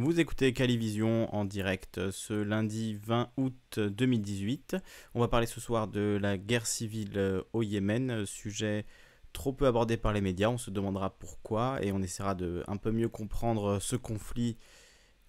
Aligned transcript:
Vous 0.00 0.20
écoutez 0.20 0.52
Calivision 0.52 1.34
en 1.34 1.44
direct 1.44 2.12
ce 2.12 2.32
lundi 2.32 2.94
20 3.04 3.32
août 3.36 3.80
2018. 3.80 4.76
On 5.14 5.18
va 5.18 5.26
parler 5.26 5.48
ce 5.48 5.60
soir 5.60 5.88
de 5.88 6.16
la 6.22 6.38
guerre 6.38 6.68
civile 6.68 7.42
au 7.52 7.64
Yémen, 7.64 8.24
sujet 8.24 8.86
trop 9.32 9.52
peu 9.52 9.66
abordé 9.66 9.96
par 9.96 10.12
les 10.12 10.20
médias. 10.20 10.50
On 10.50 10.56
se 10.56 10.70
demandera 10.70 11.18
pourquoi 11.18 11.82
et 11.82 11.90
on 11.90 12.00
essaiera 12.00 12.36
de 12.36 12.62
un 12.68 12.76
peu 12.76 12.92
mieux 12.92 13.08
comprendre 13.08 13.80
ce 13.80 13.96
conflit 13.96 14.56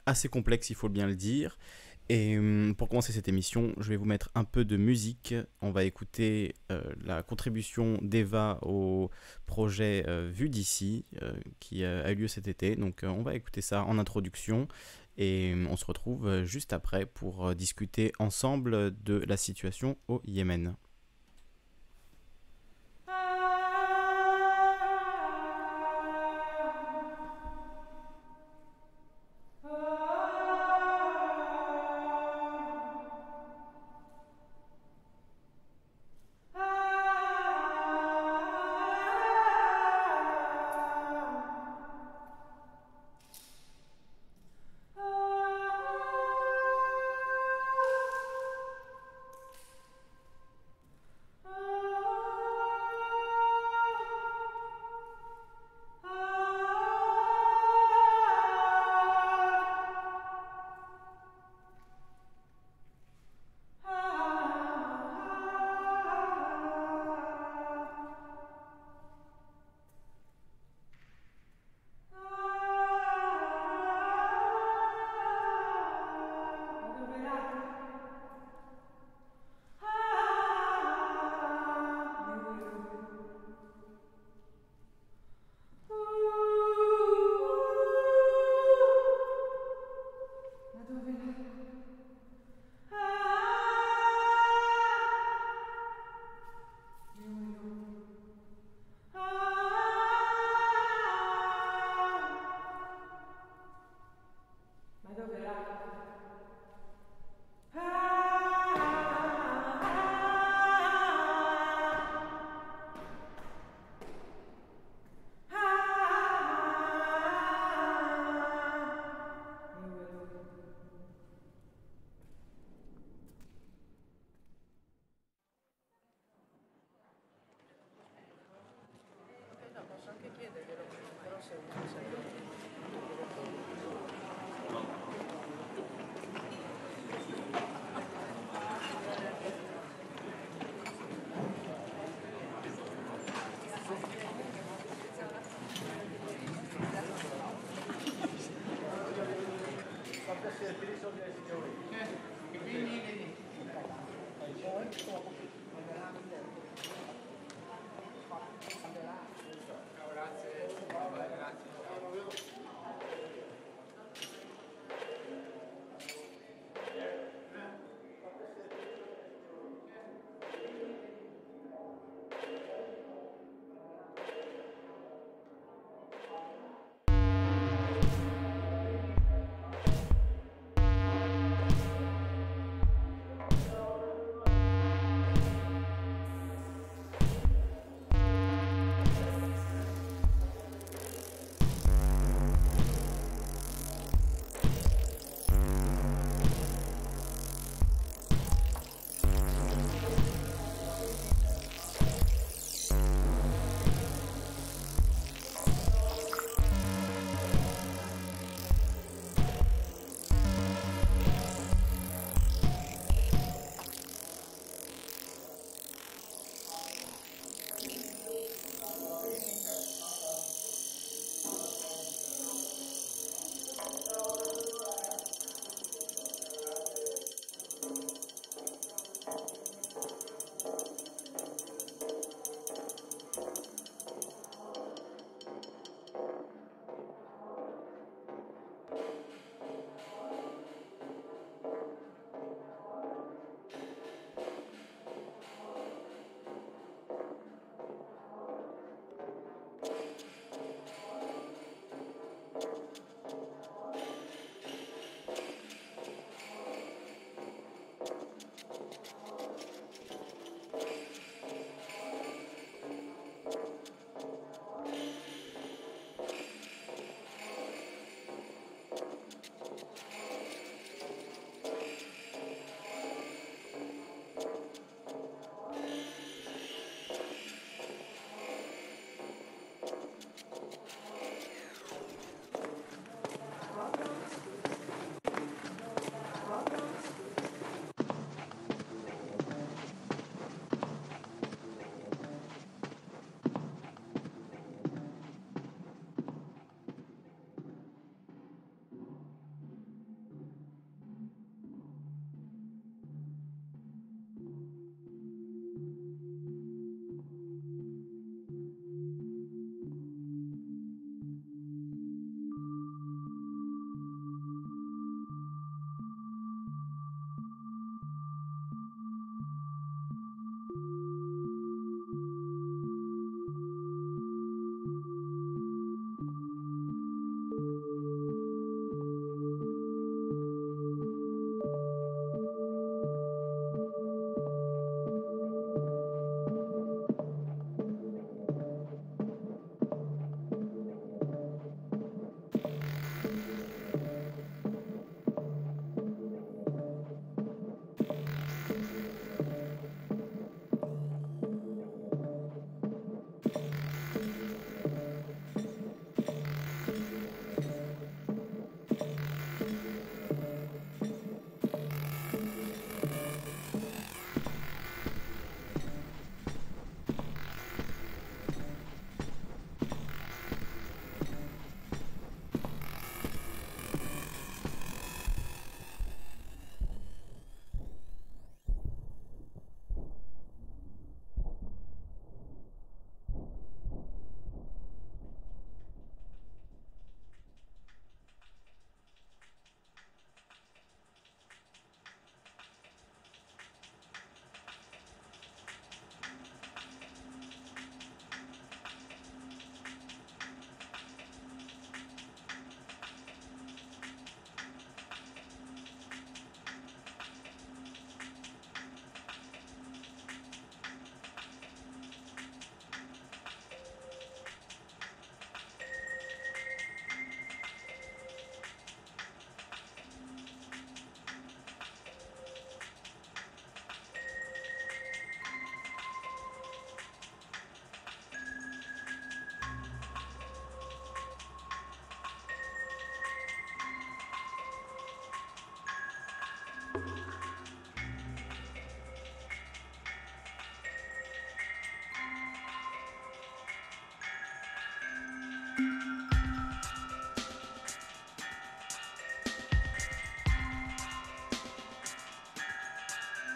assez 0.06 0.30
complexe, 0.30 0.70
il 0.70 0.76
faut 0.76 0.88
bien 0.88 1.08
le 1.08 1.16
dire. 1.16 1.58
Et 2.12 2.40
hum, 2.40 2.74
pour 2.76 2.90
commencer 2.90 3.14
cette 3.14 3.28
émission, 3.28 3.72
je 3.78 3.90
vais 3.90 3.96
vous 3.96 4.06
mettre 4.06 4.32
un 4.34 4.44
peu 4.44 4.66
de 4.66 4.78
musique. 4.78 5.36
On 5.62 5.70
va 5.70 5.84
écouter 5.84 6.56
euh, 6.72 6.82
la 7.04 7.22
contribution 7.22 8.00
d'Eva 8.02 8.58
au 8.64 9.12
projet 9.46 10.04
euh, 10.08 10.28
Vu 10.34 10.50
d'ici, 10.50 11.06
euh, 11.22 11.34
qui 11.60 11.86
a 11.86 12.12
eu 12.12 12.16
lieu 12.16 12.28
cet 12.28 12.48
été. 12.48 12.76
Donc 12.76 13.02
on 13.04 13.22
va 13.22 13.36
écouter 13.36 13.62
ça 13.62 13.84
en 13.84 14.00
introduction. 14.00 14.68
Et 15.18 15.52
hum, 15.54 15.68
on 15.70 15.78
se 15.78 15.86
retrouve 15.86 16.44
juste 16.46 16.74
après 16.74 17.06
pour 17.06 17.54
discuter 17.54 18.12
ensemble 18.18 18.92
de 19.04 19.24
la 19.28 19.38
situation 19.38 19.96
au 20.08 20.22
Yémen. 20.26 20.76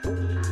Thank 0.03 0.42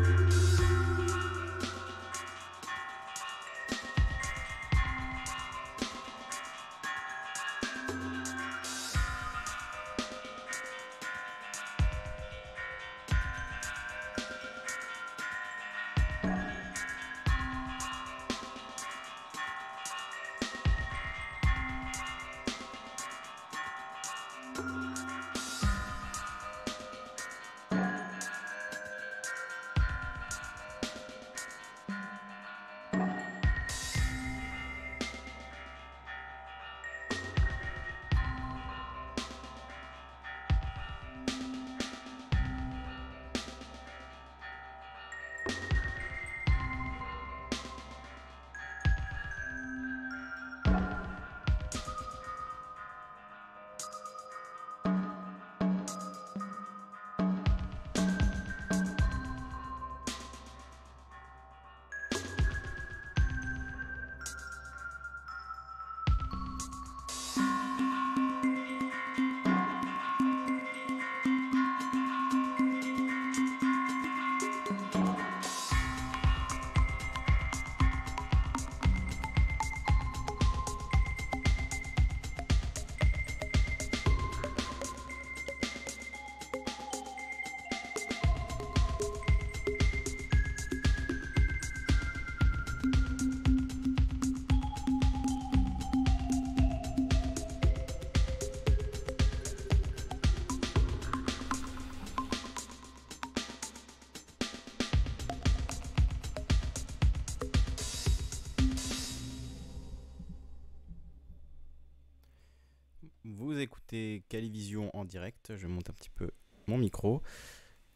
écoutez 113.91 114.24
Calivision 114.29 114.89
en 114.95 115.03
direct. 115.03 115.51
Je 115.57 115.67
monte 115.67 115.89
un 115.89 115.93
petit 115.93 116.10
peu 116.10 116.31
mon 116.67 116.77
micro. 116.77 117.21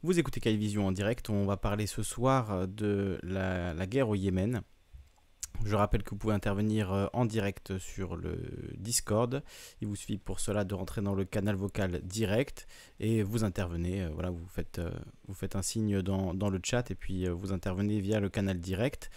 Vous 0.03 0.19
écoutez 0.19 0.41
Calivision 0.41 0.85
en 0.85 0.91
direct. 0.91 1.29
On 1.29 1.45
va 1.45 1.55
parler 1.55 1.87
ce 1.87 2.03
soir 2.03 2.67
de 2.67 3.17
la, 3.23 3.87
guerre 3.87 4.09
au 4.09 4.15
Yémen. 4.15 4.61
Je 5.63 5.73
rappelle 5.73 6.03
que 6.03 6.09
vous 6.09 6.17
pouvez 6.17 6.33
intervenir 6.33 6.91
euh, 6.91 7.07
en 7.13 7.23
direct 7.23 7.77
sur 7.77 8.17
le 8.17 8.37
Discord. 8.77 9.41
Il 9.79 9.87
vous 9.87 9.95
suffit 9.95 10.17
pour 10.17 10.41
cela 10.41 10.65
de 10.65 10.73
rentrer 10.73 11.01
dans 11.01 11.15
le 11.15 11.23
canal 11.23 11.55
vocal 11.55 12.01
direct 12.03 12.67
et 12.99 13.23
vous 13.23 13.45
intervenez. 13.45 14.03
Euh, 14.03 14.09
voilà, 14.13 14.31
vous 14.31 14.47
faites, 14.47 14.79
euh, 14.79 14.91
vous 15.29 15.33
faites 15.33 15.55
un 15.55 15.61
signe 15.61 16.01
dans, 16.01 16.33
dans 16.33 16.49
le 16.49 16.59
chat 16.61 16.91
et 16.91 16.95
puis 16.95 17.25
vous 17.29 17.53
intervenez 17.53 18.01
via 18.01 18.19
le 18.19 18.27
canal 18.27 18.59
direct. 18.59 19.09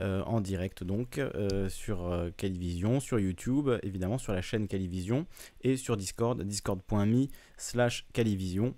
Euh, 0.00 0.22
en 0.22 0.40
direct 0.40 0.82
donc 0.82 1.18
euh, 1.18 1.68
sur 1.68 2.10
euh, 2.10 2.30
Calivision, 2.36 2.98
sur 2.98 3.20
YouTube, 3.20 3.70
évidemment 3.84 4.18
sur 4.18 4.32
la 4.32 4.42
chaîne 4.42 4.66
Calivision 4.66 5.24
et 5.60 5.76
sur 5.76 5.96
Discord, 5.96 6.42
discord.me 6.42 7.28
slash 7.56 8.04
Calivision 8.12 8.74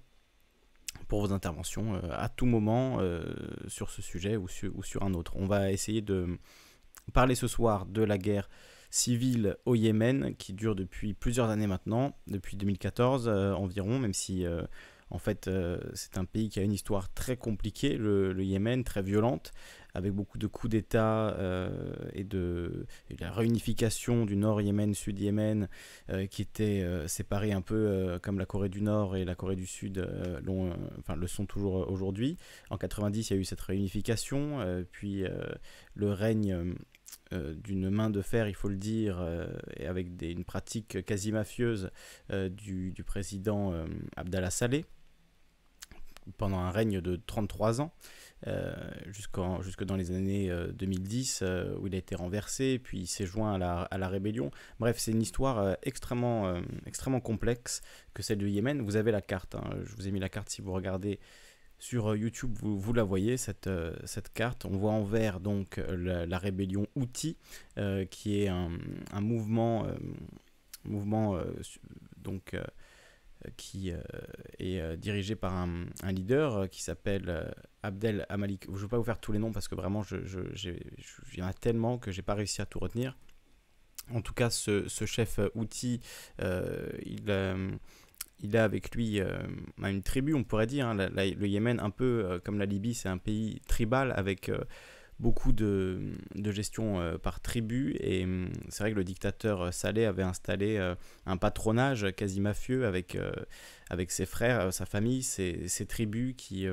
pour 1.08 1.22
vos 1.22 1.32
interventions 1.32 1.94
à 2.10 2.28
tout 2.28 2.46
moment 2.46 2.98
sur 3.68 3.90
ce 3.90 4.02
sujet 4.02 4.36
ou 4.36 4.48
sur, 4.48 4.76
ou 4.76 4.82
sur 4.82 5.04
un 5.04 5.14
autre. 5.14 5.32
On 5.36 5.46
va 5.46 5.70
essayer 5.70 6.00
de 6.00 6.38
parler 7.12 7.34
ce 7.34 7.46
soir 7.46 7.86
de 7.86 8.02
la 8.02 8.18
guerre 8.18 8.48
civile 8.90 9.56
au 9.66 9.74
Yémen 9.74 10.34
qui 10.36 10.52
dure 10.52 10.74
depuis 10.74 11.12
plusieurs 11.14 11.50
années 11.50 11.66
maintenant, 11.66 12.16
depuis 12.26 12.56
2014 12.56 13.28
environ, 13.28 13.98
même 13.98 14.14
si 14.14 14.46
en 15.10 15.18
fait 15.18 15.50
c'est 15.92 16.16
un 16.16 16.24
pays 16.24 16.48
qui 16.48 16.58
a 16.60 16.62
une 16.62 16.72
histoire 16.72 17.12
très 17.12 17.36
compliquée, 17.36 17.96
le 17.98 18.42
Yémen, 18.42 18.82
très 18.82 19.02
violente, 19.02 19.52
avec 19.96 20.12
beaucoup 20.12 20.36
de 20.36 20.46
coups 20.46 20.70
d'État 20.70 21.30
euh, 21.38 21.70
et 22.12 22.22
de 22.22 22.86
la 23.18 23.32
réunification 23.32 24.26
du 24.26 24.36
Nord 24.36 24.60
Yémen, 24.60 24.94
Sud 24.94 25.18
Yémen, 25.18 25.68
euh, 26.10 26.26
qui 26.26 26.42
étaient 26.42 26.82
euh, 26.82 27.08
séparés 27.08 27.52
un 27.52 27.62
peu 27.62 28.18
comme 28.22 28.38
la 28.38 28.44
Corée 28.44 28.68
du 28.68 28.82
Nord 28.82 29.16
et 29.16 29.24
la 29.24 29.34
Corée 29.34 29.56
du 29.56 29.66
Sud 29.66 30.06
le 30.44 31.26
sont 31.26 31.46
toujours 31.46 31.90
aujourd'hui. 31.90 32.36
En 32.70 32.76
90, 32.76 33.30
il 33.30 33.32
y 33.32 33.36
a 33.36 33.40
eu 33.40 33.44
cette 33.44 33.60
réunification, 33.60 34.84
puis 34.92 35.24
le 35.94 36.12
règne 36.12 36.74
d'une 37.32 37.90
main 37.90 38.10
de 38.10 38.20
fer, 38.20 38.48
il 38.48 38.54
faut 38.54 38.68
le 38.68 38.76
dire, 38.76 39.24
et 39.76 39.86
avec 39.86 40.08
une 40.22 40.44
pratique 40.44 41.04
quasi 41.04 41.32
mafieuse 41.32 41.90
du, 42.32 42.92
du, 42.92 43.04
président 43.04 43.74
Abdallah 44.16 44.50
Saleh 44.50 44.84
pendant 46.36 46.58
un 46.58 46.70
règne 46.70 47.00
de 47.00 47.16
33 47.26 47.80
ans. 47.80 47.92
Euh, 48.46 48.74
jusque 49.06 49.84
dans 49.84 49.96
les 49.96 50.10
années 50.12 50.52
2010 50.74 51.40
euh, 51.40 51.46
euh, 51.46 51.78
où 51.78 51.86
il 51.86 51.94
a 51.94 51.98
été 51.98 52.14
renversé, 52.14 52.78
puis 52.78 52.98
il 52.98 53.06
s'est 53.06 53.24
joint 53.24 53.54
à 53.54 53.58
la, 53.58 53.82
à 53.82 53.98
la 53.98 54.08
rébellion. 54.08 54.50
Bref, 54.78 54.98
c'est 54.98 55.10
une 55.10 55.22
histoire 55.22 55.76
extrêmement, 55.82 56.60
extrêmement 56.84 57.20
complexe 57.20 57.80
que 58.14 58.22
celle 58.22 58.38
du 58.38 58.48
Yémen. 58.48 58.82
Vous 58.82 58.96
avez 58.96 59.10
la 59.10 59.22
carte, 59.22 59.54
hein. 59.54 59.70
je 59.84 59.94
vous 59.96 60.06
ai 60.06 60.10
mis 60.10 60.20
la 60.20 60.28
carte 60.28 60.50
si 60.50 60.60
vous 60.60 60.72
regardez 60.72 61.18
sur 61.78 62.14
YouTube, 62.14 62.56
vous, 62.60 62.78
vous 62.78 62.92
la 62.92 63.02
voyez, 63.02 63.36
cette, 63.36 63.68
cette, 64.04 64.32
carte. 64.32 64.64
On 64.64 64.76
voit 64.76 64.92
en 64.92 65.02
vert 65.02 65.40
donc 65.40 65.80
la, 65.88 66.38
rébellion 66.38 66.86
Houthi, 66.94 67.36
qui 68.10 68.42
est 68.42 68.48
un, 68.48 68.70
un 69.12 69.20
mouvement, 69.20 69.86
mouvement 70.84 71.38
donc 72.18 72.54
qui 73.56 73.90
euh, 73.90 74.00
est 74.58 74.80
euh, 74.80 74.96
dirigé 74.96 75.36
par 75.36 75.54
un, 75.54 75.86
leader 76.12 76.56
euh, 76.56 76.66
qui 76.66 76.82
s'appelle 76.82 77.54
Abdel 77.82 78.26
Amalik. 78.28 78.66
Je 78.66 78.72
ne 78.72 78.76
vais 78.78 78.88
pas 78.88 78.98
vous 78.98 79.04
faire 79.04 79.20
tous 79.20 79.32
les 79.32 79.38
noms 79.38 79.52
parce 79.52 79.68
que 79.68 79.74
vraiment, 79.74 80.02
il 80.10 81.38
y 81.38 81.42
en 81.42 81.46
a 81.46 81.52
tellement 81.52 81.98
que 81.98 82.10
j'ai 82.10 82.22
pas 82.22 82.34
réussi 82.34 82.62
à 82.62 82.66
tout 82.66 82.78
retenir. 82.78 83.16
En 84.12 84.20
tout 84.20 84.34
cas, 84.34 84.50
ce, 84.50 84.86
chef 84.88 85.40
outil, 85.54 86.00
il, 86.38 87.68
il 88.40 88.56
a 88.56 88.64
avec 88.64 88.94
lui 88.94 89.20
une 89.78 90.02
tribu, 90.02 90.34
on 90.34 90.44
pourrait 90.44 90.68
dire. 90.68 90.86
Hein, 90.86 90.94
le 90.94 91.46
Yémen, 91.46 91.80
un 91.80 91.90
peu 91.90 92.40
comme 92.44 92.58
la 92.58 92.66
Libye, 92.66 92.94
c'est 92.94 93.08
un 93.08 93.18
pays 93.18 93.60
tribal 93.66 94.12
avec 94.16 94.50
beaucoup 95.18 95.52
de, 95.52 96.12
gestion 96.44 97.00
euh, 97.00 97.18
par 97.18 97.40
tribu. 97.40 97.96
Et 98.00 98.24
hum, 98.24 98.50
c'est 98.68 98.82
vrai 98.82 98.92
que 98.92 98.96
le 98.96 99.04
dictateur 99.04 99.62
euh, 99.62 99.70
Saleh 99.70 100.04
avait 100.04 100.22
installé 100.22 100.76
euh, 100.76 100.94
un 101.24 101.36
patronage 101.36 102.06
quasi 102.16 102.40
mafieux 102.40 102.86
avec, 102.86 103.16
avec 103.90 104.10
ses 104.10 104.26
frères, 104.26 104.72
sa 104.72 104.86
famille, 104.86 105.22
ses, 105.22 105.86
tribus 105.88 106.34
qui, 106.36 106.66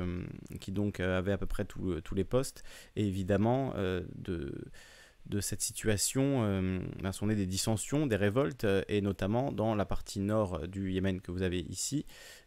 qui 0.60 0.72
donc 0.72 1.00
avaient 1.00 1.32
à 1.32 1.38
peu 1.38 1.46
près 1.46 1.64
tous 1.64 2.14
les 2.14 2.24
postes. 2.24 2.64
Et 2.96 3.06
évidemment, 3.06 3.74
de 3.74 4.52
de 5.26 5.40
cette 5.40 5.62
situation 5.62 6.42
ben, 7.02 7.10
sont 7.10 7.28
nées 7.28 7.34
des 7.34 7.46
dissensions, 7.46 8.06
des 8.06 8.16
révoltes, 8.16 8.66
et 8.88 9.00
notamment 9.00 9.52
dans 9.52 9.74
la 9.74 9.86
partie 9.86 10.20
nord 10.20 10.68
du 10.68 10.92
Yémen 10.92 11.22
que 11.22 11.32
vous 11.32 11.40
avez 11.40 11.60
ici, 11.60 12.04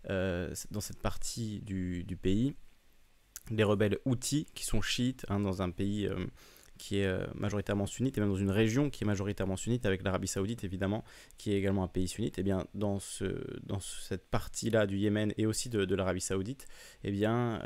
dans 0.07 0.79
cette 0.79 1.01
partie 1.01 1.61
du, 1.61 2.03
du 2.03 2.15
pays, 2.15 2.55
les 3.49 3.63
rebelles 3.63 3.99
Houthis, 4.05 4.47
qui 4.53 4.65
sont 4.65 4.81
chiites 4.81 5.25
hein, 5.29 5.39
dans 5.39 5.61
un 5.61 5.69
pays 5.69 6.07
euh, 6.07 6.25
qui 6.77 6.99
est 6.99 7.05
euh, 7.05 7.25
majoritairement 7.35 7.85
sunnite, 7.85 8.17
et 8.17 8.21
même 8.21 8.29
dans 8.29 8.35
une 8.35 8.51
région 8.51 8.89
qui 8.89 9.03
est 9.03 9.07
majoritairement 9.07 9.57
sunnite, 9.57 9.85
avec 9.85 10.03
l'Arabie 10.03 10.27
Saoudite 10.27 10.63
évidemment, 10.63 11.03
qui 11.37 11.53
est 11.53 11.57
également 11.57 11.83
un 11.83 11.87
pays 11.87 12.07
sunnite, 12.07 12.37
et 12.37 12.41
eh 12.41 12.43
bien 12.43 12.65
dans, 12.73 12.99
ce, 12.99 13.25
dans 13.63 13.79
cette 13.79 14.27
partie-là 14.29 14.85
du 14.87 14.97
Yémen 14.97 15.33
et 15.37 15.45
aussi 15.45 15.69
de, 15.69 15.95
l'Arabie 15.95 16.21
Saoudite, 16.21 16.67
et 17.03 17.09
eh 17.09 17.11
bien 17.11 17.61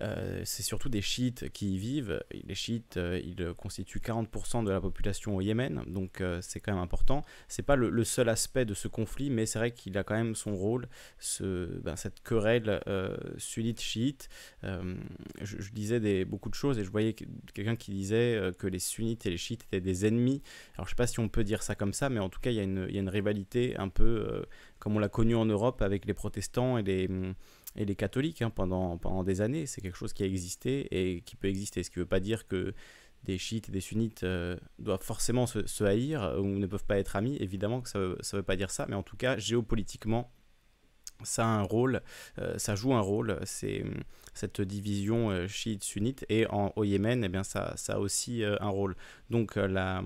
euh, 0.00 0.42
c'est 0.44 0.62
surtout 0.62 0.88
des 0.88 1.00
chiites 1.00 1.50
qui 1.50 1.74
y 1.74 1.78
vivent. 1.78 2.22
Les 2.30 2.54
chiites, 2.54 2.96
euh, 2.96 3.20
ils 3.24 3.54
constituent 3.54 4.00
40% 4.00 4.64
de 4.64 4.70
la 4.70 4.80
population 4.80 5.36
au 5.36 5.40
Yémen, 5.40 5.82
donc 5.86 6.20
euh, 6.20 6.38
c'est 6.42 6.60
quand 6.60 6.72
même 6.72 6.82
important. 6.82 7.24
C'est 7.48 7.62
pas 7.62 7.76
le, 7.76 8.04
seul 8.04 8.28
aspect 8.28 8.64
de 8.64 8.74
ce 8.74 8.88
conflit, 8.88 9.30
mais 9.30 9.46
c'est 9.46 9.58
vrai 9.58 9.70
qu'il 9.72 9.96
a 9.98 10.04
quand 10.04 10.14
même 10.14 10.34
son 10.34 10.54
rôle, 10.54 10.88
ben, 11.40 11.96
cette 11.96 12.22
querelle 12.22 12.80
sunnite-chiite. 13.36 14.28
Je, 14.62 14.96
je, 15.40 15.72
disais 15.72 15.98
des, 15.98 16.24
beaucoup 16.24 16.48
de 16.48 16.54
choses 16.54 16.78
et 16.78 16.84
je 16.84 16.90
voyais 16.90 17.14
quelqu'un 17.54 17.76
qui 17.76 17.90
disait 17.90 18.52
que 18.58 18.66
les 18.66 18.78
sunnites 18.78 19.26
et 19.26 19.30
les 19.30 19.36
chiites 19.36 19.64
étaient 19.64 19.80
des 19.80 20.06
ennemis. 20.06 20.42
Alors 20.74 20.86
je 20.86 20.90
sais 20.90 20.96
pas 20.96 21.06
si 21.06 21.20
on 21.20 21.28
peut 21.28 21.44
dire 21.44 21.62
ça 21.62 21.74
comme 21.74 21.92
ça, 21.92 22.08
mais 22.08 22.20
en 22.20 22.28
tout 22.28 22.40
cas 22.40 22.50
il 22.50 22.54
y, 22.54 22.58
y, 22.58 22.96
a 22.98 23.00
une 23.00 23.08
rivalité 23.08 23.76
un 23.76 23.88
peu 23.88 24.44
comme 24.78 24.96
on 24.96 24.98
l'a 24.98 25.08
connu 25.08 25.34
en 25.34 25.46
Europe 25.46 25.82
avec 25.82 26.04
les 26.04 26.14
protestants 26.14 26.78
et 26.78 26.82
les 26.82 27.08
et 27.76 27.84
les 27.84 27.96
catholiques 27.96 28.42
hein, 28.42 28.50
pendant, 28.50 28.98
pendant 28.98 29.24
des 29.24 29.40
années. 29.40 29.66
C'est 29.66 29.80
quelque 29.80 29.96
chose 29.96 30.12
qui 30.12 30.22
a 30.22 30.26
existé 30.26 30.88
et 30.90 31.20
qui 31.22 31.36
peut 31.36 31.48
exister. 31.48 31.82
Ce 31.82 31.90
qui 31.90 31.98
ne 31.98 32.04
veut 32.04 32.08
pas 32.08 32.20
dire 32.20 32.46
que 32.46 32.74
des 33.24 33.38
chiites 33.38 33.68
et 33.68 33.72
des 33.72 33.80
sunnites 33.80 34.22
euh, 34.22 34.56
doivent 34.78 35.02
forcément 35.02 35.46
se, 35.46 35.84
haïr 35.84 36.36
ou 36.38 36.46
ne 36.46 36.66
peuvent 36.66 36.84
pas 36.84 36.98
être 36.98 37.16
amis. 37.16 37.36
Évidemment 37.40 37.80
que 37.80 37.88
ça 37.88 37.98
ne 37.98 38.16
veut, 38.32 38.42
pas 38.42 38.56
dire 38.56 38.70
ça, 38.70 38.86
mais 38.88 38.94
en 38.94 39.02
tout 39.02 39.16
cas, 39.16 39.36
géopolitiquement, 39.36 40.30
ça 41.22 41.44
a 41.44 41.48
un 41.48 41.62
rôle, 41.62 42.02
euh, 42.38 42.58
ça 42.58 42.74
joue 42.74 42.94
un 42.94 43.00
rôle, 43.00 43.38
c'est 43.44 43.84
cette 44.34 44.60
division 44.60 45.30
euh, 45.30 45.48
chiite-sunnite, 45.48 46.26
et 46.28 46.46
en, 46.48 46.72
au 46.76 46.84
Yémen, 46.84 47.24
eh 47.24 47.28
bien, 47.28 47.42
ça, 47.42 47.72
ça 47.76 47.94
a 47.94 47.98
aussi 47.98 48.44
un 48.44 48.68
rôle. 48.68 48.96
Donc 49.30 49.56
la, 49.56 50.04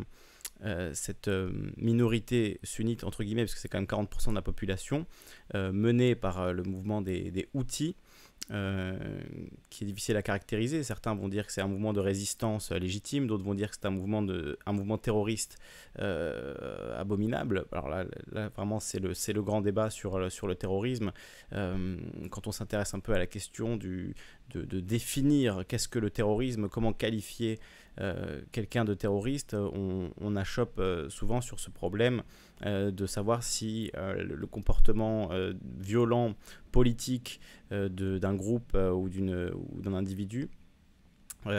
euh, 0.64 0.90
cette 0.93 1.29
euh, 1.29 1.50
minorité 1.76 2.61
sunnite, 2.62 3.05
entre 3.05 3.25
guillemets, 3.25 3.45
parce 3.45 3.55
que 3.55 3.61
c'est 3.61 3.69
quand 3.69 3.79
même 3.79 3.87
40% 3.87 4.31
de 4.31 4.35
la 4.35 4.43
population, 4.43 5.07
euh, 5.55 5.73
menée 5.73 6.14
par 6.14 6.52
le 6.52 6.62
mouvement 6.62 7.00
des, 7.00 7.31
des 7.31 7.49
Houthis, 7.55 7.97
qui 9.71 9.85
est 9.85 9.87
difficile 9.87 10.17
à 10.17 10.23
caractériser. 10.23 10.83
Certains 10.83 11.14
vont 11.14 11.29
dire 11.29 11.47
que 11.47 11.52
c'est 11.52 11.61
un 11.61 11.69
mouvement 11.69 11.93
de 11.93 12.00
résistance 12.00 12.73
légitime, 12.73 13.29
d'autres 13.29 13.45
vont 13.45 13.55
dire 13.55 13.71
que 13.71 13.76
c'est 13.81 13.87
un 13.87 13.90
mouvement, 13.90 14.23
de, 14.23 14.59
un 14.67 14.73
mouvement 14.73 14.99
terroriste 14.99 15.57
abominable. 15.97 17.67
Alors 17.71 17.88
là, 17.88 18.05
vraiment, 18.57 18.81
c'est 18.81 18.99
le, 18.99 19.12
le 19.33 19.43
grand 19.43 19.61
débat 19.61 19.88
sur, 19.88 20.33
sur 20.33 20.49
le 20.49 20.57
terrorisme. 20.57 21.12
quand 21.52 22.47
on 22.49 22.50
s'intéresse 22.50 22.93
un 22.93 22.99
peu 22.99 23.12
à 23.12 23.19
la 23.19 23.29
question 23.29 23.76
du, 23.76 24.17
de, 24.54 24.80
définir 24.80 25.64
qu'est-ce 25.66 25.88
que 25.88 25.99
le 25.99 26.11
terrorisme, 26.11 26.69
comment 26.69 26.92
qualifier 26.92 27.59
euh, 28.00 28.40
quelqu'un 28.52 28.85
de 28.85 28.95
terroriste, 28.95 29.54
on, 29.54 30.37
achoppe 30.37 30.78
euh, 30.78 31.09
souvent 31.11 31.40
sur 31.40 31.61
ce 31.61 31.71
problème 31.71 32.23
euh, 32.64 32.90
de 32.90 33.07
savoir 33.07 33.42
si 33.42 33.90
le 33.95 34.47
comportement 34.47 35.30
violent 35.78 36.35
politique 36.73 37.40
d'un 37.71 38.35
groupe 38.35 38.75
ou 38.75 39.09
d'un 39.09 39.95
individu 39.95 40.49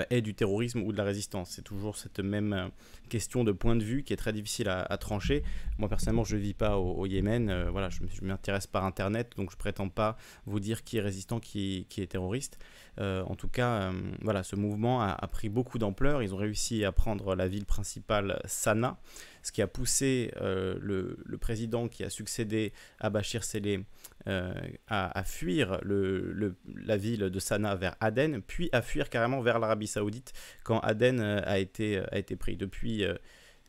est 0.10 0.22
du 0.22 0.36
terrorisme 0.36 0.82
ou 0.82 0.92
de 0.92 0.98
la 0.98 1.04
résistance. 1.04 1.52
C'est 1.52 1.64
toujours 1.64 1.98
cette 1.98 2.20
même 2.20 2.72
question 3.12 3.44
de 3.44 3.52
point 3.52 3.76
de 3.76 3.84
vue 3.84 4.04
qui 4.04 4.14
est 4.14 4.18
très 4.18 4.32
difficile 4.32 4.70
à, 4.70 4.98
trancher. 4.98 5.44
Moi 5.78 5.90
personnellement, 5.90 6.24
je 6.24 6.38
ne 6.38 6.42
vis 6.42 6.54
pas 6.54 6.78
au, 6.78 7.06
Yémen. 7.06 7.68
voilà, 7.70 7.90
je 7.90 8.00
m'intéresse 8.24 8.68
par 8.68 8.86
Internet, 8.86 9.34
donc 9.36 9.52
je 9.52 9.58
prétends 9.58 9.90
pas 9.90 10.18
vous 10.46 10.60
dire 10.60 10.84
qui 10.84 10.98
est 10.98 11.02
résistant, 11.02 11.40
qui, 11.40 11.86
est 11.98 12.12
terroriste. 12.12 12.58
Euh, 13.00 13.24
en 13.24 13.36
tout 13.36 13.48
cas, 13.48 13.84
euh, 13.84 13.92
voilà, 14.22 14.44
ce 14.44 14.56
mouvement 14.56 15.02
a, 15.02 15.28
pris 15.28 15.50
beaucoup 15.50 15.78
d'ampleur. 15.80 16.22
Ils 16.24 16.34
ont 16.34 16.38
réussi 16.38 16.84
à 16.84 16.92
prendre 16.92 17.36
la 17.36 17.48
ville 17.48 17.66
principale, 17.66 18.42
Sanaa, 18.46 19.00
ce 19.44 19.52
qui 19.52 19.62
a 19.62 19.68
poussé 19.68 20.32
euh, 20.42 20.78
le, 20.80 21.38
président 21.38 21.88
qui 21.88 22.04
a 22.04 22.10
succédé 22.10 22.74
à 23.00 23.10
Bachir 23.10 23.44
Saleh 23.44 23.82
à, 24.88 25.24
fuir 25.24 25.80
la 25.84 26.98
ville 26.98 27.22
de 27.22 27.40
Sanaa 27.40 27.76
vers 27.76 27.96
Aden, 28.00 28.42
puis 28.42 28.70
à 28.72 28.84
fuir 28.84 29.10
carrément 29.10 29.42
vers 29.42 29.58
l'Arabie 29.58 29.88
Saoudite 29.88 30.34
quand 30.64 30.80
Aden 30.82 31.20
a 31.20 31.58
été, 31.58 31.98
a 31.98 32.18
été 32.20 32.36
pris. 32.36 32.56
Depuis 32.56 33.01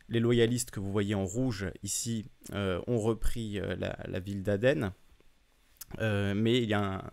les 0.08 0.20
loyalistes 0.20 0.70
que 0.70 0.80
vous 0.80 0.92
voyez 0.92 1.14
en 1.14 1.24
rouge 1.24 1.66
ici 1.82 2.26
ont 2.52 2.98
repris 2.98 3.60
la, 3.78 4.20
ville 4.20 4.42
d'Aden. 4.42 4.92
mais 5.98 6.62
il 6.62 6.68
y 6.68 6.74
a 6.74 7.04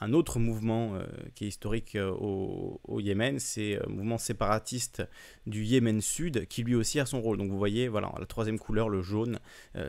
un, 0.00 0.12
autre 0.12 0.38
mouvement 0.38 0.98
qui 1.34 1.44
est 1.44 1.48
historique 1.48 1.98
au, 2.00 3.00
Yémen, 3.00 3.38
c'est 3.38 3.78
le 3.86 3.92
mouvement 3.92 4.18
séparatiste 4.18 5.02
du 5.46 5.64
Yémen 5.64 6.00
Sud, 6.00 6.46
qui 6.46 6.62
lui 6.62 6.74
aussi 6.74 7.00
a 7.00 7.06
son 7.06 7.20
rôle. 7.20 7.36
Donc 7.36 7.50
vous 7.50 7.58
voyez, 7.58 7.88
voilà, 7.88 8.12
la 8.18 8.26
troisième 8.26 8.58
couleur, 8.58 8.88
le 8.88 9.02
jaune, 9.02 9.38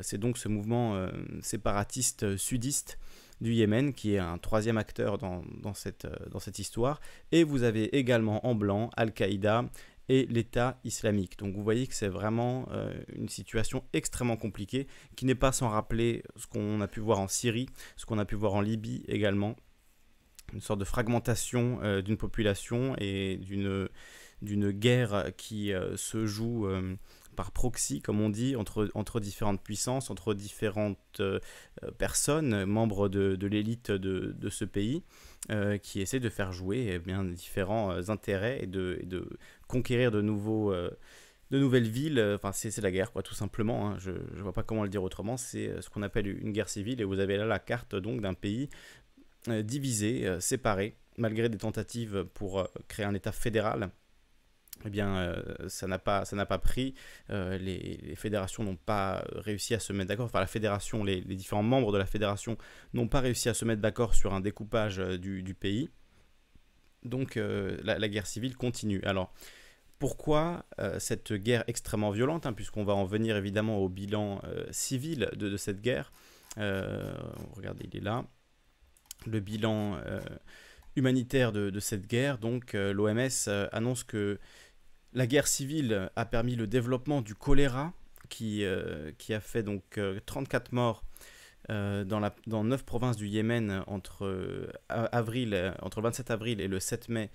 c'est 0.01 0.18
donc 0.18 0.38
ce 0.38 0.50
mouvement 0.50 1.08
séparatiste 1.42 2.38
sudiste 2.38 2.98
du 3.42 3.54
Yémen, 3.54 3.94
qui 3.94 4.13
est 4.13 4.20
un 4.20 4.38
troisième 4.38 4.78
acteur 4.78 5.18
euh, 5.24 5.42
dans 5.62 5.74
cette 5.74 6.60
histoire. 6.60 7.01
Et 7.32 7.44
vous 7.44 7.63
avez 7.63 7.98
également 7.98 8.46
en 8.46 8.56
blanc 8.56 8.90
Al-Qaïda 8.96 9.66
et 10.12 10.25
l'État 10.25 10.77
islamique. 10.84 11.39
Donc 11.39 11.56
vous 11.56 11.63
voyez 11.63 11.88
que 11.88 11.94
c'est 11.96 12.10
vraiment 12.10 12.68
euh, 12.74 12.94
une 13.15 13.30
situation 13.30 13.82
extrêmement 13.94 14.36
compliquée, 14.36 14.86
qui 15.15 15.24
n'est 15.24 15.36
pas 15.36 15.53
sans 15.53 15.70
rappeler 15.70 16.22
ce 16.36 16.48
qu'on 16.48 16.82
a 16.82 16.88
pu 16.89 17.00
voir 17.00 17.22
en 17.22 17.30
Syrie, 17.30 17.70
ce 17.96 18.06
qu'on 18.06 18.20
a 18.20 18.25
pu 18.25 18.36
voir 18.36 18.53
en 18.53 18.60
Libye 18.60 19.03
également, 19.08 19.56
une 20.53 20.60
sorte 20.60 20.82
de 20.82 20.86
fragmentation 20.86 21.80
euh, 21.82 22.01
d'une 22.01 22.18
population 22.18 22.94
et 22.98 23.38
d'une 23.38 23.88
d'une 24.41 24.72
guerre 24.72 25.27
qui 25.38 25.72
se 25.96 26.25
joue 26.25 26.65
par 27.36 27.51
proxy, 27.51 28.01
comme 28.01 28.22
on 28.22 28.30
dit, 28.30 28.56
entre, 28.56 28.89
entre 28.94 29.20
différentes 29.20 29.62
puissances, 29.62 30.10
entre 30.10 30.34
différentes 30.34 31.20
euh, 31.20 31.39
personnes, 31.98 32.65
membres 32.65 33.10
de, 33.10 33.48
l'élite 33.48 33.91
de, 33.91 34.50
ce 34.50 34.65
pays, 34.65 35.03
euh, 35.50 35.77
qui 35.77 36.01
essaient 36.01 36.20
de 36.20 36.30
faire 36.30 36.51
jouer 36.51 36.91
eh 36.94 37.00
bien, 37.00 37.24
différents 37.24 37.91
euh, 37.91 38.10
intérêts 38.10 38.60
et 38.62 38.68
de 38.68 39.27
conquérir 39.72 40.12
de, 40.12 40.22
nouveaux, 40.22 40.74
de 40.74 41.60
nouvelles 41.60 41.88
villes. 41.88 42.22
Enfin, 42.36 42.51
c'est 42.51 42.75
la 42.82 42.92
guerre, 42.92 43.12
quoi, 43.12 43.24
tout 43.24 43.34
simplement. 43.34 43.90
Hein. 43.90 43.98
Je 44.00 44.12
ne 44.12 44.42
vois 44.42 44.54
pas 44.54 44.63
comment 44.63 44.84
le 44.84 44.90
dire 44.90 45.04
autrement. 45.04 45.38
C'est 45.38 45.82
ce 45.82 45.90
qu'on 45.90 46.04
appelle 46.04 46.28
une 46.28 46.51
guerre 46.51 46.70
civile. 46.70 47.01
Et 47.01 47.04
vous 47.04 47.20
avez 47.20 47.38
là 47.38 47.46
la 47.46 47.60
carte 47.60 47.96
donc 47.96 48.22
d'un 48.22 48.34
pays 48.34 48.70
divisé, 49.48 50.40
séparé, 50.40 50.96
malgré 51.18 51.50
des 51.50 51.58
tentatives 51.58 52.25
pour 52.34 52.68
créer 52.88 53.06
un 53.06 53.16
État 53.16 53.32
fédéral 53.32 53.92
eh 54.86 54.90
bien, 54.90 55.18
euh, 55.18 55.42
ça 55.68 55.88
n'a 55.88 56.00
pas, 56.00 56.24
pas 56.25 56.58
pris. 56.58 56.96
Euh, 57.30 57.58
les, 57.58 58.16
fédérations 58.16 58.63
n'ont 58.63 58.75
pas 58.75 59.24
réussi 59.36 59.74
à 59.74 59.80
se 59.80 59.94
mettre 59.94 60.10
d'accord. 60.10 60.25
Enfin, 60.25 60.40
la 60.40 60.48
fédération, 60.48 61.04
les, 61.04 61.22
différents 61.22 61.63
membres 61.63 61.92
de 61.92 61.98
la 61.98 62.06
fédération 62.06 62.58
n'ont 62.94 63.08
pas 63.08 63.20
réussi 63.20 63.50
à 63.50 63.54
se 63.54 63.66
mettre 63.66 63.82
d'accord 63.82 64.16
sur 64.16 64.34
un 64.34 64.40
découpage 64.40 65.00
euh, 65.00 65.18
du, 65.18 65.54
pays. 65.54 65.90
Donc, 67.04 67.36
la, 67.36 68.10
guerre 68.10 68.28
civile 68.28 68.56
continue. 68.56 69.01
Alors, 69.04 69.34
pourquoi 70.01 70.65
cette 70.98 71.31
guerre 71.31 71.63
extrêmement 71.67 72.10
violente 72.10 72.48
hein, 72.48 72.53
Puisqu'on 72.53 72.84
va 72.84 72.93
en 72.93 73.05
venir 73.05 73.38
évidemment 73.38 73.77
au 73.77 73.88
bilan 73.88 74.41
civil 74.72 75.29
de, 75.36 75.55
cette 75.58 75.79
guerre. 75.79 76.12
regardez, 76.58 77.86
il 77.91 77.98
est 77.98 78.03
là. 78.03 78.25
Le 79.27 79.39
bilan 79.39 80.01
humanitaire 80.96 81.51
de, 81.51 81.79
cette 81.79 82.08
guerre. 82.08 82.39
Donc, 82.39 82.74
l'OMS 82.74 83.29
annonce 83.72 84.03
que 84.03 84.39
la 85.13 85.27
guerre 85.27 85.48
civile 85.48 86.10
a 86.15 86.25
permis 86.25 86.55
le 86.55 86.65
développement 86.65 87.22
du 87.22 87.36
choléra, 87.36 87.93
qui, 88.31 88.63
euh, 88.63 89.12
qui 89.20 89.36
a 89.36 89.39
fait 89.39 89.62
donc 89.62 90.00
34 90.25 90.72
euh, 90.72 90.75
morts 90.75 91.03
euh, 91.70 92.03
dans, 92.03 92.20
la, 92.20 92.34
dans 92.48 92.63
9 92.63 92.84
provinces 92.84 93.17
du 93.17 93.27
Yémen 93.27 93.84
entre, 93.86 94.72
avril, 94.89 95.75
entre 95.81 96.00
le 96.00 96.05
27 96.05 96.31
avril 96.31 96.62
et 96.62 96.67
le 96.67 96.79
7 96.79 97.10
mai 97.10 97.29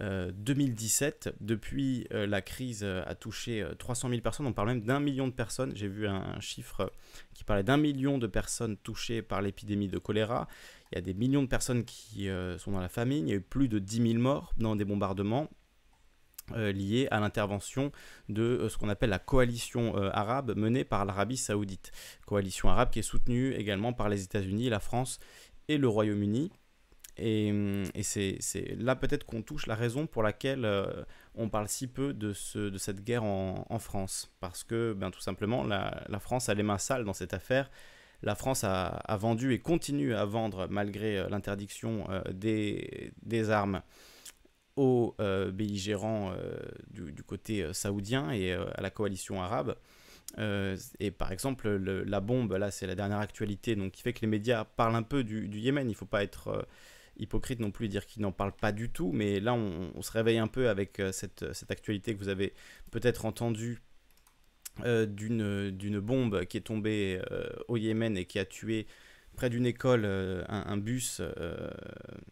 2017. 0.00 1.36
Depuis, 1.40 2.06
la 2.10 2.42
crise 2.42 2.84
a 2.84 3.14
touché 3.14 3.66
300 3.78 4.10
000 4.10 4.20
personnes. 4.20 4.46
On 4.46 4.52
parle 4.52 4.68
même 4.68 4.82
d'un 4.82 5.00
million 5.00 5.26
de 5.26 5.32
personnes. 5.32 5.72
J'ai 5.74 5.88
vu 5.88 6.06
un, 6.06 6.38
chiffre 6.40 6.92
qui 7.34 7.44
parlait 7.44 7.62
d'un 7.62 7.76
million 7.76 8.18
de 8.18 8.26
personnes 8.26 8.76
touchées 8.76 9.22
par 9.22 9.42
l'épidémie 9.42 9.88
de 9.88 9.98
choléra. 9.98 10.48
Il 10.92 10.96
y 10.96 10.98
a 10.98 11.00
des 11.00 11.14
millions 11.14 11.42
de 11.42 11.48
personnes 11.48 11.84
qui 11.84 12.28
sont 12.58 12.72
dans 12.72 12.80
la 12.80 12.88
famine. 12.88 13.26
Il 13.26 13.30
y 13.30 13.34
a 13.34 13.36
eu 13.36 13.40
plus 13.40 13.68
de 13.68 13.78
10 13.78 14.12
000 14.12 14.22
morts 14.22 14.52
dans 14.58 14.76
des 14.76 14.84
bombardements. 14.84 15.48
Euh, 16.54 16.70
lié 16.70 17.08
à 17.10 17.18
l'intervention 17.18 17.90
de 18.28 18.42
euh, 18.42 18.68
ce 18.68 18.78
qu'on 18.78 18.88
appelle 18.88 19.10
la 19.10 19.18
coalition 19.18 19.96
euh, 19.96 20.10
arabe 20.12 20.56
menée 20.56 20.84
par 20.84 21.04
l'Arabie 21.04 21.36
saoudite. 21.36 21.90
Coalition 22.24 22.68
arabe 22.68 22.90
qui 22.90 23.00
est 23.00 23.02
soutenue 23.02 23.52
également 23.54 23.92
par 23.92 24.08
les 24.08 24.22
États-Unis, 24.22 24.68
la 24.68 24.78
France 24.78 25.18
et 25.66 25.76
le 25.76 25.88
Royaume-Uni. 25.88 26.52
Et, 27.18 27.52
c'est 28.02 28.76
là 28.78 28.96
peut-être 28.96 29.24
qu'on 29.24 29.42
touche 29.42 29.66
la 29.66 29.74
raison 29.74 30.06
pour 30.06 30.22
laquelle 30.22 30.68
on 31.34 31.48
parle 31.48 31.68
si 31.68 31.86
peu 31.86 32.12
de, 32.12 32.32
ce, 32.32 32.58
de 32.70 32.78
cette 32.78 33.02
guerre 33.04 33.24
en, 33.24 33.78
France. 33.78 34.32
Parce 34.40 34.64
que 34.64 34.92
ben, 34.92 35.10
tout 35.10 35.20
simplement, 35.20 35.64
la, 35.64 36.18
France 36.20 36.48
a 36.48 36.54
les 36.54 36.62
mains 36.62 36.78
sales 36.78 37.04
dans 37.04 37.14
cette 37.14 37.34
affaire. 37.34 37.70
La 38.22 38.34
France 38.34 38.64
a, 38.64 39.16
vendu 39.18 39.52
et 39.52 39.58
continue 39.60 40.14
à 40.14 40.24
vendre, 40.24 40.66
malgré 40.68 41.28
l'interdiction 41.28 42.06
des, 42.32 43.12
des, 43.22 43.50
armes, 43.50 43.82
aux 44.76 45.14
euh, 45.20 45.50
belligérants 45.50 46.32
euh, 46.32 46.58
du, 46.90 47.22
côté 47.22 47.62
euh, 47.62 47.72
saoudien 47.72 48.30
et 48.30 48.52
à 48.52 48.80
la 48.80 48.90
coalition 48.90 49.42
arabe. 49.42 49.74
et 51.00 51.10
par 51.10 51.32
exemple, 51.32 51.68
la 51.68 52.20
bombe, 52.20 52.52
là 52.52 52.70
c'est 52.70 52.86
la 52.86 52.94
dernière 52.94 53.20
actualité, 53.20 53.74
donc 53.74 53.92
qui 53.92 54.02
fait 54.02 54.12
que 54.12 54.20
les 54.20 54.26
médias 54.26 54.64
parlent 54.64 54.96
un 54.96 55.02
peu 55.02 55.24
du, 55.24 55.48
Yémen. 55.58 55.88
Il 55.88 55.92
ne 55.92 55.96
faut 55.96 56.04
pas 56.04 56.22
être 56.22 56.66
hypocrite 57.18 57.60
non 57.60 57.70
plus 57.70 57.88
dire 57.88 58.06
qu'ils 58.06 58.22
n'en 58.22 58.32
parlent 58.32 58.56
pas 58.56 58.72
du 58.72 58.90
tout, 58.90 59.12
mais 59.12 59.40
là 59.40 59.54
on, 59.54 60.02
se 60.02 60.12
réveille 60.12 60.38
un 60.38 60.46
peu 60.46 60.68
avec 60.68 61.00
cette, 61.12 61.52
cette, 61.52 61.70
actualité 61.70 62.14
que 62.14 62.18
vous 62.18 62.28
avez 62.28 62.54
peut-être 62.90 63.24
entendue 63.24 63.82
d'une 64.84 66.00
bombe 66.00 66.44
qui 66.44 66.56
est 66.58 66.62
tombée 66.62 67.20
au 67.68 67.76
Yémen 67.76 68.16
et 68.16 68.24
qui 68.24 68.38
a 68.38 68.44
tué 68.44 68.86
près 69.36 69.50
d'une 69.50 69.66
école 69.66 70.02
euh, 70.04 70.42
un, 70.48 70.76
bus, 70.76 71.20
euh, 71.20 71.70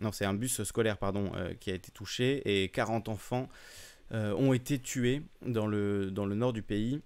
non 0.01 0.11
c'est 0.11 0.25
un 0.25 0.35
bus 0.35 0.65
scolaire 0.65 0.99
pardon, 0.99 1.31
euh, 1.37 1.55
qui 1.55 1.71
a 1.71 1.75
été 1.75 1.93
touché 1.93 2.43
et 2.65 2.69
40 2.71 3.09
enfants 3.09 3.49
ont 4.11 4.53
été 4.53 4.79
tués 4.79 5.23
dans 5.45 5.67
le, 5.67 6.13
dans 6.13 6.25
le 6.25 6.37
nord 6.37 6.53
du 6.53 6.63
pays. 6.63 7.01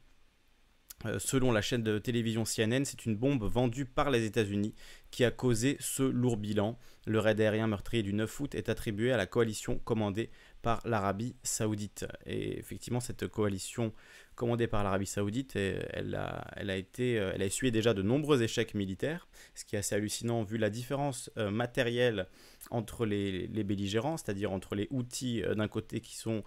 selon 1.18 1.52
la 1.52 1.62
chaîne 1.62 1.82
de 1.82 1.98
télévision 1.98 2.44
CNN, 2.44 2.84
c'est 2.84 3.06
une 3.06 3.16
bombe 3.16 3.44
vendue 3.44 3.86
par 3.86 4.10
les 4.10 4.26
États-Unis 4.26 4.74
qui 5.10 5.24
a 5.24 5.30
causé 5.30 5.76
ce 5.80 6.02
lourd 6.02 6.36
bilan. 6.36 6.78
Le 7.06 7.18
raid 7.18 7.40
aérien 7.40 7.66
meurtrier 7.66 8.02
du 8.02 8.12
9 8.12 8.40
août 8.40 8.54
est 8.54 8.68
attribué 8.68 9.12
à 9.12 9.16
la 9.16 9.26
coalition 9.26 9.78
commandée 9.78 10.30
par 10.62 10.80
l'Arabie 10.84 11.36
saoudite. 11.42 12.06
Et 12.26 12.58
effectivement, 12.58 13.00
cette 13.00 13.26
coalition 13.28 13.92
commandée 14.38 14.68
par 14.68 14.84
l'Arabie 14.84 15.06
Saoudite, 15.06 15.56
elle 15.56 16.14
a, 16.14 16.46
elle 16.56 16.70
a 16.70 16.76
été, 16.76 17.18
euh, 17.18 17.32
elle 17.34 17.42
a 17.42 17.44
essuyé 17.44 17.72
déjà 17.72 17.92
de 17.92 18.02
nombreux 18.02 18.40
échecs 18.40 18.72
militaires, 18.74 19.26
ce 19.54 19.64
qui 19.64 19.74
est 19.74 19.80
assez 19.80 19.96
hallucinant 19.96 20.44
vu 20.44 20.58
la 20.58 20.70
différence 20.70 21.28
euh, 21.36 21.50
matérielle 21.50 22.28
entre 22.70 23.04
les, 23.04 23.48
belligérants, 23.48 24.16
c'est-à-dire 24.16 24.52
entre 24.52 24.76
les 24.76 24.86
outils 24.90 25.42
euh, 25.42 25.56
d'un 25.56 25.66
côté 25.66 26.00
qui 26.00 26.16
sont 26.16 26.44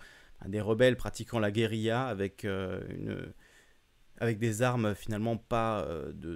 des 0.47 0.61
rebelles 0.61 0.95
pratiquant 0.95 1.37
la 1.37 1.51
guérilla 1.51 2.07
avec 2.07 2.45
une 2.45 3.31
avec 4.21 4.37
des 4.37 4.61
armes 4.61 4.95
finalement 4.95 5.35
pas 5.35 5.85
de, 6.13 6.35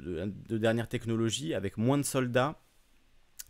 de, 0.50 0.58
dernière 0.58 0.90
technologie, 0.90 1.54
avec 1.54 1.78
moins 1.78 1.98
de 1.98 2.04
soldats 2.04 2.60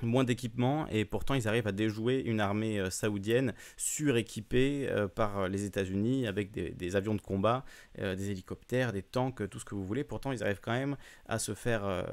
moins 0.03 0.23
d'équipements 0.23 0.87
et 0.89 1.05
pourtant 1.05 1.33
ils 1.33 1.47
arrivent 1.47 1.67
à 1.67 1.71
déjouer 1.71 2.21
une 2.21 2.39
armée 2.39 2.79
euh, 2.79 2.89
saoudienne 2.89 3.53
suréquipée 3.77 4.87
euh, 4.89 5.07
par 5.07 5.47
les 5.47 5.65
États-Unis 5.65 6.27
avec 6.27 6.51
des, 6.51 6.95
avions 6.95 7.15
de 7.15 7.21
combat, 7.21 7.63
euh, 7.99 8.15
des 8.15 8.31
hélicoptères, 8.31 8.91
des 8.91 9.01
tanks, 9.01 9.49
tout 9.49 9.59
ce 9.59 9.65
que 9.65 9.75
vous 9.75 9.85
voulez. 9.85 10.03
Pourtant 10.03 10.31
ils 10.31 10.43
arrivent 10.43 10.61
quand 10.61 10.73
même 10.73 10.97
à 11.27 11.39
se 11.39 11.53
faire, 11.53 12.05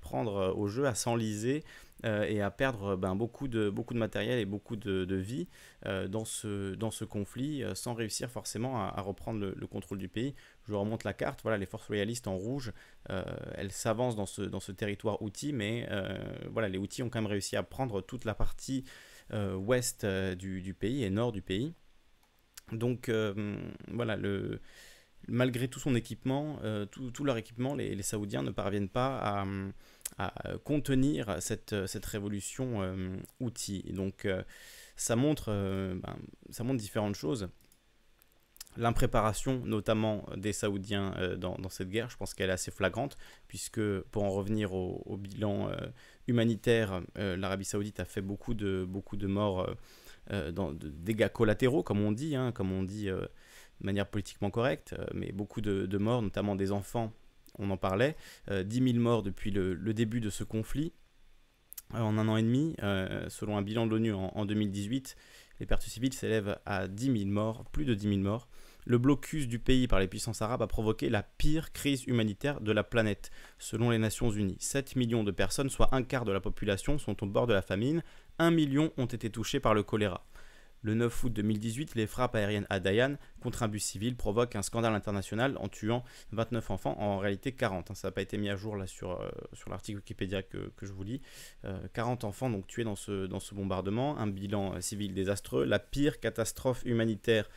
prendre 0.00 0.54
au 0.56 0.68
jeu, 0.68 0.86
à 0.86 0.94
s'enliser 0.94 1.64
et 2.04 2.40
à 2.40 2.50
perdre 2.50 2.96
ben, 2.96 3.14
beaucoup, 3.14 3.46
de, 3.46 3.72
matériel 3.94 4.38
et 4.38 4.44
beaucoup 4.44 4.76
de, 4.76 5.14
vie 5.14 5.48
dans 5.84 6.24
ce 6.24 7.04
conflit 7.04 7.62
sans 7.74 7.94
réussir 7.94 8.30
forcément 8.30 8.80
à, 8.80 9.00
reprendre 9.00 9.52
le, 9.54 9.66
contrôle 9.66 9.98
du 9.98 10.08
pays. 10.08 10.34
Je 10.68 10.74
remonte 10.74 11.04
la 11.04 11.12
carte, 11.12 11.40
voilà 11.42 11.58
les 11.58 11.66
forces 11.66 11.88
royalistes 11.88 12.28
en 12.28 12.36
rouge, 12.36 12.72
elles 13.08 13.72
s'avancent 13.72 14.16
dans 14.16 14.26
ce, 14.26 14.72
territoire 14.72 15.20
outil, 15.22 15.52
mais 15.52 15.88
voilà 16.50 16.68
les 16.68 16.78
outils 16.78 17.02
ont 17.02 17.10
quand 17.10 17.20
même 17.20 17.30
réussi 17.30 17.56
à 17.56 17.62
prendre 17.62 18.00
toute 18.00 18.24
la 18.24 18.34
partie 18.34 18.84
euh, 19.32 19.54
ouest 19.54 20.04
euh, 20.04 20.34
du, 20.34 20.74
pays 20.74 21.04
et 21.04 21.10
nord 21.10 21.32
du 21.32 21.40
pays. 21.40 21.72
Donc 22.70 23.08
euh, 23.08 23.56
voilà, 23.88 24.18
malgré 25.28 25.68
tout 25.68 25.80
son 25.80 25.94
équipement, 25.94 26.58
tout, 26.90 27.24
leur 27.24 27.36
équipement, 27.36 27.74
les, 27.74 28.02
Saoudiens 28.02 28.42
ne 28.42 28.50
parviennent 28.50 28.88
pas 28.88 29.44
à, 30.18 30.32
contenir 30.64 31.36
cette, 31.40 31.74
révolution 32.04 32.80
outil. 33.40 33.82
donc 33.92 34.26
ben, 34.26 34.44
ça 34.96 35.16
montre 35.16 35.50
différentes 36.76 37.16
choses 37.16 37.48
l'impréparation 38.76 39.62
notamment 39.64 40.24
des 40.36 40.52
Saoudiens 40.52 41.14
euh, 41.18 41.36
dans, 41.36 41.68
cette 41.68 41.90
guerre, 41.90 42.10
je 42.10 42.16
pense 42.16 42.34
qu'elle 42.34 42.50
est 42.50 42.54
assez 42.54 42.70
flagrante, 42.70 43.16
puisque 43.48 43.80
pour 44.10 44.24
en 44.24 44.30
revenir 44.30 44.74
au, 44.74 45.16
bilan 45.16 45.68
euh, 45.68 45.76
humanitaire, 46.26 47.02
euh, 47.18 47.36
l'Arabie 47.36 47.64
Saoudite 47.64 48.00
a 48.00 48.04
fait 48.04 48.22
beaucoup 48.22 48.54
de, 48.54 48.84
beaucoup 48.88 49.16
de 49.16 49.26
morts, 49.26 49.68
dans, 50.52 50.72
de 50.72 50.88
dégâts 50.88 51.28
collatéraux, 51.28 51.82
comme 51.82 52.00
on 52.00 52.12
dit, 52.12 52.36
hein, 52.36 52.52
comme 52.52 52.70
on 52.70 52.84
dit 52.84 53.06
de 53.06 53.28
manière 53.80 54.06
politiquement 54.06 54.50
correcte, 54.50 54.94
mais 55.12 55.32
beaucoup 55.32 55.60
de, 55.60 55.98
morts, 55.98 56.22
notamment 56.22 56.54
des 56.54 56.70
enfants, 56.70 57.12
on 57.58 57.68
en 57.70 57.76
parlait. 57.76 58.16
10 58.48 58.92
000 58.92 58.98
morts 58.98 59.24
depuis 59.24 59.50
le, 59.50 59.74
début 59.92 60.20
de 60.20 60.30
ce 60.30 60.44
conflit. 60.44 60.92
en 61.92 62.16
un 62.18 62.28
an 62.28 62.36
et 62.36 62.42
demi, 62.42 62.76
selon 63.28 63.58
un 63.58 63.62
bilan 63.62 63.84
de 63.84 63.90
l'ONU 63.90 64.12
en, 64.12 64.30
en 64.32 64.44
2018, 64.46 65.16
les 65.58 65.66
pertes 65.66 65.82
civiles 65.82 66.14
s'élèvent 66.14 66.56
à 66.64 66.86
10 66.86 67.18
000 67.24 67.30
morts, 67.30 67.64
plus 67.72 67.84
de 67.84 67.92
10 67.92 68.08
000 68.08 68.20
morts 68.20 68.48
le 68.84 68.98
blocus 68.98 69.48
du 69.48 69.58
pays 69.58 69.86
par 69.86 70.00
les 70.00 70.08
puissances 70.08 70.42
arabes 70.42 70.62
a 70.62 70.66
provoqué 70.66 71.08
la 71.08 71.22
pire 71.22 71.72
crise 71.72 72.04
humanitaire 72.06 72.60
de 72.60 72.72
la 72.72 72.84
planète, 72.84 73.30
selon 73.58 73.90
les 73.90 73.98
Nations 73.98 74.30
Unies. 74.30 74.56
7 74.60 74.96
millions 74.96 75.24
de 75.24 75.30
personnes, 75.30 75.70
soit 75.70 75.94
un 75.94 76.02
quart 76.02 76.24
de 76.24 76.32
la 76.32 76.40
population, 76.40 76.98
sont 76.98 77.22
au 77.22 77.26
bord 77.26 77.46
de 77.46 77.54
la 77.54 77.62
famine. 77.62 78.02
1 78.38 78.50
million 78.50 78.92
ont 78.96 79.06
été 79.06 79.30
touchés 79.30 79.60
par 79.60 79.74
le 79.74 79.82
choléra. 79.82 80.26
Le 80.84 80.94
9 80.94 81.24
août 81.24 81.32
2018, 81.32 81.94
les 81.94 82.08
frappes 82.08 82.34
aériennes 82.34 82.66
à 82.68 82.80
Dayan 82.80 83.16
contre 83.40 83.62
un 83.62 83.68
bus 83.68 83.84
civil 83.84 84.16
provoquent 84.16 84.56
un 84.56 84.62
scandale 84.62 84.94
international 84.94 85.56
en 85.60 85.68
tuant 85.68 86.02
29 86.32 86.72
enfants, 86.72 87.00
en 87.00 87.18
réalité 87.18 87.52
40. 87.52 87.90
Hein. 87.90 87.94
ça 87.94 88.08
n'a 88.08 88.12
pas 88.12 88.22
été 88.22 88.36
mis 88.36 88.50
à 88.50 88.56
jour 88.56 88.74
là 88.74 88.88
sur, 88.88 89.20
euh, 89.20 89.30
l'article 89.68 89.98
Wikipédia 89.98 90.42
que, 90.42 90.72
je 90.82 90.92
vous 90.92 91.04
lis. 91.04 91.20
40 91.94 92.24
euh, 92.24 92.26
enfants 92.26 92.50
donc 92.50 92.66
tués 92.66 92.82
dans 92.82 92.96
ce, 92.96 93.26
dans 93.26 93.38
ce 93.38 93.54
bombardement, 93.54 94.18
un 94.18 94.26
bilan 94.26 94.74
euh, 94.74 94.80
civil 94.80 95.14
désastreux, 95.14 95.64
la 95.64 95.78
pire 95.78 96.18
catastrophe 96.18 96.82
humanitaire 96.84 97.48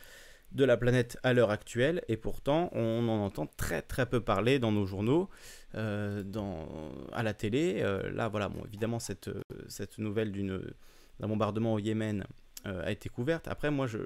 de 0.52 0.64
la 0.64 0.76
planète 0.76 1.18
à 1.22 1.32
l'heure 1.32 1.50
actuelle, 1.50 2.02
et 2.08 2.16
pourtant 2.16 2.70
on 2.72 3.08
en 3.08 3.24
entend 3.24 3.46
très 3.46 3.82
très 3.82 4.06
peu 4.06 4.20
parler 4.20 4.58
dans 4.58 4.72
nos 4.72 4.86
journaux, 4.86 5.28
euh, 5.74 6.22
dans, 6.22 6.66
à 7.12 7.22
la 7.22 7.34
télé. 7.34 7.80
Euh, 7.80 8.10
là, 8.10 8.28
voilà, 8.28 8.48
bon, 8.48 8.64
évidemment, 8.64 8.98
cette, 8.98 9.30
cette 9.68 9.98
nouvelle 9.98 10.32
d'un 10.32 11.28
bombardement 11.28 11.74
au 11.74 11.78
Yémen 11.78 12.22
euh, 12.22 12.24
a 12.66 12.90
été 12.90 13.08
couverte. 13.08 13.48
Après, 13.48 13.70
moi, 13.70 13.86
je, 13.86 13.98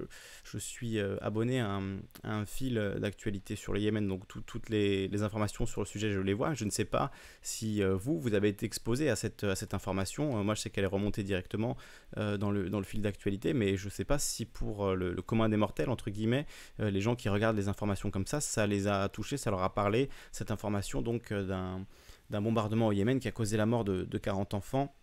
je 0.45 0.59
suis 0.59 0.99
euh, 0.99 1.17
abonné 1.21 1.61
à 1.61 1.81
un, 2.25 2.45
fil 2.47 2.75
d'actualité 2.99 3.57
sur 3.57 3.73
le 3.73 3.81
Yémen, 3.81 4.07
donc 4.07 4.25
toutes 4.27 4.69
les, 4.71 5.09
les, 5.09 5.23
informations 5.23 5.67
sur 5.67 5.81
le 5.81 5.87
sujet, 5.87 6.11
je 6.11 6.21
les 6.21 6.33
vois. 6.33 6.55
Je 6.55 6.65
ne 6.65 6.71
sais 6.71 6.85
pas 6.85 7.11
si 7.43 7.83
euh, 7.83 7.95
vous, 7.95 8.19
vous 8.19 8.35
avez 8.35 8.49
été 8.49 8.67
exposé 8.67 9.11
à 9.11 9.17
cette, 9.17 9.55
cette 9.55 9.75
information. 9.75 10.43
moi, 10.43 10.55
je 10.55 10.63
sais 10.63 10.71
qu'elle 10.71 10.85
est 10.85 10.89
remontée 10.89 11.23
directement 11.23 11.77
dans, 12.17 12.51
le, 12.51 12.71
dans 12.71 12.79
le 12.79 12.85
fil 12.85 13.03
d'actualité, 13.03 13.53
mais 13.53 13.77
je 13.77 13.87
ne 13.87 13.91
sais 13.91 14.05
pas 14.05 14.19
si 14.19 14.47
pour 14.47 14.95
le, 14.95 15.15
commun 15.23 15.49
des 15.49 15.57
mortels, 15.57 15.91
entre 15.91 16.11
guillemets, 16.11 16.47
les 16.79 17.01
gens 17.01 17.15
qui 17.15 17.29
regardent 17.29 17.57
les 17.57 17.69
informations 17.69 18.11
comme 18.11 18.27
ça, 18.27 18.41
ça 18.41 18.67
les 18.67 18.87
a 18.87 19.09
touchés, 19.09 19.37
ça 19.37 19.51
leur 19.51 19.63
a 19.63 19.75
parlé, 19.75 20.09
cette 20.33 20.51
information 20.51 21.03
donc 21.03 21.33
d'un 21.33 22.43
bombardement 22.43 22.89
au 22.89 22.93
Yémen 22.93 23.21
qui 23.21 23.29
a 23.29 23.33
causé 23.33 23.57
la 23.57 23.67
mort 23.67 23.85
de, 23.85 24.05
de 24.05 24.19
40 24.19 24.55
enfants. 24.55 24.95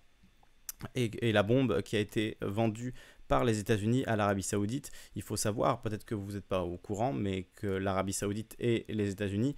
Et, 0.94 1.32
la 1.32 1.42
bombe 1.42 1.82
qui 1.82 1.96
a 1.96 2.00
été 2.00 2.38
vendue 2.42 2.94
par 3.28 3.44
les 3.44 3.60
États-Unis 3.60 4.04
à 4.06 4.16
l'Arabie 4.16 4.44
Saoudite. 4.44 4.92
Il 5.16 5.22
faut 5.22 5.38
savoir, 5.38 5.82
peut-être 5.82 6.06
que 6.06 6.16
vous 6.16 6.34
n'êtes 6.34 6.46
pas 6.46 6.64
au 6.64 6.78
courant, 6.78 7.14
mais 7.14 7.44
que 7.56 7.68
l'Arabie 7.68 8.14
Saoudite 8.14 8.56
et 8.60 8.86
les 8.90 9.12
États-Unis, 9.12 9.56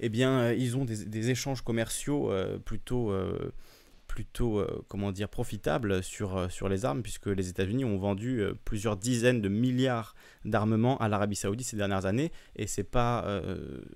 eh 0.00 0.08
bien, 0.08 0.40
euh, 0.40 0.54
ils 0.54 0.76
ont 0.76 0.84
des, 0.84 1.30
échanges 1.30 1.62
commerciaux 1.62 2.30
euh, 2.30 2.58
plutôt 2.58 3.12
euh, 3.12 3.52
plutôt 4.12 4.58
euh, 4.58 4.84
comment 4.88 5.10
dire 5.10 5.30
profitable 5.30 6.02
sur, 6.02 6.36
euh, 6.36 6.48
sur 6.50 6.68
les 6.68 6.84
armes 6.84 7.02
puisque 7.02 7.28
les 7.28 7.48
États-Unis 7.48 7.86
ont 7.86 7.96
vendu 7.96 8.40
euh, 8.40 8.52
plusieurs 8.66 8.98
dizaines 8.98 9.40
de 9.40 9.48
milliards 9.48 10.14
d'armements 10.44 10.98
à 10.98 11.08
l'Arabie 11.08 11.34
Saoudite 11.34 11.66
ces 11.66 11.78
dernières 11.78 12.04
années 12.04 12.30
et 12.54 12.66
c'est 12.66 12.84
pas 12.84 13.40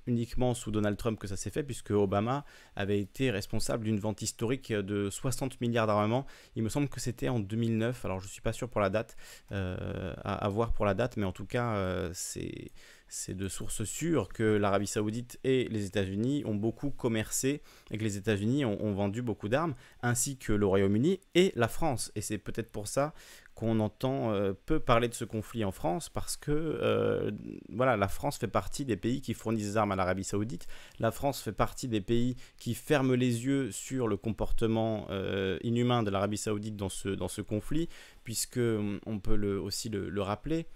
uniquement 0.06 0.54
sous 0.54 0.70
Donald 0.70 0.96
Trump 0.96 1.18
que 1.18 1.26
ça 1.26 1.36
s'est 1.36 1.50
fait 1.50 1.64
puisque 1.64 1.90
Obama 1.90 2.44
avait 2.76 3.00
été 3.00 3.30
responsable 3.30 3.84
d'une 3.84 3.98
vente 3.98 4.22
historique 4.22 4.72
de 4.72 5.10
60 5.10 5.60
milliards 5.60 5.86
d'armements. 5.86 6.24
Il 6.54 6.62
me 6.62 6.68
semble 6.68 6.88
que 6.88 7.00
c'était 7.00 7.28
en 7.28 7.40
2009. 7.40 8.04
Alors 8.04 8.20
je 8.20 8.28
suis 8.28 8.40
pas 8.40 8.52
sûr 8.52 8.68
pour 8.68 8.80
la 8.80 8.90
date 8.90 9.16
à, 9.50 9.74
à, 10.22 10.48
voir 10.48 10.72
pour 10.72 10.86
la 10.86 10.94
date 10.94 11.16
mais 11.16 11.26
en 11.26 11.32
tout 11.32 11.46
cas 11.46 12.08
c'est 12.12 12.70
c'est 13.08 13.36
de 13.36 13.48
sources 13.48 13.84
sûres 13.84 14.28
que 14.28 14.42
l'Arabie 14.42 14.86
Saoudite 14.86 15.38
et 15.44 15.68
les 15.68 15.86
États-Unis 15.86 16.44
ont 16.44 16.54
beaucoup 16.54 16.90
commercé 16.90 17.62
et 17.90 17.98
que 17.98 18.04
les 18.04 18.16
États-Unis 18.16 18.64
ont, 18.64 18.92
vendu 18.92 19.22
beaucoup 19.22 19.48
d'armes, 19.48 19.74
ainsi 20.02 20.36
que 20.38 20.52
le 20.52 20.66
Royaume-Uni 20.66 21.20
et 21.34 21.52
la 21.54 21.68
France. 21.68 22.10
Et 22.14 22.20
c'est 22.20 22.38
peut-être 22.38 22.70
pour 22.70 22.88
ça 22.88 23.14
qu'on 23.54 23.80
entend 23.80 24.32
euh, 24.32 24.52
peu 24.66 24.80
parler 24.80 25.08
de 25.08 25.14
ce 25.14 25.24
conflit 25.24 25.64
en 25.64 25.70
France, 25.70 26.08
parce 26.08 26.36
que 26.36 26.50
euh, 26.50 27.30
voilà, 27.70 27.96
la 27.96 28.08
France 28.08 28.36
fait 28.38 28.48
partie 28.48 28.84
des 28.84 28.96
pays 28.96 29.22
qui 29.22 29.34
fournissent 29.34 29.68
des 29.68 29.76
armes 29.76 29.92
à 29.92 29.96
l'Arabie 29.96 30.24
Saoudite. 30.24 30.66
La 30.98 31.10
France 31.10 31.40
fait 31.40 31.52
partie 31.52 31.88
des 31.88 32.02
pays 32.02 32.36
qui 32.58 32.74
ferment 32.74 33.14
les 33.14 33.46
yeux 33.46 33.70
sur 33.70 34.08
le 34.08 34.16
comportement 34.16 35.06
euh, 35.10 35.58
inhumain 35.62 36.02
de 36.02 36.10
l'Arabie 36.10 36.36
Saoudite 36.36 36.76
dans 36.76 36.88
ce, 36.88 37.40
conflit, 37.40 37.88
puisque 38.24 38.58
on 38.58 39.18
peut 39.20 39.56
aussi 39.56 39.88
le 39.88 40.22
rappeler. 40.22 40.66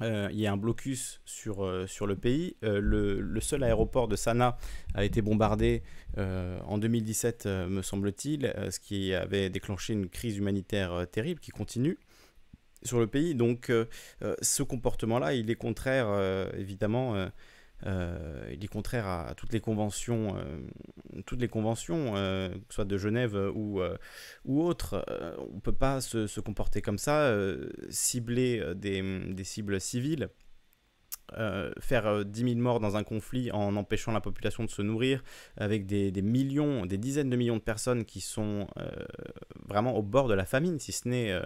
Euh, 0.00 0.28
il 0.32 0.40
y 0.40 0.46
a 0.46 0.52
un 0.52 0.56
blocus 0.56 1.20
sur, 1.24 1.64
euh, 1.64 1.86
le 2.06 2.16
pays. 2.16 2.56
Euh, 2.64 2.80
le, 2.80 3.40
seul 3.40 3.62
aéroport 3.62 4.08
de 4.08 4.16
Sanaa 4.16 4.56
a 4.94 5.04
été 5.04 5.20
bombardé 5.20 5.82
en 6.16 6.78
2017, 6.78 7.46
me 7.46 7.80
semble-t-il, 7.80 8.52
ce 8.70 8.78
qui 8.78 9.14
avait 9.14 9.48
déclenché 9.48 9.94
une 9.94 10.08
crise 10.08 10.36
humanitaire 10.36 11.06
terrible 11.10 11.40
qui 11.40 11.50
continue 11.50 11.98
sur 12.82 12.98
le 12.98 13.06
pays. 13.06 13.34
Donc 13.34 13.72
ce 14.42 14.62
comportement-là, 14.62 15.32
il 15.32 15.50
est 15.50 15.54
contraire, 15.54 16.08
évidemment 16.54 17.30
il 17.84 18.64
est 18.64 18.68
contraire 18.68 19.06
à, 19.06 19.34
toutes 19.36 19.52
les 19.52 19.60
conventions, 19.60 20.36
euh, 20.36 21.22
toutes 21.26 21.40
les 21.40 21.48
conventions, 21.48 22.14
euh, 22.16 22.48
que 22.50 22.56
ce 22.68 22.74
soit 22.76 22.84
de 22.84 22.98
Genève 22.98 23.36
ou, 23.54 23.80
ou 24.44 24.62
autres. 24.62 25.04
on 25.50 25.56
ne 25.56 25.60
peut 25.60 25.72
pas 25.72 26.00
se, 26.00 26.40
comporter 26.40 26.82
comme 26.82 26.98
ça, 26.98 27.34
cibler 27.90 28.62
des, 28.74 29.44
cibles 29.44 29.80
civiles. 29.80 30.28
Faire 31.80 32.24
10 32.24 32.40
000 32.40 32.56
morts 32.56 32.80
dans 32.80 32.96
un 32.96 33.04
conflit 33.04 33.50
en 33.52 33.74
empêchant 33.76 34.12
la 34.12 34.20
population 34.20 34.64
de 34.64 34.70
se 34.70 34.82
nourrir, 34.82 35.22
avec 35.56 35.86
des, 35.86 36.12
millions, 36.22 36.84
des 36.84 36.98
dizaines 36.98 37.30
de 37.30 37.36
millions 37.36 37.56
de 37.56 37.62
personnes 37.62 38.04
qui 38.04 38.20
sont 38.20 38.66
vraiment 39.66 39.96
au 39.96 40.02
bord 40.02 40.28
de 40.28 40.34
la 40.34 40.44
famine, 40.44 40.78
si 40.78 40.92
ce 40.92 41.08
n'est 41.08 41.40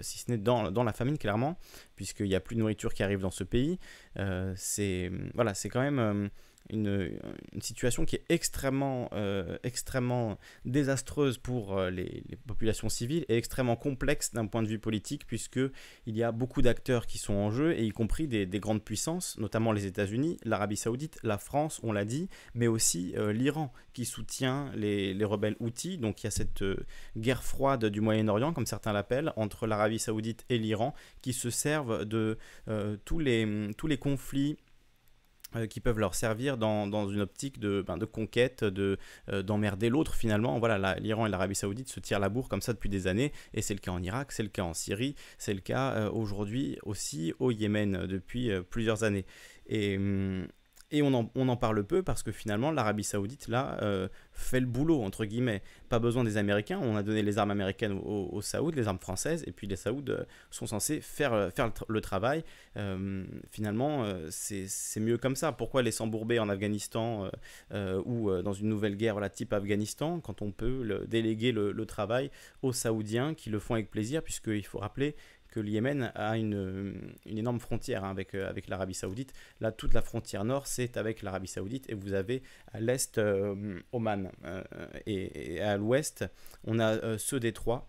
si 0.00 0.18
ce 0.18 0.30
n'est 0.30 0.38
dans, 0.38 0.72
dans, 0.72 0.82
la 0.82 0.92
famine 0.92 1.18
clairement, 1.18 1.56
puisqu'il 1.94 2.26
n'y 2.26 2.34
a 2.34 2.40
plus 2.40 2.56
de 2.56 2.60
nourriture 2.60 2.94
qui 2.94 3.02
arrive 3.02 3.20
dans 3.20 3.30
ce 3.30 3.44
pays. 3.44 3.78
Euh, 4.18 4.52
c'est 4.56 5.10
voilà, 5.34 5.54
c'est 5.54 5.68
quand 5.68 5.80
même 5.80 5.98
euh, 5.98 6.28
une, 6.70 7.18
situation 7.60 8.04
qui 8.04 8.16
est 8.16 8.24
extrêmement, 8.28 9.08
euh, 9.12 9.58
extrêmement 9.62 10.38
désastreuse 10.64 11.38
pour 11.38 11.80
les, 11.80 12.24
populations 12.46 12.88
civiles 12.88 13.24
et 13.28 13.36
extrêmement 13.36 13.76
complexe 13.76 14.32
d'un 14.32 14.46
point 14.46 14.62
de 14.62 14.68
vue 14.68 14.78
politique, 14.78 15.26
puisqu'il 15.26 15.72
y 16.06 16.22
a 16.22 16.32
beaucoup 16.32 16.62
d'acteurs 16.62 17.06
qui 17.06 17.18
sont 17.18 17.34
en 17.34 17.50
jeu, 17.50 17.72
et 17.72 17.84
y 17.84 17.90
compris 17.90 18.28
des, 18.28 18.46
des 18.46 18.60
grandes 18.60 18.82
puissances, 18.82 19.36
notamment 19.38 19.72
les 19.72 19.86
États-Unis, 19.86 20.38
l'Arabie 20.44 20.76
saoudite, 20.76 21.18
la 21.22 21.38
France, 21.38 21.80
on 21.82 21.92
l'a 21.92 22.04
dit, 22.04 22.28
mais 22.54 22.66
aussi 22.66 23.14
l'Iran, 23.32 23.72
qui 23.92 24.04
soutient 24.04 24.70
les, 24.74 25.14
les, 25.14 25.24
rebelles 25.24 25.56
houthis. 25.60 25.98
Donc 25.98 26.22
il 26.22 26.26
y 26.26 26.28
a 26.28 26.30
cette 26.30 26.64
guerre 27.16 27.42
froide 27.42 27.86
du 27.86 28.00
Moyen-Orient, 28.00 28.52
comme 28.52 28.66
certains 28.66 28.92
l'appellent, 28.92 29.32
entre 29.36 29.66
l'Arabie 29.66 29.98
saoudite 29.98 30.44
et 30.48 30.58
l'Iran, 30.58 30.94
qui 31.22 31.32
se 31.32 31.50
servent 31.50 32.04
de 32.04 32.38
tous, 33.04 33.18
les, 33.18 33.70
tous 33.76 33.86
les 33.86 33.98
conflits 33.98 34.36
euh, 34.36 34.65
qui 35.70 35.80
peuvent 35.80 35.98
leur 35.98 36.14
servir 36.14 36.58
dans, 36.58 36.86
dans 36.86 37.08
une 37.08 37.20
optique 37.20 37.58
de, 37.58 37.82
ben, 37.86 37.96
de 37.96 38.04
conquête, 38.04 38.64
de, 38.64 38.98
euh, 39.30 39.42
d'emmerder 39.42 39.88
l'autre 39.88 40.14
finalement. 40.14 40.58
Voilà, 40.58 40.96
l'Iran 40.98 41.26
et 41.26 41.28
l'Arabie 41.28 41.54
Saoudite 41.54 41.88
se 41.88 42.00
tirent 42.00 42.18
la 42.18 42.28
bourre 42.28 42.48
comme 42.48 42.62
ça 42.62 42.72
depuis 42.72 42.90
des 42.90 43.06
années, 43.06 43.32
et 43.54 43.62
c'est 43.62 43.74
le 43.74 43.80
cas 43.80 43.92
en 43.92 44.02
Irak, 44.02 44.32
c'est 44.32 44.42
le 44.42 44.48
cas 44.48 44.64
en 44.64 44.74
Syrie, 44.74 45.14
c'est 45.38 45.54
le 45.54 45.60
cas 45.60 45.92
euh, 45.92 46.10
aujourd'hui 46.10 46.78
aussi 46.82 47.32
au 47.38 47.50
Yémen 47.50 48.06
depuis 48.06 48.50
plusieurs 48.70 49.04
années. 49.04 49.24
Et, 49.68 49.96
hum, 49.96 50.46
et 50.92 51.02
on 51.02 51.14
en, 51.14 51.56
parle 51.56 51.84
peu 51.84 52.02
parce 52.04 52.22
que 52.22 52.30
finalement 52.30 52.70
l'Arabie 52.70 53.02
Saoudite 53.02 53.48
là 53.48 53.76
euh, 53.82 54.08
fait 54.32 54.60
le 54.60 54.66
boulot 54.66 55.02
entre 55.02 55.24
guillemets. 55.24 55.62
Pas 55.88 55.98
besoin 55.98 56.22
des 56.22 56.36
Américains. 56.36 56.78
On 56.80 56.96
a 56.96 57.02
donné 57.02 57.22
les 57.22 57.38
armes 57.38 57.50
américaines 57.50 57.92
aux, 57.92 58.28
aux 58.30 58.40
Saouds, 58.40 58.70
les 58.70 58.86
armes 58.86 58.98
françaises, 58.98 59.42
et 59.48 59.52
puis 59.52 59.66
les 59.66 59.74
Saouds 59.74 60.04
euh, 60.08 60.24
sont 60.50 60.66
censés 60.66 61.00
faire, 61.00 61.32
euh, 61.32 61.50
le, 61.88 62.00
travail. 62.00 62.44
finalement, 63.50 64.06
c'est 64.30 65.00
mieux 65.00 65.18
comme 65.18 65.34
ça. 65.34 65.50
Pourquoi 65.50 65.82
les 65.82 65.90
s'embourber 65.90 66.38
en 66.38 66.48
Afghanistan 66.48 67.28
ou 67.72 68.30
dans 68.42 68.52
une 68.52 68.68
nouvelle 68.68 68.96
guerre 68.96 69.14
voilà, 69.14 69.28
type 69.28 69.52
Afghanistan 69.52 70.20
quand 70.20 70.42
on 70.42 70.52
peut 70.52 71.04
déléguer 71.08 71.52
le, 71.52 71.86
travail 71.86 72.30
aux 72.62 72.72
Saoudiens 72.72 73.34
qui 73.34 73.50
le 73.50 73.58
font 73.58 73.74
avec 73.74 73.90
plaisir, 73.90 74.22
puisqu'il 74.22 74.64
faut 74.64 74.78
rappeler 74.78 75.16
le 75.60 75.68
Yémen 75.68 76.12
a 76.14 76.36
une, 76.36 77.14
énorme 77.26 77.60
frontière 77.60 78.04
hein, 78.04 78.10
avec, 78.10 78.34
euh, 78.34 78.48
avec 78.48 78.68
l'Arabie 78.68 78.94
Saoudite. 78.94 79.32
Là, 79.60 79.72
toute 79.72 79.94
la 79.94 80.02
frontière 80.02 80.44
nord, 80.44 80.66
c'est 80.66 80.96
avec 80.96 81.22
l'Arabie 81.22 81.48
Saoudite 81.48 81.88
et 81.90 81.94
vous 81.94 82.12
avez 82.12 82.42
à 82.72 82.80
l'est 82.80 83.18
euh, 83.18 83.80
Oman 83.92 84.30
euh, 84.44 84.62
et, 85.06 85.60
à 85.60 85.76
l'ouest, 85.76 86.24
on 86.64 86.78
a 86.78 87.18
ce 87.18 87.36
détroit. 87.36 87.88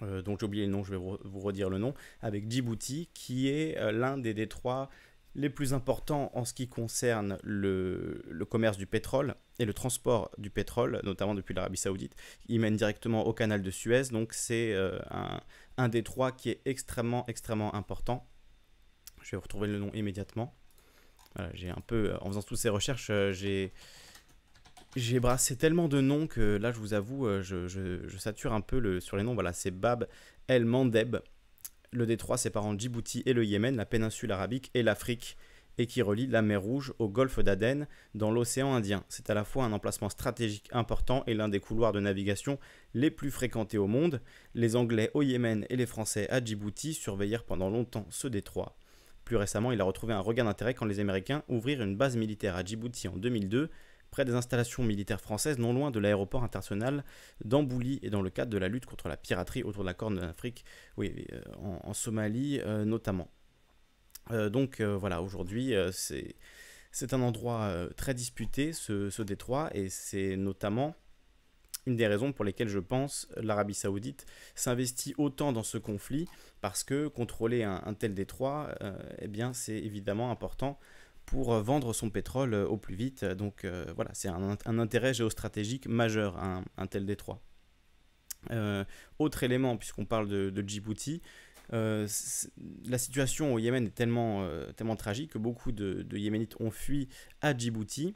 dont 0.00 0.36
j'ai 0.38 0.46
oublié 0.46 0.66
le 0.66 0.72
nom, 0.72 0.82
je 0.82 0.92
vais 0.92 0.96
vous 0.96 1.40
redire 1.40 1.70
le 1.70 1.78
nom, 1.78 1.94
avec 2.20 2.50
Djibouti, 2.50 3.08
qui 3.14 3.48
est 3.48 3.92
l'un 3.92 4.18
des 4.18 4.34
détroits 4.34 4.90
les 5.34 5.50
plus 5.50 5.74
importants 5.74 6.30
en 6.34 6.44
ce 6.44 6.54
qui 6.54 6.68
concerne 6.68 7.38
le, 7.42 8.22
commerce 8.48 8.76
du 8.76 8.86
pétrole 8.86 9.34
et 9.58 9.64
le 9.64 9.74
transport 9.74 10.30
du 10.38 10.50
pétrole, 10.50 11.00
notamment 11.04 11.34
depuis 11.34 11.54
l'Arabie 11.54 11.76
Saoudite. 11.76 12.14
Il 12.48 12.60
mène 12.60 12.76
directement 12.76 13.26
au 13.26 13.32
canal 13.32 13.62
de 13.62 13.70
Suez, 13.70 14.04
donc 14.10 14.32
c'est 14.32 14.74
un, 15.10 15.40
un 15.76 15.88
détroit 15.88 16.32
qui 16.32 16.50
est 16.50 16.60
extrêmement, 16.64 17.24
extrêmement 17.26 17.74
important. 17.74 18.28
Je 19.22 19.32
vais 19.32 19.36
retrouver 19.36 19.68
le 19.68 19.78
nom 19.78 19.90
immédiatement. 19.94 20.54
j'ai 21.54 21.70
un 21.70 21.82
peu, 21.86 22.14
en 22.20 22.28
faisant 22.28 22.42
toutes 22.42 22.58
ces 22.58 22.68
recherches, 22.68 23.10
j'ai 23.32 23.72
j'ai 24.96 25.18
brassé 25.18 25.56
tellement 25.56 25.88
de 25.88 26.00
noms 26.00 26.26
que 26.26 26.56
là, 26.56 26.70
je 26.70 26.78
vous 26.78 26.94
avoue, 26.94 27.26
je, 27.42 27.66
je, 27.66 28.16
sature 28.18 28.52
un 28.52 28.60
peu 28.60 28.78
le, 28.78 29.00
sur 29.00 29.16
les 29.16 29.22
noms. 29.24 29.34
Voilà, 29.34 29.52
c'est 29.52 29.72
Bab 29.72 30.06
El 30.46 30.64
Mandeb. 30.64 31.16
Le 31.94 32.06
détroit 32.06 32.38
séparant 32.38 32.76
Djibouti 32.76 33.22
et 33.24 33.32
le 33.32 33.44
Yémen, 33.44 33.76
la 33.76 33.86
péninsule 33.86 34.32
arabique 34.32 34.68
et 34.74 34.82
l'Afrique 34.82 35.36
et 35.78 35.86
qui 35.86 36.02
relie 36.02 36.26
la 36.26 36.42
mer 36.42 36.60
Rouge 36.60 36.92
au 36.98 37.08
golfe 37.08 37.38
d'Aden 37.38 37.86
dans 38.16 38.32
l'océan 38.32 38.74
Indien. 38.74 39.04
C'est 39.08 39.30
à 39.30 39.34
la 39.34 39.44
fois 39.44 39.64
un 39.64 39.72
emplacement 39.72 40.08
stratégique 40.08 40.68
important 40.72 41.22
et 41.28 41.34
l'un 41.34 41.48
des 41.48 41.60
couloirs 41.60 41.92
de 41.92 42.00
navigation 42.00 42.58
les 42.94 43.12
plus 43.12 43.30
fréquentés 43.30 43.78
au 43.78 43.86
monde. 43.86 44.20
Les 44.56 44.74
Anglais 44.74 45.12
au 45.14 45.22
Yémen 45.22 45.66
et 45.70 45.76
les 45.76 45.86
Français 45.86 46.28
à 46.30 46.44
Djibouti 46.44 46.94
surveillèrent 46.94 47.44
pendant 47.44 47.70
longtemps 47.70 48.08
ce 48.10 48.26
détroit. 48.26 48.76
Plus 49.24 49.36
récemment, 49.36 49.70
il 49.70 49.80
a 49.80 49.84
retrouvé 49.84 50.14
un 50.14 50.20
regain 50.20 50.46
d'intérêt 50.46 50.74
quand 50.74 50.86
les 50.86 50.98
Américains 50.98 51.44
ouvrirent 51.48 51.82
une 51.82 51.96
base 51.96 52.16
militaire 52.16 52.56
à 52.56 52.64
Djibouti 52.64 53.06
en 53.06 53.16
2002, 53.16 53.70
près 54.14 54.24
des 54.24 54.34
installations 54.34 54.84
militaires 54.84 55.20
françaises 55.20 55.58
non 55.58 55.72
loin 55.72 55.90
de 55.90 55.98
l'aéroport 55.98 56.44
international 56.44 57.02
d'Ambouli 57.44 57.98
et 58.04 58.10
dans 58.10 58.22
le 58.22 58.30
cadre 58.30 58.52
de 58.52 58.58
la 58.58 58.68
lutte 58.68 58.86
contre 58.86 59.08
la 59.08 59.16
piraterie 59.16 59.64
autour 59.64 59.82
de 59.82 59.88
la 59.88 59.94
Corne 59.94 60.14
de 60.14 60.20
l'Afrique, 60.20 60.64
oui, 60.96 61.26
euh, 61.32 61.42
en, 61.82 61.92
Somalie 61.94 62.60
euh, 62.60 62.84
notamment. 62.84 63.28
Euh, 64.30 64.50
donc 64.50 64.80
voilà, 64.80 65.20
aujourd'hui, 65.20 65.74
c'est 65.90 67.12
un 67.12 67.22
endroit 67.22 67.88
très 67.96 68.14
disputé, 68.14 68.72
ce, 68.72 69.22
détroit, 69.22 69.68
et 69.74 69.88
c'est 69.88 70.36
notamment 70.36 70.94
une 71.86 71.96
des 71.96 72.06
raisons 72.06 72.32
pour 72.32 72.44
lesquelles 72.44 72.68
je 72.68 72.78
pense 72.78 73.26
l'Arabie 73.36 73.74
saoudite 73.74 74.26
s'investit 74.54 75.14
autant 75.18 75.52
dans 75.52 75.64
ce 75.64 75.76
conflit, 75.76 76.28
parce 76.60 76.84
que 76.84 77.08
contrôler 77.08 77.64
un, 77.64 77.94
tel 77.94 78.14
détroit, 78.14 78.72
eh 79.18 79.26
bien, 79.26 79.52
c'est 79.52 79.76
évidemment 79.76 80.30
important 80.30 80.78
pour 81.26 81.54
vendre 81.60 81.92
son 81.92 82.10
pétrole 82.10 82.54
au 82.54 82.76
plus 82.76 82.94
vite. 82.94 83.24
Donc 83.24 83.66
voilà, 83.94 84.10
c'est 84.14 84.28
un, 84.28 84.56
intérêt 84.78 85.14
géostratégique 85.14 85.86
majeur, 85.86 86.38
un, 86.38 86.86
tel 86.86 87.06
détroit. 87.06 87.40
autre 89.18 89.42
élément, 89.42 89.76
puisqu'on 89.76 90.04
parle 90.06 90.28
de, 90.28 90.64
Djibouti, 90.66 91.22
euh, 91.72 92.06
la 92.86 92.98
situation 92.98 93.54
au 93.54 93.58
Yémen 93.58 93.86
est 93.86 93.94
tellement, 93.94 94.42
euh, 94.42 94.70
tellement 94.72 94.96
tragique 94.96 95.32
que 95.32 95.38
beaucoup 95.38 95.72
de, 95.72 96.06
Yéménites 96.16 96.60
ont 96.60 96.70
fui 96.70 97.08
à 97.40 97.56
Djibouti. 97.56 98.14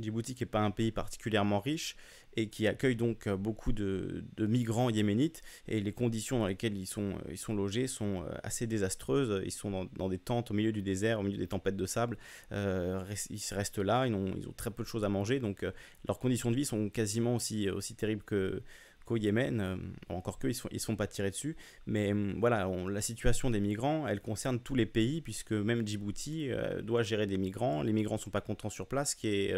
Djibouti 0.00 0.34
qui 0.34 0.42
n'est 0.42 0.50
pas 0.50 0.60
un 0.60 0.70
pays 0.70 0.92
particulièrement 0.92 1.60
riche 1.60 1.96
et 2.40 2.48
qui 2.48 2.66
accueille 2.66 2.96
donc 2.96 3.26
euh, 3.26 3.36
beaucoup 3.36 3.72
de, 3.72 4.24
migrants 4.38 4.90
yéménites 4.90 5.42
et 5.66 5.80
les 5.80 5.92
conditions 5.92 6.38
dans 6.38 6.46
lesquelles 6.46 6.76
ils 6.76 6.86
sont, 6.86 7.14
ils 7.30 7.38
sont 7.38 7.54
logés 7.54 7.86
sont 7.86 8.24
assez 8.42 8.66
désastreuses. 8.66 9.42
Ils 9.44 9.52
sont 9.52 9.88
dans, 9.96 10.08
des 10.08 10.18
tentes 10.18 10.50
au 10.50 10.54
milieu 10.54 10.72
du 10.72 10.82
désert, 10.82 11.20
au 11.20 11.22
milieu 11.22 11.38
des 11.38 11.48
tempêtes 11.48 11.76
de 11.76 11.86
sable. 11.86 12.16
ils 12.50 13.40
restent 13.52 13.78
là, 13.78 14.06
ils 14.06 14.14
ont, 14.14 14.32
ils 14.36 14.48
ont, 14.48 14.52
très 14.52 14.70
peu 14.70 14.82
de 14.82 14.88
choses 14.88 15.04
à 15.04 15.08
manger, 15.08 15.40
donc 15.40 15.64
leurs 16.06 16.18
conditions 16.18 16.50
de 16.50 16.56
vie 16.56 16.64
sont 16.64 16.88
quasiment 16.88 17.36
aussi, 17.36 17.68
aussi 17.70 17.94
terribles 17.94 18.22
que, 18.22 18.62
au 19.10 19.16
Yémen. 19.16 19.60
Euh, 19.60 19.76
encore 20.08 20.38
que, 20.38 20.48
ils 20.48 20.56
ne 20.72 20.78
sont, 20.78 20.96
pas 20.96 21.06
tirés 21.06 21.30
dessus. 21.30 21.56
Mais 21.86 22.12
euh, 22.12 22.34
voilà, 22.38 22.68
la 22.88 23.00
situation 23.00 23.50
des 23.50 23.60
migrants, 23.60 24.06
elle 24.06 24.20
concerne 24.20 24.60
tous 24.60 24.74
les 24.74 24.86
pays, 24.86 25.20
puisque 25.20 25.52
même 25.52 25.86
Djibouti 25.86 26.50
euh, 26.50 26.82
doit 26.82 27.02
gérer 27.02 27.26
des 27.26 27.38
migrants. 27.38 27.82
Les 27.82 27.92
migrants 27.92 28.16
ne 28.16 28.20
sont 28.20 28.30
pas 28.30 28.40
contents 28.40 28.70
sur 28.70 28.86
place, 28.86 29.12
ce 29.12 29.16
qui 29.16 29.28
est, 29.28 29.54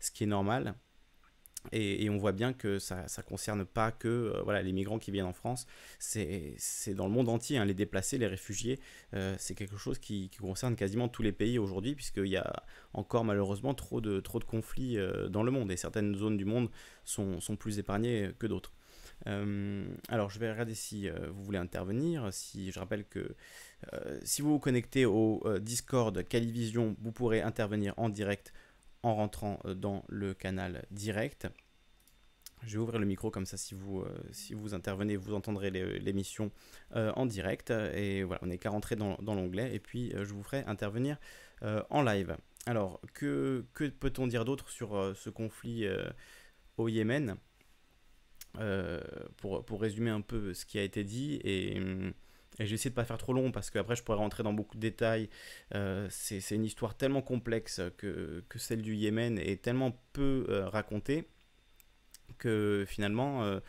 ce 0.00 0.10
qui 0.10 0.24
est 0.24 0.28
normal. 0.28 0.74
Et, 1.70 2.10
on 2.10 2.18
voit 2.18 2.32
bien 2.32 2.52
que 2.52 2.78
ça 2.78 3.04
ne 3.04 3.22
concerne 3.22 3.64
pas 3.64 3.92
que 3.92 4.40
voilà, 4.42 4.62
les 4.62 4.72
migrants 4.72 4.98
qui 4.98 5.12
viennent 5.12 5.26
en 5.26 5.32
France, 5.32 5.66
c'est 5.98 6.56
dans 6.94 7.06
le 7.06 7.12
monde 7.12 7.28
entier, 7.28 7.58
hein, 7.58 7.64
les 7.64 7.74
déplacés, 7.74 8.18
les 8.18 8.26
réfugiés, 8.26 8.80
c'est 9.38 9.54
quelque 9.54 9.76
chose 9.76 9.98
qui, 9.98 10.30
concerne 10.40 10.74
quasiment 10.74 11.08
tous 11.08 11.22
les 11.22 11.32
pays 11.32 11.58
aujourd'hui, 11.58 11.94
puisqu'il 11.94 12.26
y 12.26 12.36
a 12.36 12.64
encore 12.92 13.24
malheureusement 13.24 13.74
trop 13.74 14.00
de, 14.00 14.20
conflits 14.46 14.98
dans 15.30 15.44
le 15.44 15.52
monde, 15.52 15.70
et 15.70 15.76
certaines 15.76 16.16
zones 16.16 16.36
du 16.36 16.44
monde 16.44 16.68
sont, 17.04 17.40
sont 17.40 17.56
plus 17.56 17.78
épargnées 17.78 18.32
que 18.38 18.46
d'autres. 18.48 18.72
Euh, 19.26 19.84
alors, 20.08 20.30
je 20.30 20.38
vais 20.38 20.50
regarder 20.50 20.74
si 20.74 21.08
euh, 21.08 21.30
vous 21.30 21.44
voulez 21.44 21.58
intervenir. 21.58 22.32
Si 22.32 22.70
je 22.70 22.78
rappelle 22.78 23.04
que 23.04 23.34
euh, 23.92 24.18
si 24.24 24.42
vous 24.42 24.50
vous 24.52 24.58
connectez 24.58 25.06
au 25.06 25.42
Discord 25.60 26.26
Calivision, 26.26 26.96
vous 27.00 27.12
pourrez 27.12 27.40
intervenir 27.42 27.94
en 27.96 28.08
direct 28.08 28.52
en 29.02 29.14
rentrant 29.14 29.60
dans 29.64 30.04
le 30.08 30.34
canal 30.34 30.84
direct. 30.90 31.48
Je 32.64 32.74
vais 32.74 32.78
ouvrir 32.78 33.00
le 33.00 33.06
micro 33.06 33.30
comme 33.30 33.46
ça, 33.46 33.56
si 33.56 33.74
vous, 33.74 34.04
si 34.30 34.54
vous 34.54 34.72
intervenez, 34.72 35.16
vous 35.16 35.34
entendrez 35.34 35.70
l'émission 35.72 36.52
en 36.92 37.26
direct. 37.26 37.70
Et 37.70 38.22
voilà, 38.22 38.40
on 38.44 38.46
n'est 38.46 38.58
qu'à 38.58 38.70
rentrer 38.70 38.94
dans, 38.94 39.16
dans 39.16 39.34
l'onglet. 39.34 39.74
Et 39.74 39.80
puis, 39.80 40.12
je 40.14 40.32
vous 40.32 40.44
ferai 40.44 40.62
intervenir 40.68 41.16
en 41.90 42.02
live. 42.02 42.36
Alors, 42.66 43.00
que, 43.14 43.64
peut-on 43.74 44.28
dire 44.28 44.44
d'autre 44.44 44.70
sur 44.70 45.12
ce 45.16 45.28
conflit 45.28 45.88
au 46.76 46.88
Yémen? 46.88 47.36
Euh, 48.58 49.00
pour, 49.38 49.64
pour, 49.64 49.80
résumer 49.80 50.10
un 50.10 50.20
peu 50.20 50.52
ce 50.52 50.66
qui 50.66 50.78
a 50.78 50.82
été 50.82 51.04
dit 51.04 51.40
et, 51.42 51.80
et 52.58 52.66
j'essaie 52.66 52.90
de 52.90 52.94
pas 52.94 53.04
faire 53.04 53.18
trop 53.18 53.32
long 53.32 53.50
parce 53.50 53.70
qu'après 53.70 53.96
je 53.96 54.02
pourrais 54.02 54.18
rentrer 54.18 54.42
dans 54.42 54.52
beaucoup 54.52 54.76
de 54.76 54.80
détails. 54.80 55.28
Euh, 55.74 56.06
c'est 56.10 56.54
une 56.54 56.64
histoire 56.64 56.96
tellement 56.96 57.22
complexe 57.22 57.80
que, 57.96 58.44
que, 58.48 58.58
celle 58.58 58.82
du 58.82 58.94
Yémen 58.94 59.38
est 59.38 59.62
tellement 59.62 59.98
peu 60.12 60.46
euh, 60.48 60.68
racontée 60.68 61.28
que 62.38 62.84
finalement 62.88 63.60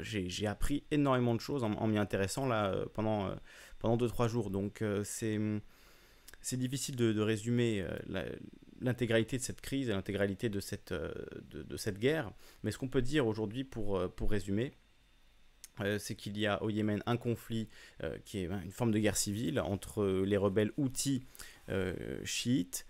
j'ai 0.00 0.46
appris 0.46 0.84
énormément 0.90 1.34
de 1.34 1.40
choses 1.40 1.62
en, 1.62 1.86
m'y 1.86 1.98
intéressant 1.98 2.46
là 2.46 2.74
pendant 2.94 3.28
pendant 3.80 3.98
2-3 3.98 4.28
jours. 4.28 4.50
Donc 4.50 4.82
c'est 5.02 5.38
c'est 6.40 6.56
difficile 6.56 6.96
de, 6.96 7.20
résumer 7.20 7.84
l'intégralité 8.80 9.38
de 9.38 9.42
cette 9.42 9.60
crise 9.60 9.88
et 9.88 9.92
l'intégralité 9.92 10.48
de 10.48 10.60
cette, 10.60 10.92
euh, 10.92 11.12
de, 11.50 11.76
cette 11.76 11.98
guerre. 11.98 12.32
Mais 12.62 12.70
ce 12.70 12.78
qu'on 12.78 12.88
peut 12.88 13.02
dire 13.02 13.26
aujourd'hui, 13.26 13.64
pour, 13.64 13.96
euh, 13.96 14.08
pour 14.08 14.30
résumer, 14.30 14.72
euh, 15.80 15.98
c'est 15.98 16.14
qu'il 16.14 16.38
y 16.38 16.46
a 16.46 16.62
au 16.62 16.70
Yémen 16.70 17.02
un 17.06 17.16
conflit 17.16 17.68
qui 18.24 18.38
est 18.38 18.44
une 18.44 18.70
forme 18.70 18.92
de 18.92 18.98
guerre 18.98 19.16
civile 19.16 19.60
entre 19.60 20.04
les 20.24 20.36
rebelles 20.36 20.72
houthis 20.76 21.22
chiites, 22.24 22.86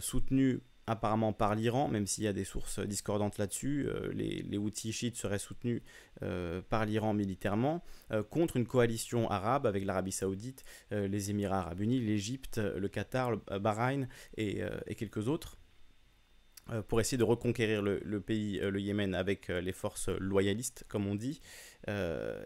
soutenus 0.00 0.60
apparemment 0.86 1.32
par 1.32 1.54
l'Iran, 1.54 1.88
même 1.88 2.06
s'il 2.06 2.24
y 2.24 2.28
a 2.28 2.32
des 2.32 2.44
sources 2.44 2.78
discordantes 2.80 3.38
là-dessus. 3.38 3.86
Euh, 3.88 4.12
les, 4.12 4.42
les 4.42 4.58
Houthis 4.58 4.92
chiites 4.92 5.16
seraient 5.16 5.38
soutenus 5.38 5.82
euh, 6.22 6.62
par 6.68 6.86
l'Iran 6.86 7.12
militairement 7.12 7.82
euh, 8.12 8.22
contre 8.22 8.56
une 8.56 8.66
coalition 8.66 9.28
arabe 9.30 9.66
avec 9.66 9.84
l'Arabie 9.84 10.12
saoudite, 10.12 10.64
les 10.90 11.30
Émirats 11.30 11.58
arabes 11.58 11.80
unis, 11.80 12.00
l'Égypte, 12.00 12.58
le 12.58 12.88
Qatar, 12.88 13.32
le 13.32 13.58
Bahreïn 13.58 14.08
et, 14.36 14.62
quelques 14.96 15.28
autres 15.28 15.58
pour 16.88 17.00
essayer 17.00 17.18
de 17.18 17.24
reconquérir 17.24 17.82
le, 17.82 18.20
pays, 18.20 18.58
le 18.58 18.80
Yémen, 18.80 19.14
avec 19.14 19.48
les 19.48 19.72
forces 19.72 20.08
loyalistes, 20.08 20.84
comme 20.88 21.06
on 21.06 21.14
dit. 21.14 21.40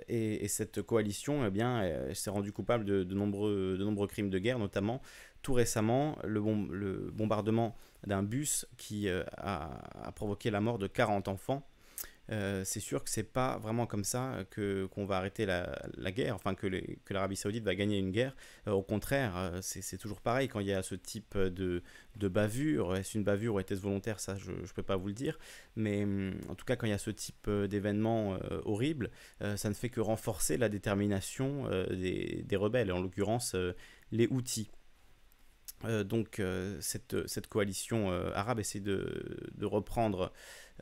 Et, 0.09 0.47
cette 0.49 0.83
coalition 0.83 1.47
eh 1.47 1.51
bien, 1.51 1.83
s'est 2.13 2.31
rendue 2.31 2.53
coupable 2.53 2.85
de, 2.85 3.15
nombreux, 3.15 3.77
de 3.79 3.85
nombreux 3.85 4.07
crimes 4.07 4.31
de 4.31 4.39
guerre, 4.39 4.59
notamment 4.59 5.01
tout 5.43 5.55
récemment 5.55 6.19
le, 6.25 7.11
bombardement 7.13 7.77
d'un 8.07 8.23
bus 8.23 8.67
qui 8.77 9.09
euh, 9.09 9.23
a, 9.37 10.13
provoqué 10.15 10.51
la 10.51 10.61
mort 10.61 10.79
de 10.79 10.87
40 10.87 11.29
enfants. 11.29 11.67
Euh, 12.31 12.63
c'est 12.65 12.81
sûr 12.81 13.03
que 13.03 13.11
c'est 13.11 13.25
pas 13.25 13.59
vraiment 13.59 13.87
comme 13.87 14.05
ça 14.05 14.45
que 14.51 14.87
qu'on 14.87 15.05
va 15.05 15.17
arrêter 15.17 15.47
la, 15.47 15.67
guerre, 16.13 16.37
enfin 16.37 16.55
que, 16.55 16.69
l'Arabie 17.11 17.37
Saoudite 17.37 17.65
va 17.65 17.75
gagner 17.75 17.99
une 17.99 18.11
guerre. 18.11 18.37
Euh, 18.69 18.73
au 18.73 18.83
contraire, 18.83 19.59
c'est 19.63 19.99
toujours 19.99 20.21
pareil 20.21 20.49
quand 20.49 20.61
il 20.61 20.67
y 20.67 20.73
a 20.73 20.83
ce 20.83 20.95
type 20.95 21.37
de, 21.37 21.83
de 22.17 22.29
bavure. 22.29 22.97
Est-ce 22.97 23.19
une 23.19 23.25
bavure 23.25 23.55
ou 23.55 23.61
était-ce 23.61 23.81
volontaire? 23.81 24.21
Ça, 24.21 24.37
je 24.37 24.53
ne 24.53 24.67
peux 24.75 24.83
pas 24.83 24.97
vous 24.97 25.09
le 25.09 25.15
dire. 25.15 25.39
Mais 25.77 26.05
hum, 26.05 26.35
en 26.49 26.55
tout 26.55 26.65
cas, 26.65 26.77
quand 26.77 26.87
il 26.87 26.91
y 26.91 26.95
a 26.95 26.99
ce 26.99 27.11
type 27.11 27.51
d'événement 27.51 28.39
horrible, 28.65 29.11
ça 29.57 29.69
ne 29.69 29.75
fait 29.75 29.89
que 29.89 30.01
renforcer 30.01 30.57
la 30.57 30.69
détermination 30.69 31.69
des, 31.91 32.45
des, 32.47 32.57
rebelles, 32.57 32.93
en 32.93 33.01
l'occurrence 33.01 33.57
les 34.13 34.27
Houthis. 34.29 34.71
Euh, 35.85 36.05
donc 36.05 36.41
euh, 36.41 36.77
cette, 36.81 37.27
cette, 37.27 37.47
coalition 37.47 38.11
euh, 38.11 38.31
arabe 38.35 38.61
essaie 38.61 38.81
de, 38.81 39.49
de 39.55 39.67
reprendre 39.67 40.31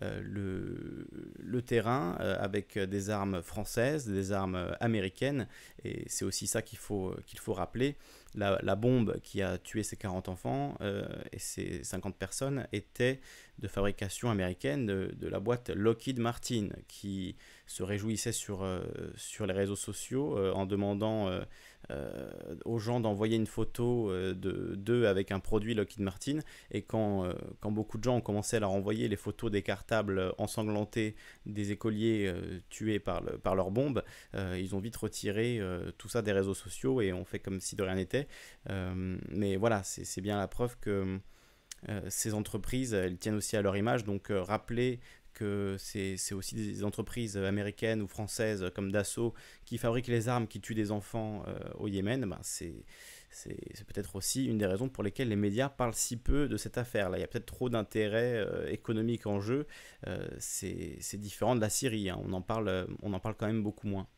le, 0.01 1.07
le, 1.39 1.63
terrain 1.63 2.13
avec 2.13 2.79
des 2.79 3.11
armes 3.11 3.43
françaises, 3.43 4.07
des 4.07 4.33
armes 4.33 4.75
américaines, 4.81 5.49
et 5.85 6.05
c'est 6.09 6.25
aussi 6.25 6.47
ça 6.47 6.63
qu'il 6.63 6.79
faut, 6.79 7.15
rappeler. 7.49 7.97
La, 8.35 8.77
bombe 8.77 9.19
qui 9.23 9.43
a 9.43 9.59
tué 9.59 9.83
ces 9.83 9.97
40 9.97 10.29
enfants 10.29 10.79
et 11.33 11.39
ces 11.39 11.83
50 11.83 12.17
personnes 12.17 12.67
était 12.73 13.21
de 13.59 13.67
fabrication 13.67 14.31
américaine 14.31 14.87
de, 14.87 15.29
la 15.29 15.41
boîte 15.41 15.71
Lockheed 15.71 16.19
Martin, 16.21 16.69
qui 16.87 17.37
se 17.67 17.83
réjouissait 17.83 18.33
sur 18.33 18.65
les 18.65 19.53
réseaux 19.53 19.77
sociaux 19.77 20.39
en 20.55 20.67
demandant 20.67 21.29
aux 22.65 22.79
gens 22.79 23.01
d'envoyer 23.01 23.37
une 23.37 23.47
photo 23.47 24.13
de 24.13 24.75
d'eux 24.77 25.07
avec 25.07 25.33
un 25.33 25.41
produit 25.41 25.75
Lockheed 25.75 26.01
Martin. 26.01 26.41
Et 26.71 26.83
quand, 26.83 27.33
quand 27.61 27.71
beaucoup 27.71 27.99
de 27.99 28.05
gens 28.05 28.17
ont 28.17 28.21
commencé 28.21 28.57
à 28.57 28.61
leur 28.61 28.71
envoyer 28.71 29.09
les 29.09 29.17
photos 29.17 29.51
des 29.51 29.63
cartables 29.63 30.33
ensanglantés 30.39 31.15
des 31.47 31.73
écoliers 31.73 32.33
tués 32.69 32.99
par, 32.99 33.23
le, 33.23 33.39
par 33.39 33.55
leurs 33.55 33.71
bombes, 33.71 34.03
ils 34.35 34.75
ont 34.75 34.81
vite 34.81 34.97
retiré 34.97 35.61
tout 35.97 36.09
ça 36.09 36.23
des 36.23 36.33
réseaux 36.33 36.55
sociaux 36.55 37.01
et 37.01 37.13
on 37.13 37.25
fait 37.25 37.39
comme 37.39 37.61
si 37.61 37.77
de 37.77 37.83
rien 37.83 37.95
n'était. 37.95 38.29
mais 39.29 39.57
voilà, 39.57 39.83
c'est 39.83 40.21
bien 40.21 40.37
la 40.37 40.49
preuve 40.49 40.77
que 40.81 41.21
euh, 41.89 42.01
ces 42.09 42.35
entreprises, 42.35 42.93
elles 42.93 43.19
tiennent 43.19 43.37
aussi 43.37 43.57
à 43.57 43.63
leur 43.63 43.77
image. 43.77 44.05
Donc 44.05 44.31
euh, 44.31 44.43
rappeler 44.43 45.01
c'est 45.79 46.35
aussi 46.35 46.55
des 46.55 46.85
entreprises 46.85 47.37
américaines 47.37 48.03
ou 48.03 48.09
françaises 48.09 48.71
comme 48.75 48.93
Dassault 48.93 49.35
qui 49.65 49.79
fabriquent 49.79 50.09
les 50.09 50.29
armes 50.29 50.47
qui 50.47 50.61
tuent 50.61 50.75
des 50.75 50.91
enfants 50.91 51.45
euh, 51.47 51.59
au 51.79 51.89
Yémen, 51.89 52.25
ben 52.25 52.39
c'est 52.43 52.85
peut-être 53.87 54.17
aussi 54.17 54.47
une 54.47 54.59
des 54.59 54.67
raisons 54.67 54.89
pour 54.89 55.05
lesquelles 55.05 55.29
les 55.29 55.37
médias 55.37 55.69
parlent 55.69 55.95
si 55.95 56.17
peu 56.17 56.49
de 56.49 56.57
cette 56.57 56.79
affaire-là. 56.79 57.19
Il 57.19 57.21
y 57.21 57.25
a 57.25 57.29
peut-être 57.29 57.47
trop 57.47 57.69
d'intérêts 57.69 58.73
économiques 58.73 59.27
en 59.27 59.41
jeu. 59.41 59.67
c'est 60.39 61.17
différent 61.17 61.55
de 61.55 61.61
la 61.61 61.71
Syrie. 61.71 62.09
Hein. 62.09 62.19
On, 62.25 62.33
en 62.33 62.43
parle, 62.43 62.89
on 63.03 63.13
en 63.13 63.21
parle 63.21 63.35
quand 63.37 63.47
même 63.47 63.63
beaucoup 63.63 63.87
moins. 63.87 64.09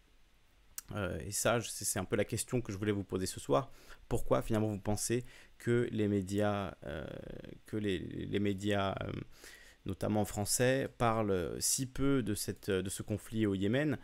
et 1.25 1.33
ça, 1.33 1.59
c'est 1.61 1.99
un 1.99 2.05
peu 2.05 2.17
la 2.17 2.25
question 2.25 2.61
que 2.61 2.73
je 2.73 2.79
voulais 2.79 2.93
vous 2.93 3.05
poser 3.05 3.27
ce 3.27 3.41
soir. 3.41 3.73
Pourquoi 4.09 4.43
finalement 4.43 4.69
vous 4.69 4.81
pensez 4.81 5.25
que 5.61 5.89
les 5.93 6.09
médias, 6.09 6.75
euh, 6.85 7.07
que 7.67 7.77
les, 7.77 8.41
médias 8.41 8.95
euh, 9.03 9.13
notamment 9.87 10.25
français, 10.25 10.89
parlent 10.99 11.57
si 11.59 11.87
peu 11.87 12.23
de, 12.23 12.35
cette, 12.35 12.71
de 12.71 12.89
ce 12.89 13.03
conflit 13.03 13.47
au 13.47 13.55
Yémen. 13.55 13.99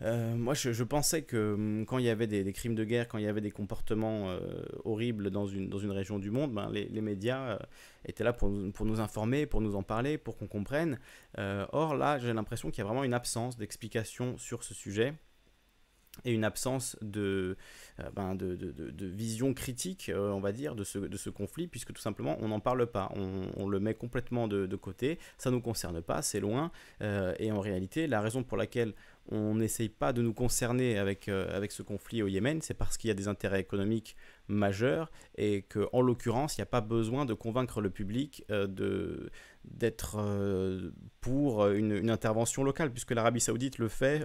Euh, 0.00 0.34
moi, 0.34 0.54
je, 0.54 0.82
pensais 0.82 1.22
que 1.22 1.54
hum, 1.54 1.84
quand 1.86 1.98
il 1.98 2.04
y 2.04 2.08
avait 2.08 2.26
des, 2.26 2.52
crimes 2.52 2.74
de 2.74 2.84
guerre, 2.84 3.06
quand 3.08 3.18
il 3.18 3.24
y 3.24 3.28
avait 3.28 3.40
des 3.40 3.50
comportements 3.50 4.36
horribles 4.84 5.30
dans 5.30 5.46
une, 5.46 5.68
dans 5.68 5.78
une 5.78 5.92
région 5.92 6.18
du 6.18 6.30
monde, 6.30 6.52
ben, 6.52 6.70
les, 6.70 7.00
médias 7.00 7.58
étaient 8.04 8.24
là 8.24 8.32
pour, 8.32 8.50
pour, 8.74 8.86
nous 8.86 9.00
informer, 9.00 9.46
pour 9.46 9.60
nous 9.60 9.76
en 9.76 9.82
parler, 9.82 10.18
pour 10.18 10.36
qu'on 10.36 10.48
comprenne. 10.48 10.98
or, 11.38 11.94
là, 11.94 12.18
j'ai 12.18 12.32
l'impression 12.32 12.70
qu'il 12.70 12.78
y 12.78 12.82
a 12.82 12.86
vraiment 12.86 13.04
une 13.04 13.14
absence 13.14 13.56
d'explication 13.56 14.36
sur 14.38 14.64
ce 14.64 14.74
sujet 14.74 15.14
et 16.24 16.32
une 16.32 16.44
absence 16.44 16.96
de, 17.00 17.56
euh, 18.00 18.10
ben 18.14 18.34
de, 18.34 18.54
de, 18.54 18.70
de, 18.70 19.06
vision 19.06 19.54
critique, 19.54 20.10
euh, 20.10 20.30
on 20.30 20.40
va 20.40 20.52
dire, 20.52 20.74
de 20.74 20.84
ce, 20.84 20.98
de 20.98 21.16
ce 21.16 21.30
conflit, 21.30 21.66
puisque 21.66 21.92
tout 21.92 22.02
simplement, 22.02 22.36
on 22.40 22.48
n'en 22.48 22.60
parle 22.60 22.86
pas. 22.86 23.10
On, 23.16 23.46
on, 23.56 23.68
le 23.68 23.80
met 23.80 23.94
complètement 23.94 24.46
de, 24.46 24.76
côté, 24.76 25.18
ça 25.38 25.50
ne 25.50 25.56
nous 25.56 25.62
concerne 25.62 26.02
pas, 26.02 26.22
c'est 26.22 26.40
loin. 26.40 26.70
Euh, 27.00 27.34
et 27.38 27.50
en 27.50 27.60
réalité, 27.60 28.06
la 28.06 28.20
raison 28.20 28.42
pour 28.42 28.56
laquelle 28.56 28.92
on 29.30 29.54
n'essaye 29.54 29.88
pas 29.88 30.12
de 30.12 30.20
nous 30.20 30.34
concerner 30.34 30.98
avec, 30.98 31.28
avec 31.28 31.70
ce 31.70 31.82
conflit 31.82 32.22
au 32.22 32.28
Yémen, 32.28 32.60
c'est 32.60 32.74
parce 32.74 32.96
qu'il 32.96 33.08
y 33.08 33.10
a 33.12 33.14
des 33.14 33.28
intérêts 33.28 33.60
économiques 33.60 34.16
majeurs 34.48 35.12
et 35.36 35.62
qu'en 35.62 36.00
l'occurrence, 36.00 36.56
il 36.56 36.60
n'y 36.60 36.64
a 36.64 36.66
pas 36.66 36.80
besoin 36.80 37.24
de 37.24 37.32
convaincre 37.32 37.80
le 37.80 37.90
public 37.90 38.44
de 38.48 39.30
d'être 39.64 40.18
pour 41.20 41.68
une, 41.68 42.10
intervention 42.10 42.64
locale, 42.64 42.90
puisque 42.90 43.12
l'Arabie 43.12 43.40
saoudite 43.40 43.78
le 43.78 43.86
fait 43.86 44.24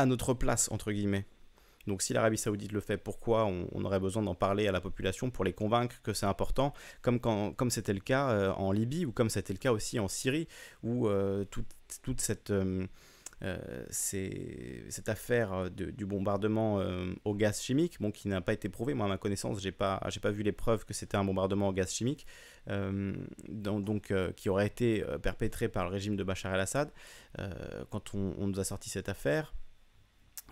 à 0.00 0.06
notre 0.06 0.34
place, 0.34 0.70
entre 0.72 0.92
guillemets. 0.92 1.26
Donc 1.86 2.02
si 2.02 2.12
l'Arabie 2.12 2.38
saoudite 2.38 2.72
le 2.72 2.80
fait, 2.80 2.98
pourquoi 2.98 3.46
on, 3.46 3.84
aurait 3.84 4.00
besoin 4.00 4.22
d'en 4.22 4.34
parler 4.34 4.68
à 4.68 4.72
la 4.72 4.80
population 4.80 5.30
pour 5.30 5.44
les 5.44 5.52
convaincre 5.52 6.00
que 6.02 6.12
c'est 6.12 6.26
important, 6.26 6.72
comme, 7.02 7.20
quand, 7.20 7.52
comme 7.52 7.70
c'était 7.70 7.94
le 7.94 8.00
cas 8.00 8.30
euh, 8.30 8.52
en 8.52 8.72
Libye 8.72 9.06
ou 9.06 9.12
comme 9.12 9.30
c'était 9.30 9.52
le 9.52 9.58
cas 9.58 9.72
aussi 9.72 9.98
en 9.98 10.08
Syrie, 10.08 10.48
où 10.82 11.08
euh, 11.08 11.44
toute 12.02 12.20
cette... 12.20 12.50
Euh, 12.50 12.86
cette 13.88 15.08
affaire 15.08 15.70
du 15.70 16.04
bombardement 16.04 16.84
au 17.24 17.34
gaz 17.34 17.62
chimique, 17.62 17.96
bon, 17.98 18.10
qui 18.10 18.28
n'a 18.28 18.42
pas 18.42 18.52
été 18.52 18.68
prouvé, 18.68 18.92
moi 18.92 19.06
à 19.06 19.08
ma 19.08 19.16
connaissance, 19.16 19.62
j'ai 19.62 19.72
pas, 19.72 19.98
j'ai 20.10 20.20
pas 20.20 20.30
vu 20.30 20.42
les 20.42 20.52
preuves 20.52 20.84
que 20.84 20.92
c'était 20.92 21.16
un 21.16 21.24
bombardement 21.24 21.68
au 21.68 21.72
gaz 21.72 21.90
chimique, 21.90 22.26
donc, 22.68 24.12
qui 24.36 24.50
aurait 24.50 24.66
été 24.66 25.02
perpétré 25.22 25.70
par 25.70 25.84
le 25.84 25.90
régime 25.90 26.16
de 26.16 26.22
Bachar 26.22 26.54
el-Assad. 26.54 26.90
quand 27.88 28.14
on, 28.14 28.46
nous 28.46 28.60
a 28.60 28.64
sorti 28.64 28.90
cette 28.90 29.08
affaire, 29.08 29.54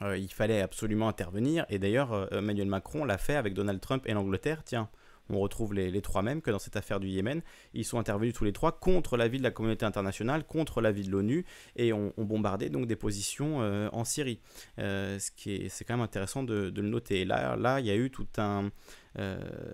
euh, 0.02 0.16
il 0.16 0.32
fallait 0.32 0.60
absolument 0.60 1.08
intervenir. 1.08 1.66
Et 1.68 1.78
d'ailleurs, 1.78 2.12
euh, 2.12 2.26
Emmanuel 2.30 2.68
Macron 2.68 3.04
l'a 3.04 3.18
fait 3.18 3.36
avec 3.36 3.54
Donald 3.54 3.80
Trump 3.80 4.04
et 4.06 4.12
l'Angleterre. 4.12 4.62
Tiens, 4.64 4.88
on 5.30 5.40
retrouve 5.40 5.74
les, 5.74 6.00
trois 6.00 6.22
mêmes 6.22 6.40
que 6.40 6.50
dans 6.50 6.58
cette 6.58 6.76
affaire 6.76 7.00
du 7.00 7.08
Yémen. 7.08 7.42
Ils 7.74 7.84
sont 7.84 7.98
intervenus 7.98 8.32
tous 8.32 8.44
les 8.44 8.52
trois 8.52 8.72
contre 8.72 9.16
l'avis 9.16 9.38
de 9.38 9.42
la 9.42 9.50
communauté 9.50 9.84
internationale, 9.84 10.44
contre 10.44 10.80
l'avis 10.80 11.04
de 11.04 11.10
l'ONU, 11.10 11.44
et 11.76 11.92
ont, 11.92 12.14
bombardé 12.16 12.70
donc 12.70 12.86
des 12.86 12.96
positions 12.96 13.60
euh, 13.60 13.88
en 13.92 14.04
Syrie. 14.04 14.40
ce 14.78 15.30
qui 15.36 15.54
est, 15.54 15.68
c'est 15.68 15.84
quand 15.84 15.94
même 15.94 16.04
intéressant 16.04 16.42
de, 16.42 16.72
le 16.74 16.82
noter. 16.82 17.26
Là, 17.26 17.56
là, 17.56 17.80
il 17.80 17.86
y 17.86 17.90
a 17.90 17.96
eu 17.96 18.10
tout 18.10 18.28
un, 18.38 18.70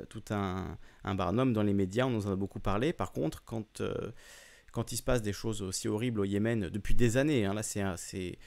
tout 0.08 0.24
un, 0.30 0.76
un 1.04 1.14
barnum 1.14 1.52
dans 1.52 1.62
les 1.62 1.74
médias. 1.74 2.06
On 2.06 2.10
nous 2.10 2.26
en 2.26 2.32
a 2.32 2.36
beaucoup 2.36 2.60
parlé. 2.60 2.92
Par 2.92 3.12
contre, 3.12 3.44
quand 3.44 3.80
quand 4.74 4.90
il 4.90 4.96
se 4.96 5.04
passe 5.04 5.22
des 5.22 5.32
choses 5.32 5.62
aussi 5.62 5.86
horribles 5.86 6.18
au 6.20 6.24
Yémen 6.24 6.68
depuis 6.68 6.96
des 6.96 7.16
années. 7.16 7.44
Hein, 7.44 7.54
là, 7.54 7.62
c'est 7.62 8.38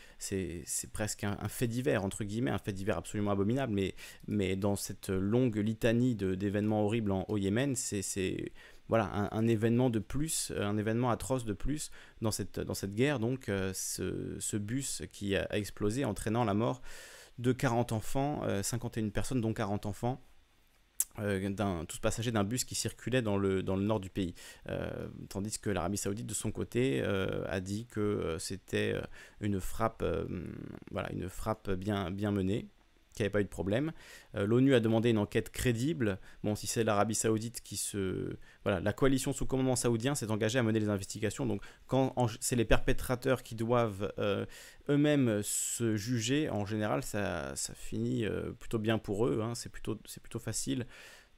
presque 0.92 1.24
un, 1.24 1.48
fait 1.48 1.68
divers, 1.68 2.04
entre 2.04 2.26
guillemets, 2.26 2.52
un 2.52 2.58
fait 2.58 2.74
divers 2.74 2.98
absolument 2.98 3.32
abominable, 3.32 3.74
mais, 4.28 4.56
dans 4.58 4.76
cette 4.76 5.10
longue 5.10 5.56
litanie 5.56 6.16
d'événements 6.16 6.84
horribles 6.84 7.14
au 7.30 7.38
Yémen, 7.38 7.76
c'est 7.78 8.52
voilà, 8.90 9.30
un, 9.32 9.48
événement 9.48 9.90
de 9.90 10.00
plus, 10.00 10.52
un 10.58 10.78
événement 10.78 11.12
atroce 11.12 11.46
de 11.46 11.54
plus 11.54 11.92
dans 12.22 12.32
cette, 12.32 12.60
guerre. 12.94 13.20
Donc, 13.20 13.48
euh, 13.48 13.72
ce, 13.74 14.58
bus 14.58 15.04
qui 15.14 15.36
a, 15.38 15.48
explosé, 15.56 16.04
entraînant 16.04 16.44
la 16.44 16.54
mort 16.54 16.82
de 17.40 17.54
40 17.54 17.94
enfants, 17.94 18.42
51 18.62 19.06
euh, 19.06 19.10
personnes, 19.12 19.40
dont 19.40 19.54
40 19.54 19.86
enfants. 19.86 20.22
Euh, 21.20 21.50
d'un 21.50 21.86
tous 21.86 22.00
passagers 22.00 22.32
d'un 22.32 22.44
bus 22.44 22.64
qui 22.64 22.76
circulait 22.76 23.22
dans 23.22 23.38
le, 23.38 23.62
nord 23.62 24.00
du 24.00 24.10
pays. 24.10 24.34
Euh, 24.70 25.08
tandis 25.30 25.60
que 25.60 25.70
l'Arabie 25.70 25.98
saoudite, 25.98 26.28
de 26.28 26.34
son 26.34 26.52
côté, 26.52 27.02
euh, 27.02 27.44
a 27.48 27.60
dit 27.60 27.86
que 27.86 28.38
c'était 28.40 28.96
une 29.42 29.60
frappe, 29.60 30.04
voilà, 30.92 31.12
une 31.12 31.30
frappe 31.30 31.72
bien 31.72 32.32
menée 32.32 32.68
qu'il 33.18 33.24
n'y 33.24 33.28
avait 33.28 33.34
pas 33.34 33.42
eu 33.42 33.46
de 33.46 33.50
problème. 33.50 33.92
L'ONU 34.34 34.76
a 34.76 34.80
demandé 34.80 35.10
une 35.10 35.18
enquête 35.18 35.50
crédible. 35.50 36.20
Bon, 36.44 36.56
si 36.56 36.68
c'est 36.68 36.84
l'Arabie 36.84 37.16
Saoudite 37.16 37.62
qui 37.62 37.76
se. 37.76 38.38
Voilà, 38.64 38.80
la 38.80 38.94
coalition 38.94 39.34
sous 39.34 39.46
commandement 39.46 39.76
saoudien 39.76 40.14
s'est 40.14 40.30
engagée 40.30 40.60
à 40.60 40.64
mener 40.64 40.80
les 40.80 40.90
investigations. 40.90 41.46
Donc, 41.46 41.62
quand 41.88 42.14
c'est 42.40 42.56
les 42.56 42.66
perpétrateurs 42.66 43.42
qui 43.42 43.56
doivent 43.56 44.14
eux-mêmes 44.90 45.42
se 45.44 45.96
juger, 45.96 46.50
en 46.50 46.66
général, 46.66 47.04
ça, 47.04 47.56
ça 47.56 47.74
finit 47.74 48.26
plutôt 48.60 48.80
bien 48.80 48.98
pour 49.00 49.28
eux. 49.28 49.42
Hein. 49.42 49.56
C'est 49.56 49.70
plutôt, 49.70 49.96
plutôt 49.96 50.40
facile 50.40 50.86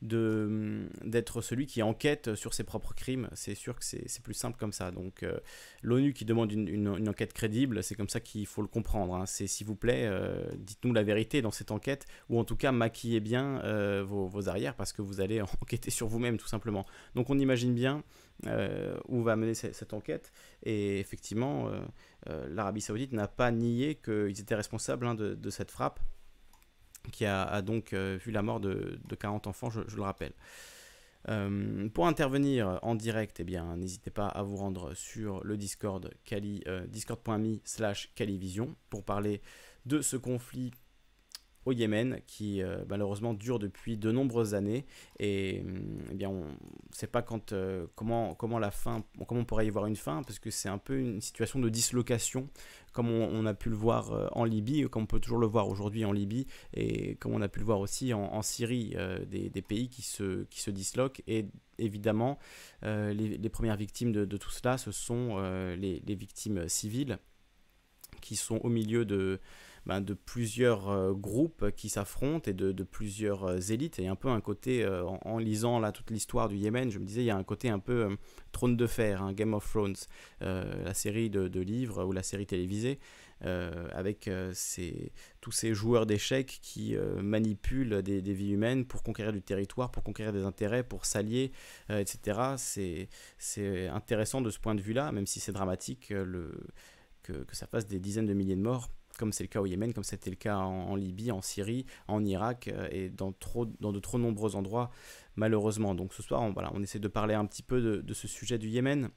d'être 0.01 1.41
celui 1.41 1.65
qui 1.65 1.83
enquête 1.83 2.35
sur 2.35 2.53
ses 2.53 2.63
propres 2.63 2.93
crimes. 2.93 3.29
C'est 3.33 3.55
sûr 3.55 3.77
que 3.77 3.83
c'est 3.83 4.23
plus 4.23 4.33
simple 4.33 4.57
comme 4.57 4.71
ça. 4.71 4.91
Donc 4.91 5.23
euh, 5.23 5.39
l'ONU 5.81 6.13
qui 6.13 6.23
demande 6.23 6.51
une, 6.51 6.67
une, 6.69 7.09
enquête 7.09 7.33
crédible, 7.33 7.83
c'est 7.83 7.95
comme 7.95 8.07
ça 8.07 8.19
qu'il 8.19 8.45
faut 8.45 8.61
le 8.61 8.67
comprendre. 8.67 9.13
Hein. 9.15 9.25
C'est 9.25 9.47
s'il 9.47 9.67
vous 9.67 9.75
plaît, 9.75 10.05
euh, 10.05 10.41
dites-nous 10.57 10.93
la 10.93 11.03
vérité 11.03 11.41
dans 11.41 11.51
cette 11.51 11.71
enquête, 11.71 12.05
ou 12.29 12.39
en 12.39 12.45
tout 12.45 12.55
cas 12.55 12.71
maquillez 12.71 13.19
bien 13.19 13.61
euh, 13.63 14.03
vos, 14.05 14.27
vos, 14.27 14.47
arrières 14.47 14.75
parce 14.75 14.93
que 14.93 15.01
vous 15.01 15.19
allez 15.19 15.41
enquêter 15.61 15.91
sur 15.91 16.07
vous-même 16.07 16.37
tout 16.37 16.47
simplement. 16.47 16.85
Donc 17.15 17.29
on 17.29 17.37
imagine 17.37 17.73
bien 17.73 18.03
où 19.09 19.21
va 19.21 19.35
mener 19.35 19.53
cette, 19.53 19.91
enquête. 19.91 20.31
Et 20.63 20.99
effectivement, 20.99 21.69
l'Arabie 22.25 22.79
saoudite 22.79 23.11
n'a 23.11 23.27
pas 23.27 23.51
nié 23.51 23.95
qu'ils 23.95 24.39
étaient 24.39 24.55
responsables 24.55 25.05
hein, 25.05 25.13
de 25.13 25.49
cette 25.49 25.71
frappe 25.71 25.99
qui 27.11 27.25
a, 27.25 27.61
donc 27.61 27.93
euh, 27.93 28.17
vu 28.23 28.31
la 28.31 28.41
mort 28.41 28.59
de, 28.59 28.99
40 29.19 29.47
enfants, 29.47 29.69
je, 29.69 29.81
le 29.95 30.01
rappelle. 30.01 30.33
Euh, 31.27 31.89
pour 31.89 32.07
intervenir 32.07 32.79
en 32.81 32.95
direct, 32.95 33.39
eh 33.39 33.43
bien, 33.43 33.75
n'hésitez 33.75 34.09
pas 34.11 34.27
à 34.27 34.41
vous 34.41 34.55
rendre 34.55 34.93
sur 34.93 35.43
le 35.43 35.57
Discord, 35.57 36.09
euh, 36.31 36.87
discord.me 36.87 37.59
slash 37.65 38.11
Calivision, 38.15 38.75
pour 38.89 39.03
parler 39.03 39.41
de 39.85 40.01
ce 40.01 40.17
conflit 40.17 40.71
au 41.65 41.71
Yémen 41.71 42.19
qui 42.27 42.61
euh, 42.61 42.83
malheureusement 42.89 43.33
dure 43.33 43.59
depuis 43.59 43.97
de 43.97 44.11
nombreuses 44.11 44.53
années. 44.53 44.85
Et 45.19 45.63
eh 46.11 46.13
bien 46.13 46.29
on 46.29 46.45
ne 46.45 46.55
sait 46.91 47.07
pas 47.07 47.21
quand 47.21 47.53
euh, 47.53 47.87
comment 47.95 48.33
comment 48.35 48.59
la 48.59 48.71
fin 48.71 49.03
comment 49.27 49.41
on 49.41 49.45
pourrait 49.45 49.67
y 49.67 49.69
voir 49.69 49.85
une 49.85 49.95
fin 49.95 50.23
parce 50.23 50.39
que 50.39 50.49
c'est 50.49 50.69
un 50.69 50.77
peu 50.77 50.97
une 50.97 51.21
situation 51.21 51.59
de 51.59 51.69
dislocation 51.69 52.49
comme 52.93 53.09
on, 53.11 53.45
a 53.45 53.53
pu 53.53 53.69
le 53.69 53.75
voir 53.75 54.11
euh, 54.11 54.27
en 54.31 54.45
Libye 54.45 54.87
comme 54.89 55.03
on 55.03 55.05
peut 55.05 55.19
toujours 55.19 55.37
le 55.37 55.47
voir 55.47 55.67
aujourd'hui 55.69 56.05
en 56.05 56.11
Libye 56.11 56.47
et 56.73 57.15
comme 57.15 57.33
on 57.33 57.41
a 57.41 57.49
pu 57.49 57.59
le 57.59 57.65
voir 57.65 57.79
aussi 57.79 58.13
en, 58.13 58.41
Syrie 58.41 58.95
des, 59.27 59.61
pays 59.61 59.89
qui 59.89 60.01
se 60.01 60.43
qui 60.45 60.61
se 60.61 60.71
disloquent. 60.71 61.21
Et 61.27 61.45
évidemment 61.77 62.39
les, 62.81 63.49
premières 63.49 63.77
victimes 63.77 64.11
de, 64.11 64.37
tout 64.37 64.49
cela 64.49 64.77
ce 64.77 64.91
sont 64.91 65.37
les 65.75 66.15
victimes 66.15 66.67
civiles 66.67 67.19
qui 68.21 68.35
sont 68.35 68.59
au 68.63 68.69
milieu 68.69 69.05
de 69.05 69.39
ben, 69.85 70.01
de 70.01 70.13
plusieurs 70.13 71.13
groupes 71.13 71.71
qui 71.75 71.89
s'affrontent 71.89 72.49
et 72.49 72.53
de, 72.53 72.83
plusieurs 72.83 73.71
élites. 73.71 73.99
Et 73.99 74.07
un 74.07 74.15
peu 74.15 74.29
un 74.29 74.41
côté, 74.41 74.87
en, 75.23 75.37
lisant 75.37 75.79
là 75.79 75.91
toute 75.91 76.11
l'histoire 76.11 76.49
du 76.49 76.57
Yémen, 76.57 76.89
je 76.89 76.99
me 76.99 77.05
disais, 77.05 77.21
il 77.21 77.25
y 77.25 77.31
a 77.31 77.37
un 77.37 77.43
côté 77.43 77.69
un 77.69 77.79
peu 77.79 78.17
trône 78.51 78.77
de 78.77 78.87
fer, 78.87 79.21
hein, 79.21 79.33
Game 79.33 79.53
of 79.53 79.69
Thrones, 79.69 79.95
la 80.41 80.93
série 80.93 81.29
de, 81.29 81.59
livres 81.59 82.05
ou 82.05 82.11
la 82.11 82.23
série 82.23 82.45
télévisée. 82.45 82.99
Euh, 83.45 83.87
avec 83.93 84.27
euh, 84.27 84.53
tous 85.39 85.51
ces 85.51 85.73
joueurs 85.73 86.05
d'échecs 86.05 86.59
qui 86.61 86.97
euh, 86.97 87.21
manipulent 87.21 88.01
des, 88.01 88.19
vies 88.19 88.49
humaines 88.49 88.85
pour 88.85 89.01
conquérir 89.01 89.31
du 89.31 89.41
territoire, 89.41 89.91
pour 89.91 90.03
conquérir 90.03 90.33
des 90.33 90.43
intérêts, 90.43 90.83
pour 90.83 91.05
s'allier, 91.05 91.53
etc. 91.89 93.07
C'est 93.37 93.87
intéressant 93.87 94.41
de 94.41 94.49
ce 94.49 94.59
point 94.59 94.75
de 94.75 94.81
vue-là, 94.81 95.13
même 95.13 95.25
si 95.25 95.39
c'est 95.39 95.53
dramatique 95.53 96.09
le, 96.09 96.51
que, 97.23 97.31
que, 97.31 97.55
ça 97.55 97.65
fasse 97.65 97.87
des 97.87 97.99
dizaines 97.99 98.25
de 98.25 98.33
milliers 98.33 98.57
de 98.57 98.61
morts 98.61 98.89
comme 99.19 99.33
c'est 99.33 99.43
le 99.43 99.49
cas 99.49 99.59
au 99.59 99.65
Yémen, 99.65 99.93
comme 99.93 100.05
c'était 100.05 100.29
le 100.29 100.37
cas 100.37 100.55
en, 100.55 100.95
Libye, 100.95 101.31
en 101.31 101.41
Syrie, 101.41 101.85
en 102.07 102.23
Irak 102.25 102.71
et 102.91 103.09
dans, 103.09 103.33
trop, 103.33 103.65
dans 103.65 103.91
de 103.91 103.99
trop 103.99 104.17
nombreux 104.17 104.55
endroits, 104.55 104.89
malheureusement. 105.35 105.93
Donc 105.93 106.13
ce 106.13 106.23
soir, 106.23 106.41
on, 106.41 106.53
voilà, 106.53 106.71
on 106.73 106.81
essaie 106.81 106.99
de 106.99 107.07
parler 107.07 107.33
un 107.33 107.45
petit 107.45 107.61
peu 107.61 108.01
de, 108.01 108.13
ce 108.13 108.27
sujet 108.27 108.57
du 108.57 108.69
Yémen, 108.69 109.09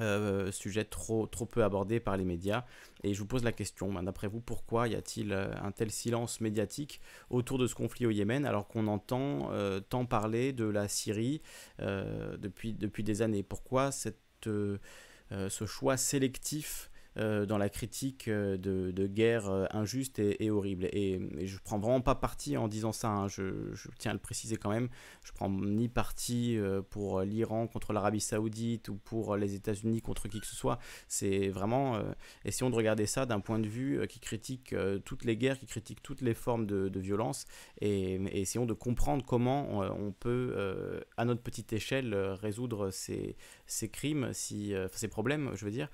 euh, 0.00 0.52
sujet 0.52 0.84
trop, 0.84 1.26
trop 1.26 1.46
peu 1.46 1.64
abordé 1.64 2.00
par 2.00 2.16
les 2.16 2.24
médias. 2.24 2.64
Et 3.02 3.12
je 3.12 3.18
vous 3.18 3.26
pose 3.26 3.42
la 3.42 3.52
question, 3.52 3.92
ben, 3.92 4.04
d'après 4.04 4.28
vous, 4.28 4.40
pourquoi 4.40 4.88
y 4.88 4.94
a-t-il 4.94 5.32
euh, 5.32 5.52
un 5.62 5.72
tel 5.72 5.90
silence 5.90 6.40
médiatique 6.40 7.00
autour 7.30 7.58
de 7.58 7.66
ce 7.66 7.74
conflit 7.74 8.06
au 8.06 8.10
Yémen 8.10 8.46
alors 8.46 8.68
qu'on 8.68 8.86
entend 8.86 9.50
euh, 9.52 9.80
tant 9.80 10.04
parler 10.04 10.52
de 10.52 10.64
la 10.64 10.86
Syrie 10.86 11.42
depuis, 11.78 12.74
depuis 12.74 13.02
des 13.02 13.22
années? 13.22 13.42
Pourquoi 13.42 13.90
cette, 13.90 14.20
ce 14.44 15.66
choix 15.66 15.96
sélectif 15.96 16.90
euh, 17.18 17.46
dans 17.46 17.56
la 17.56 17.70
critique 17.70 18.28
euh, 18.28 18.58
de, 18.58 18.90
de 18.90 19.06
guerre 19.06 19.48
euh, 19.48 19.64
injuste 19.70 20.18
et, 20.18 20.50
horrible. 20.50 20.84
Et, 20.92 21.18
je 21.46 21.56
je 21.56 21.68
prends 21.68 21.78
vraiment 21.78 22.02
pas 22.02 22.14
parti 22.14 22.56
en 22.58 22.68
disant 22.68 22.92
ça, 22.92 23.08
hein. 23.08 23.28
je, 23.28 23.72
tiens 23.98 24.10
à 24.10 24.14
le 24.14 24.20
préciser 24.20 24.56
quand 24.56 24.68
même. 24.68 24.88
Je 25.24 25.32
prends 25.32 25.48
ni 25.50 25.88
parti 25.88 26.58
pour 26.90 27.22
l'Iran 27.22 27.66
contre 27.66 27.92
l'Arabie 27.92 28.20
Saoudite 28.20 28.88
ou 28.88 28.96
pour 28.96 29.36
les 29.36 29.54
États-Unis 29.54 30.00
contre 30.00 30.28
qui 30.28 30.38
que 30.38 30.46
ce 30.46 30.54
soit. 30.54 30.78
C'est 31.08 31.48
vraiment, 31.48 31.98
essayons 32.44 32.70
de 32.70 32.76
regarder 32.76 33.06
ça 33.06 33.26
d'un 33.26 33.40
point 33.40 33.58
de 33.58 33.66
vue 33.66 34.06
qui 34.06 34.20
critique 34.20 34.76
toutes 35.04 35.24
les 35.24 35.36
guerres, 35.36 35.58
qui 35.58 35.66
critique 35.66 36.02
toutes 36.02 36.20
les 36.20 36.34
formes 36.34 36.66
de, 36.66 37.00
violence 37.00 37.46
et, 37.80 38.20
essayons 38.38 38.66
de 38.66 38.74
comprendre 38.74 39.24
comment 39.24 39.80
on, 39.80 40.12
peut, 40.12 41.02
à 41.16 41.24
notre 41.24 41.42
petite 41.42 41.72
échelle, 41.72 42.14
résoudre 42.14 42.90
ces 42.90 43.88
crimes, 43.90 44.30
si, 44.32 44.72
ces 44.92 45.08
problèmes, 45.08 45.50
je 45.54 45.64
veux 45.64 45.72
dire 45.72 45.88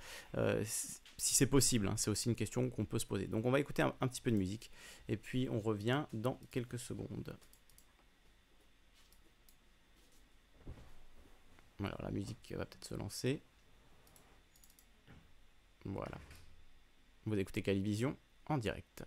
si 1.22 1.34
c'est 1.34 1.46
possible. 1.46 1.86
Hein, 1.86 1.96
c'est 1.96 2.10
aussi 2.10 2.28
une 2.28 2.34
question 2.34 2.68
qu'on 2.68 2.84
peut 2.84 2.98
se 2.98 3.06
poser. 3.06 3.28
Donc 3.28 3.44
on 3.44 3.52
va 3.52 3.60
écouter 3.60 3.82
un, 3.82 4.08
petit 4.08 4.20
peu 4.20 4.32
de 4.32 4.36
musique 4.36 4.72
et 5.06 5.16
puis 5.16 5.48
on 5.48 5.60
revient 5.60 6.04
dans 6.12 6.40
quelques 6.50 6.80
secondes. 6.80 7.38
Alors 11.78 12.02
la 12.02 12.10
musique 12.10 12.52
va 12.56 12.66
peut-être 12.66 12.84
se 12.84 12.94
lancer. 12.94 13.40
Voilà. 15.84 16.18
Vous 17.24 17.38
écoutez 17.38 17.62
Calivision 17.62 18.16
en 18.46 18.58
direct. 18.58 19.04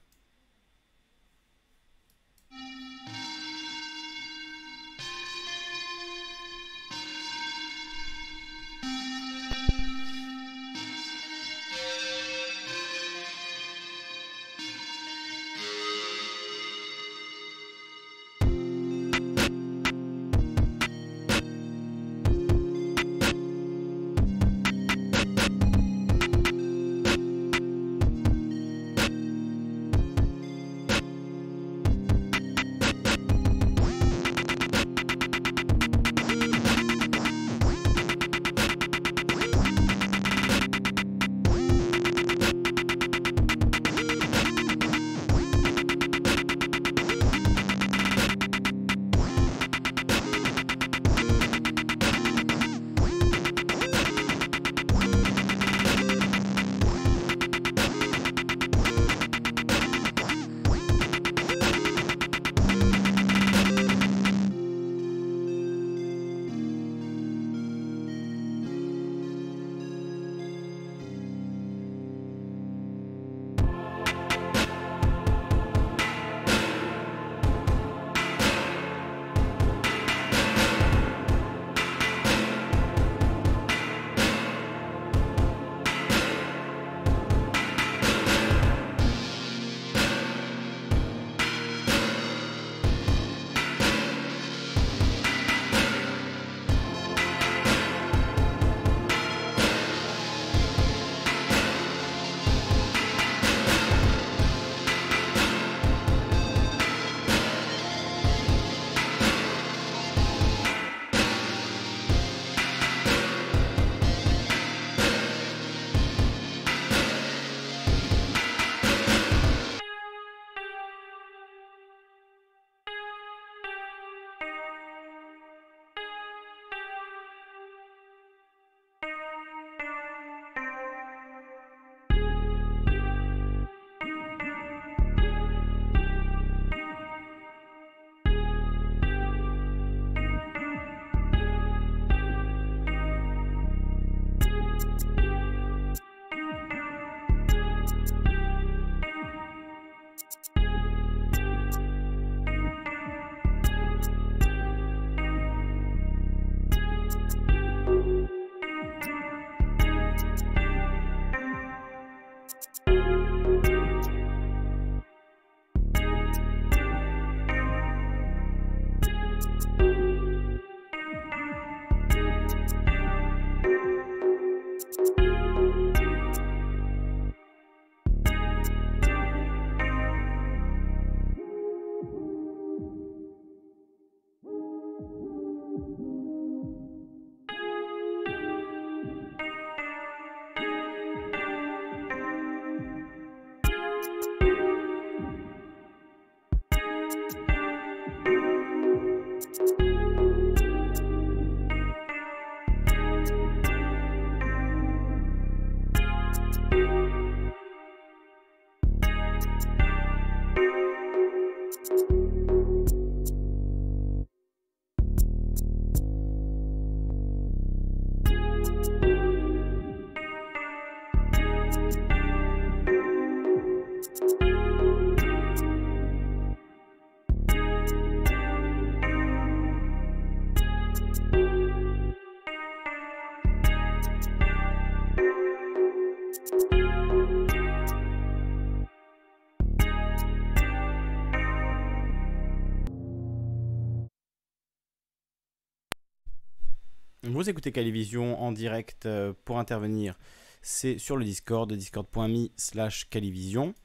Vous 247.45 247.51
écoutez 247.51 247.71
Calivision 247.71 248.41
en 248.41 248.51
direct 248.51 249.07
pour 249.43 249.59
intervenir. 249.59 250.17
C'est 250.63 250.97
sur 250.97 251.15
le 251.15 251.23
Discord, 251.23 251.71
discord.me 251.71 252.47
slash 252.55 253.07
Calivision. 253.07 253.75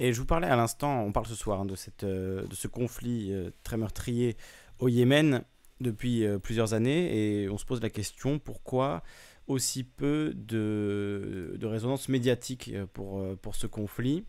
Et 0.00 0.14
je 0.14 0.18
vous 0.18 0.24
parlais 0.24 0.46
à 0.46 0.56
l'instant, 0.56 1.02
on 1.02 1.12
parle 1.12 1.26
ce 1.26 1.34
soir 1.34 1.60
hein, 1.60 1.66
de, 1.66 1.76
cette, 1.76 2.06
de 2.06 2.54
ce 2.54 2.68
conflit 2.68 3.34
très 3.64 3.76
meurtrier 3.76 4.38
au 4.78 4.88
Yémen 4.88 5.44
depuis 5.82 6.24
plusieurs 6.42 6.72
années 6.72 7.42
et 7.42 7.50
on 7.50 7.58
se 7.58 7.66
pose 7.66 7.82
la 7.82 7.90
question 7.90 8.38
pourquoi 8.38 9.02
aussi 9.46 9.84
peu 9.84 10.32
de, 10.34 11.54
de 11.60 11.66
résonance 11.66 12.08
médiatique 12.08 12.72
pour, 12.94 13.22
pour 13.42 13.56
ce 13.56 13.66
conflit? 13.66 14.24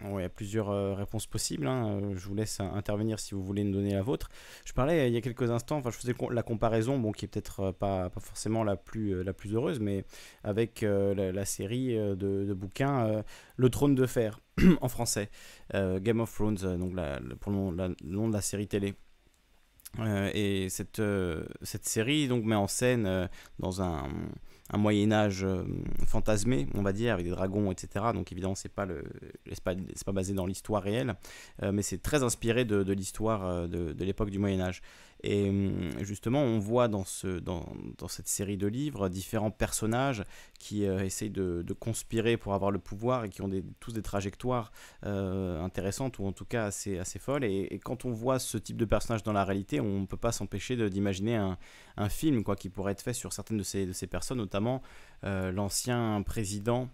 Il 0.00 0.20
y 0.20 0.24
a 0.24 0.28
plusieurs 0.28 0.70
euh, 0.70 0.94
réponses 0.94 1.26
possibles. 1.26 1.66
Hein. 1.66 2.00
Euh, 2.00 2.16
je 2.16 2.28
vous 2.28 2.34
laisse 2.34 2.60
intervenir 2.60 3.18
si 3.18 3.34
vous 3.34 3.42
voulez 3.42 3.64
nous 3.64 3.72
donner 3.72 3.94
la 3.94 4.02
vôtre. 4.02 4.28
Je 4.64 4.72
parlais 4.72 5.08
il 5.08 5.14
y 5.14 5.16
a 5.16 5.20
quelques 5.20 5.50
instants, 5.50 5.78
enfin, 5.78 5.90
je 5.90 5.96
faisais 5.96 6.14
la 6.30 6.42
comparaison, 6.42 6.98
bon, 6.98 7.12
qui 7.12 7.24
est 7.24 7.28
peut-être 7.28 7.60
euh, 7.60 7.72
pas, 7.72 8.10
pas 8.10 8.20
forcément 8.20 8.64
la 8.64 8.76
plus, 8.76 9.22
la 9.22 9.32
plus 9.32 9.54
heureuse, 9.54 9.80
mais 9.80 10.04
avec 10.44 10.82
la, 10.82 11.44
série 11.44 11.94
de, 11.96 12.54
bouquins 12.54 13.22
Le 13.56 13.70
Trône 13.70 13.94
de 13.94 14.06
Fer 14.06 14.40
en 14.80 14.88
français, 14.88 15.30
Game 15.72 16.20
of 16.20 16.32
Thrones, 16.34 16.56
donc 16.78 16.94
pour 17.40 17.52
le 17.52 17.94
nom, 18.04 18.28
de 18.28 18.32
la 18.32 18.40
série 18.40 18.68
télé. 18.68 18.94
et 20.34 20.68
cette, 20.68 21.02
cette 21.62 21.86
série 21.86 22.28
donc 22.28 22.44
met 22.44 22.54
en 22.54 22.66
scène 22.66 23.28
dans 23.58 23.82
un 23.82 24.08
un 24.70 24.78
Moyen 24.78 25.12
Âge 25.12 25.44
euh, 25.44 25.64
fantasmé, 26.06 26.66
on 26.74 26.82
va 26.82 26.92
dire, 26.92 27.14
avec 27.14 27.24
des 27.24 27.30
dragons, 27.30 27.70
etc. 27.70 28.06
Donc 28.14 28.32
évidemment, 28.32 28.54
c'est 28.54 28.68
pas 28.68 28.84
le, 28.84 29.04
c'est 29.46 29.62
pas, 29.62 30.12
basé 30.12 30.34
dans 30.34 30.46
l'histoire 30.46 30.82
réelle, 30.82 31.14
euh, 31.62 31.72
mais 31.72 31.82
c'est 31.82 32.02
très 32.02 32.22
inspiré 32.22 32.64
de, 32.64 32.92
l'histoire 32.92 33.46
euh, 33.46 33.66
de 33.66 34.04
l'époque 34.04 34.30
du 34.30 34.38
Moyen 34.38 34.60
Âge. 34.60 34.82
Et 35.22 35.48
hum, 35.48 35.90
justement, 36.00 36.42
on 36.42 36.58
voit 36.58 36.88
dans, 36.88 37.04
ce, 37.04 37.38
dans, 37.38 37.66
dans 37.98 38.08
cette 38.08 38.28
série 38.28 38.56
de 38.56 38.66
livres 38.66 39.08
différents 39.08 39.50
personnages 39.50 40.24
qui 40.58 40.84
essayent 40.84 41.30
de, 41.30 41.62
de, 41.62 41.72
conspirer 41.72 42.36
pour 42.36 42.54
avoir 42.54 42.70
le 42.70 42.78
pouvoir 42.78 43.24
et 43.24 43.28
qui 43.28 43.42
ont 43.42 43.50
tous 43.80 43.92
des 43.92 44.02
trajectoires 44.02 44.72
intéressantes 45.02 46.18
ou 46.18 46.26
en 46.26 46.32
tout 46.32 46.44
cas 46.44 46.66
assez, 46.66 46.98
assez 46.98 47.18
folles. 47.18 47.44
Et, 47.44 47.80
quand 47.84 48.04
on 48.04 48.12
voit 48.12 48.38
ce 48.38 48.58
type 48.58 48.76
de 48.76 48.84
personnage 48.84 49.22
dans 49.22 49.32
la 49.32 49.44
réalité, 49.44 49.80
on 49.80 50.00
ne 50.00 50.06
peut 50.06 50.16
pas 50.16 50.32
s'empêcher 50.32 50.76
d'imaginer 50.90 51.36
un, 51.36 51.58
un, 51.96 52.08
film 52.08 52.42
quoi, 52.44 52.56
qui 52.56 52.68
pourrait 52.68 52.92
être 52.92 53.02
fait 53.02 53.12
sur 53.12 53.32
certaines 53.32 53.58
de 53.58 53.62
ces, 53.62 53.86
de 53.86 53.92
ces 53.92 54.06
personnes, 54.06 54.38
notamment 54.38 54.82
euh, 55.24 55.50
l'ancien 55.50 56.22
président 56.22 56.88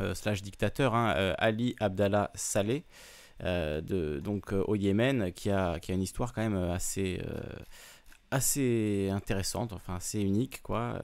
euh, 0.00 0.14
slash 0.14 0.42
dictateur 0.42 0.94
hein, 0.94 1.14
euh, 1.16 1.34
Ali 1.38 1.74
Abdallah 1.80 2.30
Saleh. 2.34 2.84
De, 3.40 4.20
donc 4.20 4.52
au 4.52 4.74
Yémen, 4.74 5.32
qui 5.32 5.50
a, 5.50 5.78
qui 5.78 5.92
a 5.92 5.94
une 5.94 6.02
histoire 6.02 6.32
quand 6.32 6.42
même 6.42 6.56
assez, 6.56 7.20
assez 8.30 9.08
intéressante, 9.12 9.72
enfin 9.72 9.96
assez 9.96 10.20
unique. 10.20 10.62
Quoi. 10.62 11.00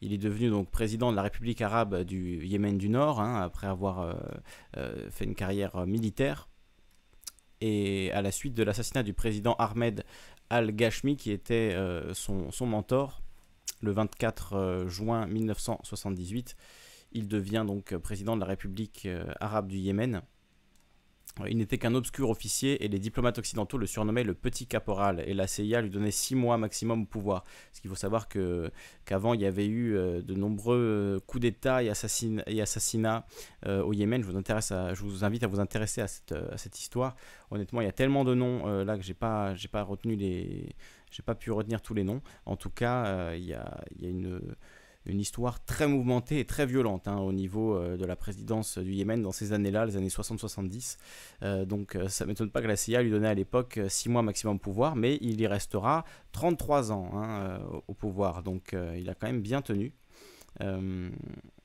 il 0.00 0.12
est 0.12 0.18
devenu 0.18 0.50
donc 0.50 0.70
président 0.70 1.10
de 1.10 1.16
la 1.16 1.22
République 1.22 1.60
arabe 1.62 2.02
du 2.02 2.44
Yémen 2.44 2.76
du 2.76 2.88
Nord, 2.88 3.20
hein, 3.20 3.40
après 3.40 3.66
avoir 3.66 4.16
fait 5.10 5.24
une 5.24 5.34
carrière 5.34 5.86
militaire. 5.86 6.48
Et 7.60 8.10
à 8.12 8.20
la 8.20 8.32
suite 8.32 8.54
de 8.54 8.62
l'assassinat 8.62 9.02
du 9.02 9.14
président 9.14 9.54
Ahmed 9.54 10.04
al-Ghashmi, 10.50 11.16
qui 11.16 11.30
était 11.30 11.76
son, 12.12 12.50
son, 12.50 12.66
mentor, 12.66 13.22
le 13.84 13.92
24 13.92 14.52
euh, 14.54 14.88
juin 14.88 15.26
1978. 15.26 16.56
Il 17.12 17.28
devient 17.28 17.64
donc 17.66 17.96
président 17.98 18.34
de 18.34 18.40
la 18.40 18.46
République 18.46 19.06
euh, 19.06 19.24
arabe 19.40 19.68
du 19.68 19.78
Yémen. 19.78 20.22
Il 21.48 21.56
n'était 21.56 21.78
qu'un 21.78 21.94
obscur 21.94 22.30
officier 22.30 22.84
et 22.84 22.88
les 22.88 22.98
diplomates 22.98 23.38
occidentaux 23.38 23.76
le 23.76 23.86
surnommaient 23.86 24.22
le 24.22 24.34
petit 24.34 24.66
caporal 24.66 25.22
et 25.26 25.34
la 25.34 25.46
CIA 25.46 25.80
lui 25.80 25.90
donnait 25.90 26.12
six 26.12 26.36
mois 26.36 26.58
maximum 26.58 27.02
au 27.02 27.06
pouvoir. 27.06 27.44
Ce 27.72 27.80
qu'il 27.80 27.90
faut 27.90 27.96
savoir 27.96 28.28
que, 28.28 28.70
qu'avant 29.04 29.34
il 29.34 29.40
y 29.40 29.46
avait 29.46 29.66
eu 29.66 29.96
euh, 29.96 30.22
de 30.22 30.34
nombreux 30.34 31.20
coups 31.26 31.42
d'État 31.42 31.82
et, 31.82 31.90
assassinats 31.90 33.26
au 33.66 33.92
Yémen. 33.92 34.22
Je 34.22 35.02
vous, 35.02 35.24
invite 35.24 35.42
à 35.42 35.46
vous 35.48 35.60
intéresser 35.60 36.00
à 36.00 36.06
cette, 36.06 36.78
histoire. 36.78 37.16
Honnêtement, 37.50 37.80
il 37.80 37.84
y 37.84 37.88
a 37.88 37.92
tellement 37.92 38.24
de 38.24 38.34
noms 38.34 38.84
là 38.84 38.96
que 38.96 39.02
j'ai 39.02 39.14
pas, 39.14 39.54
pas 39.72 39.82
retenu 39.82 40.16
j'ai 41.14 41.22
pas 41.22 41.34
pu 41.34 41.52
retenir 41.52 41.80
tous 41.80 41.94
les 41.94 42.02
noms. 42.02 42.20
En 42.44 42.56
tout 42.56 42.70
cas, 42.70 43.06
euh, 43.06 43.36
il 43.36 43.44
y, 43.44 43.54
a, 43.54 43.84
une, 44.02 44.40
histoire 45.06 45.64
très 45.64 45.86
mouvementée 45.86 46.38
et 46.40 46.44
très 46.44 46.66
violente 46.66 47.08
hein, 47.08 47.18
au 47.18 47.32
niveau 47.32 47.76
euh, 47.76 47.96
de 47.96 48.04
la 48.04 48.16
présidence 48.16 48.78
du 48.78 48.92
Yémen 48.92 49.22
dans 49.22 49.32
ces 49.32 49.52
années-là, 49.52 49.86
les 49.86 49.96
années 49.96 50.08
60-70. 50.08 50.98
Euh, 51.42 51.64
donc 51.64 51.96
ça 52.08 52.24
ne 52.24 52.30
m'étonne 52.30 52.50
pas 52.50 52.62
que 52.62 52.66
la 52.66 52.76
CIA 52.76 53.02
lui 53.02 53.10
donnait 53.10 53.28
à 53.28 53.34
l'époque 53.34 53.80
6 53.88 54.08
mois 54.08 54.22
maximum 54.22 54.56
de 54.56 54.62
pouvoir, 54.62 54.96
mais 54.96 55.18
il 55.20 55.40
y 55.40 55.46
restera 55.46 56.04
33 56.32 56.92
ans 56.92 57.10
hein, 57.14 57.60
au 57.88 57.94
pouvoir. 57.94 58.42
Donc 58.42 58.74
il 58.96 59.08
a 59.08 59.14
quand 59.14 59.26
même 59.26 59.42
bien 59.42 59.62
tenu. 59.62 59.92
Euh, 60.60 61.10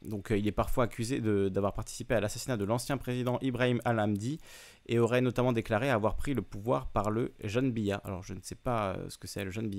donc 0.01 0.31
euh, 0.31 0.37
il 0.37 0.47
est 0.47 0.51
parfois 0.51 0.85
accusé 0.85 1.19
d'avoir 1.21 1.73
participé 1.73 2.15
à 2.15 2.19
l'assassinat 2.19 2.57
de 2.57 2.65
l'ancien 2.65 2.97
président 2.97 3.37
Ibrahim 3.41 3.81
Al-Hamdi 3.85 4.39
et 4.87 4.97
aurait 4.97 5.21
notamment 5.21 5.53
déclaré 5.53 5.89
avoir 5.89 6.15
pris 6.15 6.33
le 6.33 6.41
pouvoir 6.41 6.87
par 6.87 7.11
le 7.11 7.33
jeune 7.43 7.71
Bia. 7.71 7.97
Alors 8.03 8.23
je 8.23 8.33
ne 8.33 8.39
sais 8.41 8.55
pas 8.55 8.93
euh, 8.93 9.09
ce 9.09 9.17
que 9.17 9.27
c'est 9.27 9.43
le 9.43 9.51
jeune 9.51 9.69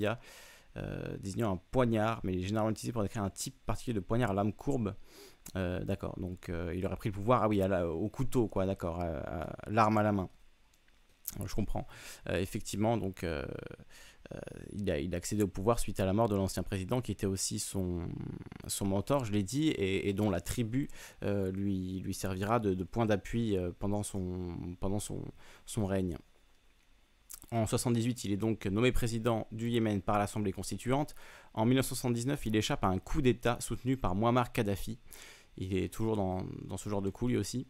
Bia, 0.75 1.17
désignant 1.19 1.53
un 1.53 1.61
poignard, 1.71 2.21
mais 2.23 2.33
il 2.33 2.43
est 2.43 2.47
généralement 2.47 2.71
utilisé 2.71 2.91
pour 2.91 3.03
décrire 3.03 3.23
un 3.23 3.29
type 3.29 3.55
particulier 3.65 3.95
de 3.95 3.99
poignard 3.99 4.31
à 4.31 4.33
lame 4.33 4.53
courbe. 4.53 4.95
d'accord, 5.55 6.19
donc 6.19 6.51
il 6.73 6.85
aurait 6.85 6.95
pris 6.95 7.09
le 7.09 7.13
pouvoir, 7.13 7.43
ah 7.43 7.47
oui, 7.47 7.61
au 7.63 8.09
couteau, 8.09 8.47
quoi, 8.47 8.65
d'accord, 8.65 9.03
l'arme 9.67 9.97
à 9.97 10.03
la 10.03 10.11
main. 10.11 10.29
Je 11.45 11.53
comprends. 11.53 11.87
effectivement, 12.29 12.97
donc 12.97 13.23
euh, 14.33 14.39
il, 14.73 15.13
a, 15.13 15.17
accédé 15.17 15.43
au 15.43 15.47
pouvoir 15.47 15.79
suite 15.79 15.99
à 15.99 16.05
la 16.05 16.13
mort 16.13 16.29
de 16.29 16.35
l'ancien 16.35 16.63
président 16.63 17.01
qui 17.01 17.11
était 17.11 17.25
aussi 17.25 17.59
son, 17.59 18.07
mentor, 18.81 19.25
je 19.25 19.31
l'ai 19.31 19.43
dit, 19.43 19.69
et, 19.77 20.13
dont 20.13 20.29
la 20.29 20.41
tribu 20.41 20.89
euh, 21.23 21.51
lui, 21.51 22.03
servira 22.13 22.59
de, 22.59 22.83
point 22.83 23.05
d'appui 23.05 23.57
euh, 23.57 23.71
pendant, 23.77 24.03
son 24.03 25.85
règne. 25.85 26.17
En 27.51 27.57
1978, 27.57 28.23
il 28.23 28.31
est 28.31 28.37
donc 28.37 28.65
nommé 28.65 28.93
président 28.93 29.47
du 29.51 29.69
Yémen 29.69 30.01
par 30.01 30.17
l'Assemblée 30.17 30.53
constituante. 30.53 31.15
En 31.53 31.65
1979, 31.65 32.45
il 32.45 32.55
échappe 32.55 32.83
à 32.85 32.87
un 32.87 32.97
coup 32.97 33.21
d'État 33.21 33.57
soutenu 33.59 33.97
par 33.97 34.15
Muammar 34.15 34.53
Kadhafi. 34.53 34.99
Il 35.57 35.75
est 35.75 35.93
toujours 35.93 36.15
dans, 36.15 36.45
dans 36.63 36.77
ce 36.77 36.87
genre 36.87 37.01
de 37.01 37.09
coup 37.09 37.27
lui 37.27 37.35
aussi. 37.35 37.67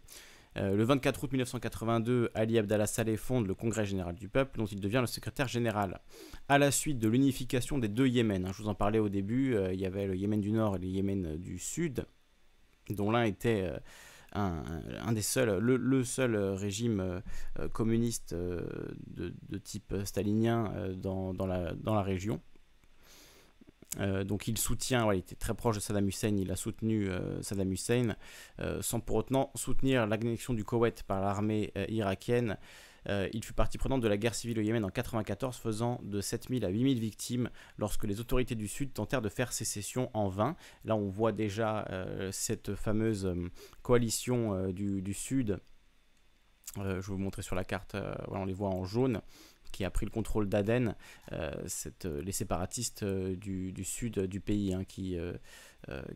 Euh, 0.58 0.76
le 0.76 0.84
24 0.84 1.24
août 1.24 1.32
1982, 1.32 2.30
Ali 2.36 2.58
Abdallah 2.58 2.86
Saleh 2.86 3.18
fonde 3.18 3.48
le 3.48 3.56
Congrès 3.56 3.86
général 3.86 4.16
du 4.16 4.28
peuple, 4.28 4.60
dont 4.60 4.66
il 4.66 4.80
devient 4.80 5.00
le 5.02 5.08
secrétaire 5.08 5.48
général. 5.48 6.02
À 6.50 6.58
la 6.58 6.72
suite 6.72 7.00
de 7.00 7.08
l'unification 7.08 7.78
des 7.78 7.88
deux 7.88 8.08
Yémen, 8.08 8.46
hein, 8.46 8.52
je 8.54 8.62
vous 8.62 8.70
en 8.70 8.76
parlais 8.76 9.00
au 9.00 9.10
début, 9.10 9.56
euh, 9.56 9.74
il 9.74 9.80
y 9.80 9.86
avait 9.86 10.08
le 10.08 10.16
Yémen 10.16 10.42
du 10.42 10.52
Nord 10.52 10.76
et 10.76 10.80
le 10.80 10.88
Yémen 10.88 11.38
du 11.38 11.58
Sud, 11.58 12.06
dont 12.90 13.12
l'un 13.12 13.24
était 13.24 13.64
euh, 13.64 13.80
un, 14.34 15.12
des 15.12 15.22
seuls, 15.22 15.58
le, 15.60 16.04
seul 16.04 16.36
régime 16.36 17.22
communiste 17.74 18.34
de, 18.34 19.58
type 19.64 19.94
stalinien 20.06 20.72
dans, 20.96 21.34
la, 21.46 21.74
dans 21.74 21.96
la 21.96 22.02
région. 22.02 22.42
Euh, 24.00 24.24
donc 24.24 24.48
il 24.48 24.58
soutient, 24.58 25.12
il 25.12 25.20
était 25.20 25.36
très 25.36 25.54
proche 25.54 25.76
de 25.76 25.82
Saddam 25.82 26.08
Hussein, 26.08 26.36
il 26.38 26.52
a 26.52 26.56
soutenu 26.56 27.10
euh, 27.10 27.42
Saddam 27.42 27.72
Hussein 27.72 28.16
euh, 28.60 28.82
sans 28.82 29.02
pour 29.02 29.18
autant 29.18 29.52
soutenir 29.56 30.08
l'annexion 30.08 30.54
du 30.54 30.64
Koweït 30.64 31.04
par 31.04 31.22
l'armée 31.22 31.74
irakienne. 31.90 32.58
Il 33.08 33.44
fut 33.44 33.54
partie 33.54 33.78
prenante 33.78 34.02
de 34.02 34.08
la 34.08 34.18
guerre 34.18 34.36
civile 34.36 34.60
au 34.60 34.62
Yémen 34.62 34.84
en 34.84 34.88
1994, 34.88 35.58
faisant 35.58 36.00
de 36.04 36.22
7000 36.22 36.66
à 36.66 36.70
8000 36.70 37.00
victimes 37.00 37.50
lorsque 37.78 38.04
les 38.04 38.20
autorités 38.20 38.56
du 38.56 38.68
Sud 38.68 38.94
tentèrent 38.94 39.22
de 39.22 39.30
faire 39.30 39.54
sécession 39.54 40.10
en 40.14 40.30
vain. 40.30 40.56
Là, 40.86 40.96
on 40.96 41.10
voit 41.10 41.32
déjà 41.32 41.88
cette 42.32 42.76
fameuse 42.76 43.34
coalition 43.82 44.72
du, 44.72 45.14
Sud. 45.14 45.60
je 46.78 46.82
vais 46.84 47.02
vous 47.02 47.18
montrer 47.18 47.42
sur 47.42 47.56
la 47.56 47.64
carte, 47.64 47.96
on 48.28 48.46
les 48.46 48.54
voit 48.54 48.70
en 48.70 48.84
jaune 48.84 49.22
qui 49.72 49.86
a 49.86 49.90
pris 49.90 50.06
le 50.06 50.12
contrôle 50.12 50.48
d'Aden, 50.48 50.96
euh, 51.32 51.52
euh, 52.06 52.22
les 52.22 52.32
séparatistes 52.32 53.04
euh, 53.04 53.36
du, 53.36 53.84
sud 53.84 54.20
du 54.20 54.40
pays, 54.40 54.74
hein, 54.74 54.84
qui 54.84 55.18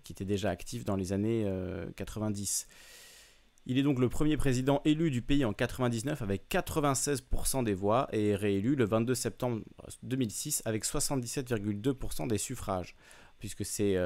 étaient 0.09 0.25
déjà 0.25 0.49
actifs 0.49 0.85
dans 0.85 0.95
les 0.95 1.13
années 1.13 1.49
90. 1.95 2.67
Il 3.65 3.77
est 3.77 3.83
donc 3.83 3.99
le 3.99 4.09
premier 4.09 4.37
président 4.37 4.81
élu 4.85 5.09
du 5.09 5.21
pays 5.21 5.43
en 5.43 5.53
99 5.53 6.21
avec 6.21 6.49
96% 6.49 7.63
des 7.63 7.73
voix 7.73 8.07
et 8.11 8.35
réélu 8.35 8.75
le 8.75 8.85
22 8.85 9.15
septembre 9.15 9.61
2006 10.03 10.61
avec 10.65 10.85
77,2% 10.85 12.27
des 12.27 12.37
suffrages, 12.37 12.95
puisque 13.39 13.65
c'est 13.65 13.97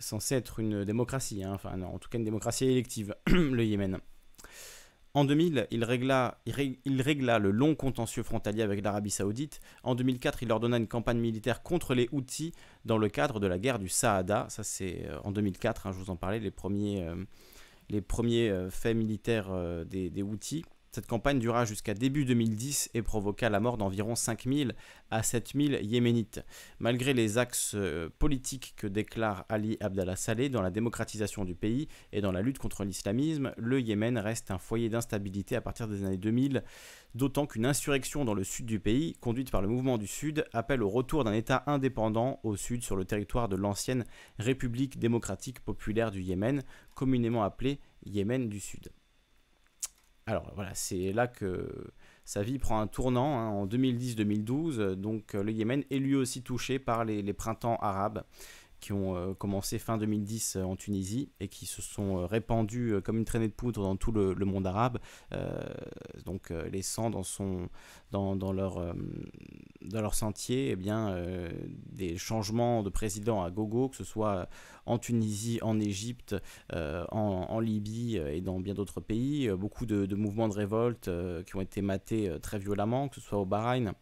censé 0.00 0.34
être 0.34 0.58
une 0.58 0.84
démocratie, 0.84 1.44
hein, 1.44 1.52
enfin 1.54 1.80
en 1.82 1.98
tout 1.98 2.08
cas 2.08 2.18
une 2.18 2.24
démocratie 2.24 2.64
élective, 2.64 3.14
le 3.26 3.64
Yémen. 3.64 4.00
En 5.16 5.24
2000, 5.24 5.68
il 5.70 5.84
régla, 5.84 6.38
il 6.44 7.00
régla, 7.00 7.38
le 7.38 7.52
long 7.52 7.76
contentieux 7.76 8.24
frontalier 8.24 8.62
avec 8.62 8.82
l'Arabie 8.82 9.12
Saoudite. 9.12 9.60
En 9.84 9.94
2004, 9.94 10.42
il 10.42 10.50
ordonna 10.50 10.76
une 10.76 10.88
campagne 10.88 11.18
militaire 11.18 11.62
contre 11.62 11.94
les 11.94 12.08
Houthis 12.10 12.52
dans 12.84 12.98
le 12.98 13.08
cadre 13.08 13.38
de 13.38 13.46
la 13.46 13.60
guerre 13.60 13.78
du 13.78 13.88
Saada. 13.88 14.46
Ça, 14.48 14.64
c'est 14.64 15.06
euh, 15.06 15.20
en 15.22 15.30
2004, 15.30 15.86
hein, 15.86 15.92
je 15.92 15.98
vous 15.98 16.10
en 16.10 16.16
parlais, 16.16 16.40
les 16.40 16.50
premiers, 16.50 17.04
euh, 17.04 17.14
les 17.88 18.00
premiers 18.00 18.50
euh, 18.50 18.70
faits 18.70 18.96
militaires 18.96 19.50
des, 19.86 20.10
des, 20.10 20.22
Houthis. 20.22 20.64
Cette 20.94 21.08
campagne 21.08 21.40
dura 21.40 21.64
jusqu'à 21.64 21.92
début 21.92 22.24
2010 22.24 22.90
et 22.94 23.02
provoqua 23.02 23.48
la 23.48 23.58
mort 23.58 23.78
d'environ 23.78 24.14
5000 24.14 24.76
à 25.10 25.24
7000 25.24 25.80
Yéménites. 25.82 26.44
Malgré 26.78 27.14
les 27.14 27.36
axes 27.36 27.72
euh, 27.74 28.10
politiques 28.20 28.74
que 28.76 28.86
déclare 28.86 29.44
Ali 29.48 29.76
Abdallah 29.80 30.14
Saleh 30.14 30.50
dans 30.50 30.62
la 30.62 30.70
démocratisation 30.70 31.44
du 31.44 31.56
pays 31.56 31.88
et 32.12 32.20
dans 32.20 32.30
la 32.30 32.42
lutte 32.42 32.58
contre 32.58 32.84
l'islamisme, 32.84 33.52
le 33.56 33.80
Yémen 33.80 34.18
reste 34.18 34.52
un 34.52 34.58
foyer 34.58 34.88
d'instabilité 34.88 35.56
à 35.56 35.60
partir 35.60 35.88
des 35.88 36.04
années 36.04 36.16
2000, 36.16 36.62
d'autant 37.16 37.46
qu'une 37.48 37.66
insurrection 37.66 38.24
dans 38.24 38.34
le 38.34 38.44
sud 38.44 38.64
du 38.64 38.78
pays, 38.78 39.16
conduite 39.20 39.50
par 39.50 39.62
le 39.62 39.66
mouvement 39.66 39.98
du 39.98 40.06
Sud, 40.06 40.46
appelle 40.52 40.84
au 40.84 40.88
retour 40.88 41.24
d'un 41.24 41.32
État 41.32 41.64
indépendant 41.66 42.38
au 42.44 42.54
sud 42.54 42.84
sur 42.84 42.94
le 42.94 43.04
territoire 43.04 43.48
de 43.48 43.56
l'ancienne 43.56 44.04
République 44.38 45.00
démocratique 45.00 45.58
populaire 45.58 46.12
du 46.12 46.22
Yémen, 46.22 46.62
communément 46.94 47.42
appelée 47.42 47.80
Yémen 48.06 48.48
du 48.48 48.60
Sud. 48.60 48.92
Alors 50.26 50.50
voilà, 50.54 50.74
c'est 50.74 51.12
là 51.12 51.26
que 51.26 51.68
sa 52.24 52.42
vie 52.42 52.58
prend 52.58 52.80
un 52.80 52.86
tournant 52.86 53.38
hein, 53.38 53.48
en 53.48 53.66
2010-2012. 53.66 54.94
Donc 54.94 55.34
euh, 55.34 55.42
le 55.42 55.52
Yémen 55.52 55.84
est 55.90 55.98
lui 55.98 56.14
aussi 56.14 56.42
touché 56.42 56.78
par 56.78 57.04
les 57.04 57.32
printemps 57.34 57.76
arabes 57.82 58.24
qui 58.84 58.92
ont 58.92 59.16
euh, 59.16 59.32
commencé 59.32 59.78
fin 59.78 59.96
2010 59.96 60.56
euh, 60.56 60.62
en 60.62 60.76
Tunisie 60.76 61.30
et 61.40 61.48
qui 61.48 61.64
se 61.64 61.80
sont 61.80 62.18
euh, 62.18 62.26
répandus 62.26 63.00
comme 63.02 63.16
une 63.16 63.24
traînée 63.24 63.48
de 63.48 63.54
poudre 63.54 63.82
dans 63.82 63.96
tout 63.96 64.12
le, 64.12 64.34
monde 64.44 64.66
arabe, 64.66 64.98
donc 66.26 66.50
laissant 66.70 67.08
dans, 67.08 67.22
leur, 68.52 70.14
sentier 70.14 70.72
eh 70.72 71.54
des 71.86 72.16
changements 72.18 72.82
de 72.82 72.90
président 72.90 73.42
à 73.42 73.50
gogo, 73.50 73.88
que 73.88 73.96
ce 73.96 74.04
soit 74.04 74.48
en 74.84 74.98
Tunisie, 74.98 75.58
en 75.62 75.80
Égypte, 75.80 76.36
en, 76.72 77.60
Libye 77.60 78.16
et 78.16 78.40
dans 78.42 78.60
bien 78.60 78.74
d'autres 78.74 79.00
pays. 79.00 79.48
Beaucoup 79.50 79.86
de, 79.86 80.14
mouvements 80.14 80.48
de 80.48 80.54
révolte 80.54 81.10
qui 81.46 81.56
ont 81.56 81.60
été 81.62 81.80
matés 81.80 82.30
très 82.42 82.58
violemment, 82.58 83.08
que 83.08 83.16
ce 83.16 83.20
soit 83.22 83.38
au 83.38 83.46
Bahreïn 83.46 83.94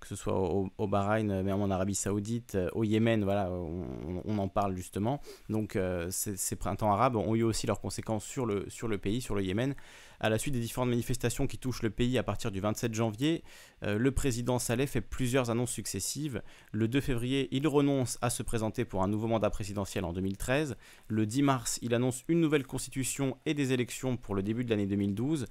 que 0.00 0.06
ce 0.06 0.16
soit 0.16 0.38
au, 0.38 0.86
Bahreïn, 0.86 1.42
même 1.42 1.60
en 1.60 1.70
Arabie 1.70 1.94
Saoudite, 1.94 2.54
euh, 2.54 2.68
au 2.72 2.84
Yémen, 2.84 3.24
voilà, 3.24 3.50
on, 3.50 4.38
en 4.38 4.48
parle 4.48 4.76
justement. 4.76 5.20
Donc 5.48 5.76
euh, 5.76 6.08
ces, 6.10 6.56
printemps 6.56 6.92
arabes 6.92 7.16
ont 7.16 7.34
eu 7.34 7.42
aussi 7.42 7.66
leurs 7.66 7.80
conséquences 7.80 8.24
sur 8.24 8.46
le, 8.46 8.68
sur 8.68 8.88
le 8.88 8.98
pays, 8.98 9.20
sur 9.20 9.34
le 9.34 9.42
Yémen. 9.42 9.74
À 10.20 10.28
la 10.28 10.38
suite 10.38 10.54
des 10.54 10.60
différentes 10.60 10.88
manifestations 10.88 11.46
qui 11.46 11.58
touchent 11.58 11.82
le 11.82 11.90
pays 11.90 12.18
à 12.18 12.24
partir 12.24 12.50
du 12.50 12.60
27 12.60 12.92
janvier, 12.92 13.44
euh, 13.84 13.98
le 13.98 14.10
président 14.10 14.58
Saleh 14.58 14.86
fait 14.86 15.00
plusieurs 15.00 15.50
annonces 15.50 15.70
successives. 15.70 16.42
Le 16.72 16.88
2 16.88 17.00
février, 17.00 17.48
il 17.52 17.68
renonce 17.68 18.18
à 18.20 18.30
se 18.30 18.42
présenter 18.42 18.84
pour 18.84 19.02
un 19.02 19.08
nouveau 19.08 19.28
mandat 19.28 19.50
présidentiel 19.50 20.04
en 20.04 20.12
2013. 20.12 20.76
Le 21.06 21.26
10 21.26 21.42
mars, 21.42 21.78
il 21.82 21.94
annonce 21.94 22.24
une 22.26 22.40
nouvelle 22.40 22.66
constitution 22.66 23.36
et 23.46 23.54
des 23.54 23.72
élections 23.72 24.16
pour 24.16 24.34
le 24.34 24.42
début 24.42 24.64
de 24.64 24.70
l'année 24.70 24.86
2012. 24.86 25.46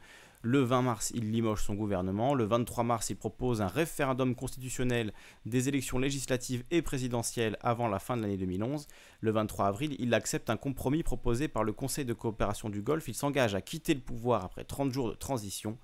Le 0.50 0.62
20 0.62 0.82
mars, 0.82 1.12
il 1.14 1.30
limoge 1.30 1.62
son 1.62 1.74
gouvernement. 1.74 2.34
Le 2.34 2.46
23 2.46 2.86
mars, 2.86 3.10
il 3.10 3.18
propose 3.18 3.62
un 3.62 3.68
référendum 3.68 4.34
constitutionnel 4.34 5.12
des 5.46 5.68
élections 5.68 6.00
législatives 6.00 6.64
et 6.72 6.82
présidentielles 6.82 7.58
avant 7.60 7.90
la 7.90 8.00
fin 8.00 8.16
de 8.16 8.22
l'année 8.22 8.38
2011. 8.38 8.88
Le 9.20 9.32
23 9.32 9.66
avril, 9.66 9.98
il 10.00 10.14
accepte 10.14 10.50
un 10.50 10.56
compromis 10.56 11.04
proposé 11.04 11.50
par 11.50 11.66
le 11.66 11.74
Conseil 11.74 12.06
de 12.06 12.14
coopération 12.14 12.70
du 12.70 12.82
Golfe. 12.82 13.10
Il 13.10 13.14
s'engage 13.14 13.56
à 13.56 13.62
quitter 13.62 13.94
le 13.94 14.00
pouvoir 14.00 14.46
après 14.46 14.64
30 14.64 14.94
jours 14.94 15.10
de 15.10 15.16
transition, 15.16 15.78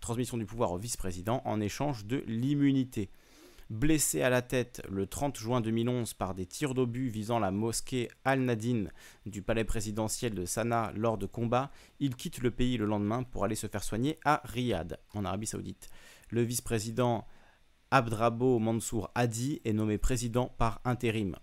transmission 0.00 0.38
du 0.38 0.46
pouvoir 0.46 0.72
au 0.72 0.78
vice-président 0.78 1.42
en 1.44 1.60
échange 1.60 2.06
de 2.06 2.24
l'immunité. 2.26 3.10
Blessé 3.68 4.22
à 4.22 4.30
la 4.30 4.42
tête 4.42 4.80
le 4.88 5.08
30 5.08 5.36
juin 5.36 5.60
2011 5.60 6.14
par 6.14 6.36
des 6.36 6.46
tirs 6.46 6.72
d'obus 6.72 7.08
visant 7.08 7.40
la 7.40 7.50
mosquée 7.50 8.08
Al-Nadine 8.24 8.92
du 9.24 9.42
palais 9.42 9.64
présidentiel 9.64 10.34
de 10.34 10.44
Sanaa 10.44 10.92
lors 10.94 11.18
de 11.18 11.26
combats, 11.26 11.72
il 11.98 12.14
quitte 12.14 12.38
le 12.38 12.52
pays 12.52 12.76
le 12.76 12.86
lendemain 12.86 13.24
pour 13.24 13.44
aller 13.44 13.56
se 13.56 13.66
faire 13.66 13.82
soigner 13.82 14.20
à 14.24 14.40
Riyad, 14.44 15.00
en 15.14 15.24
Arabie 15.24 15.48
Saoudite. 15.48 15.90
Le 16.30 16.42
vice-président 16.42 17.26
Abdrabo 17.90 18.60
Mansour 18.60 19.10
Hadi 19.16 19.60
est 19.64 19.72
nommé 19.72 19.98
président 19.98 20.46
par 20.58 20.80
intérim. 20.84 21.34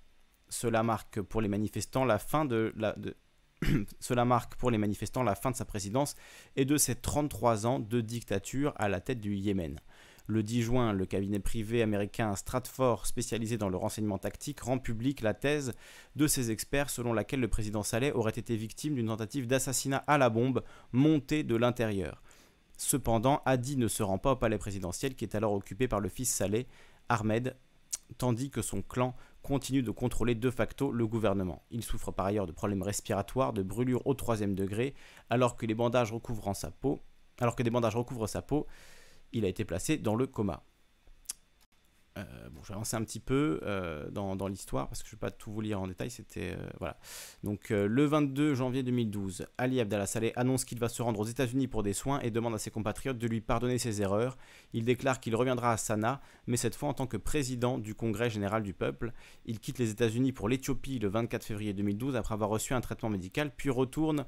Cela 0.47 0.81
marque 0.81 1.19
pour 1.21 1.41
les 1.41 1.49
manifestants 1.49 2.05
la 2.05 2.19
fin 2.19 2.47
Cela 3.99 4.23
marque 4.23 4.55
pour 4.55 4.71
les 4.71 4.77
manifestants 4.77 5.23
la 5.23 5.35
fin 5.35 5.51
de 5.51 5.57
sa 5.57 5.65
présidence 5.65 6.15
et 6.55 6.63
de 6.63 6.77
ses 6.77 6.95
33 6.95 7.65
ans 7.65 7.79
de 7.79 7.99
dictature 7.99 8.73
à 8.77 8.87
la 8.87 9.01
tête 9.01 9.19
du 9.19 9.35
Yémen. 9.35 9.79
Le 10.25 10.41
10 10.41 10.61
juin, 10.61 10.93
le 10.93 11.05
cabinet 11.05 11.39
privé 11.39 11.81
américain 11.81 12.33
Stratfor, 12.35 13.05
spécialisé 13.07 13.57
dans 13.57 13.67
le 13.67 13.75
renseignement 13.75 14.17
tactique, 14.17 14.61
rend 14.61 14.79
publique 14.79 15.19
la 15.19 15.33
thèse 15.33 15.73
de 16.15 16.27
ses 16.27 16.49
experts 16.49 16.89
selon 16.89 17.11
laquelle 17.11 17.41
le 17.41 17.49
président 17.49 17.83
Saleh 17.83 18.13
aurait 18.13 18.31
été 18.31 18.55
victime 18.55 18.95
d'une 18.95 19.07
tentative 19.07 19.47
d'assassinat 19.47 20.03
à 20.07 20.17
la 20.17 20.29
bombe 20.29 20.63
montée 20.93 21.43
de 21.43 21.55
l'intérieur. 21.57 22.23
Cependant, 22.77 23.41
Hadi 23.45 23.75
ne 23.75 23.89
se 23.89 24.01
rend 24.01 24.17
pas 24.17 24.31
au 24.31 24.35
palais 24.37 24.57
présidentiel 24.57 25.15
qui 25.15 25.25
est 25.25 25.35
alors 25.35 25.53
occupé 25.53 25.89
par 25.89 25.99
le 25.99 26.07
fils 26.07 26.29
Saleh, 26.29 26.67
Ahmed, 27.09 27.57
tandis 28.17 28.49
que 28.49 28.61
son 28.61 28.81
clan 28.81 29.15
continue 29.41 29.83
de 29.83 29.91
contrôler 29.91 30.35
de 30.35 30.49
facto 30.49 30.93
le 30.93 31.05
gouvernement. 31.05 31.63
Il 31.69 31.83
souffre 31.83 32.11
par 32.11 32.27
ailleurs 32.27 32.47
de 32.47 32.53
problèmes 32.53 32.81
respiratoires, 32.81 33.51
de 33.51 33.61
brûlures 33.61 34.07
au 34.07 34.13
troisième 34.13 34.55
degré, 34.55 34.95
alors 35.29 35.57
que 35.57 35.65
les 35.65 35.73
alors 37.39 37.55
que 37.55 37.63
des 37.63 37.69
bandages 37.71 37.95
recouvrent 37.97 38.27
sa 38.27 38.41
peau, 38.41 38.67
il 39.33 39.45
a 39.45 39.47
été 39.47 39.65
placé 39.65 39.97
dans 39.97 40.15
le 40.15 40.27
coma. 40.27 40.63
Euh, 42.15 42.23
bon, 42.51 42.61
je 42.61 42.67
vais 42.67 42.75
avancer 42.75 42.95
un 42.95 43.03
petit 43.03 43.19
peu 43.19 43.59
euh, 43.63 44.07
dans, 44.11 44.47
l'histoire 44.47 44.87
parce 44.87 45.01
que 45.01 45.09
je 45.09 45.15
ne 45.15 45.17
vais 45.17 45.21
pas 45.21 45.31
tout 45.31 45.51
vous 45.51 45.61
lire 45.61 45.81
en 45.81 45.87
détail. 45.87 46.11
C'était 46.11 46.51
euh, 46.51 46.69
voilà. 46.79 46.97
Donc 47.43 47.69
le 47.69 48.05
22 48.05 48.53
janvier 48.53 48.83
2012, 48.83 49.47
Ali 49.57 49.79
Abdallah 49.79 50.05
Saleh 50.05 50.31
annonce 50.35 50.65
qu'il 50.65 50.79
va 50.79 50.89
se 50.89 51.01
rendre 51.01 51.19
aux 51.19 51.25
États-Unis 51.25 51.67
pour 51.67 51.81
des 51.81 51.93
soins 51.93 52.19
et 52.19 52.29
demande 52.29 52.53
à 52.53 52.59
ses 52.59 52.71
compatriotes 52.71 53.17
de 53.17 53.27
lui 53.27 53.41
pardonner 53.41 53.77
ses 53.79 54.01
erreurs. 54.01 54.37
Il 54.73 54.85
déclare 54.85 55.19
qu'il 55.19 55.35
reviendra 55.35 55.71
à 55.71 55.77
Sanaa, 55.77 56.21
mais 56.45 56.57
cette 56.57 56.75
fois 56.75 56.89
en 56.89 56.93
tant 56.93 57.07
que 57.07 57.17
président 57.17 57.79
du 57.79 57.95
Congrès 57.95 58.29
général 58.29 58.61
du 58.61 58.73
peuple. 58.73 59.11
Il 59.45 59.59
quitte 59.59 59.79
les 59.79 59.89
États-Unis 59.89 60.33
pour 60.33 60.49
l'Éthiopie 60.49 60.99
le 60.99 61.07
24 61.07 61.43
février 61.43 61.73
2012 61.73 62.15
après 62.15 62.33
avoir 62.33 62.49
reçu 62.49 62.73
un 62.73 62.81
traitement 62.81 63.09
médical, 63.09 63.51
puis 63.55 63.71
retourne 63.71 64.25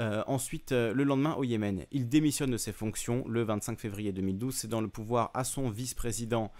euh, 0.00 0.24
ensuite, 0.26 0.72
euh, 0.72 0.92
le 0.92 1.04
lendemain 1.04 1.34
au 1.34 1.44
Yémen, 1.44 1.84
il 1.92 2.08
démissionne 2.08 2.50
de 2.50 2.56
ses 2.56 2.72
fonctions 2.72 3.24
le 3.28 3.42
25 3.42 3.78
février 3.78 4.12
2012. 4.12 4.54
C'est 4.54 4.68
dans 4.68 4.80
le 4.80 4.88
pouvoir 4.88 5.30
à 5.34 5.44
son 5.44 5.70
vice-président 5.70 6.50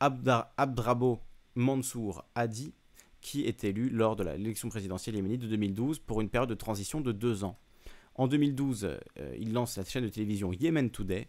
Abdrabo 0.00 1.20
Mansour 1.54 2.24
Hadi, 2.34 2.74
qui 3.20 3.44
est 3.44 3.64
élu 3.64 3.88
lors 3.88 4.14
de 4.14 4.24
l'élection 4.24 4.68
présidentielle 4.68 5.16
yéménite 5.16 5.40
de 5.42 5.48
2012 5.48 5.98
pour 6.00 6.20
une 6.20 6.28
période 6.28 6.50
de 6.50 6.54
transition 6.54 7.00
de 7.00 7.12
deux 7.12 7.44
ans. 7.44 7.58
En 8.14 8.28
2012, 8.28 8.84
euh, 9.18 9.36
il 9.38 9.52
lance 9.52 9.76
la 9.76 9.84
chaîne 9.84 10.04
de 10.04 10.08
télévision 10.08 10.52
Yemen 10.52 10.90
Today. 10.90 11.28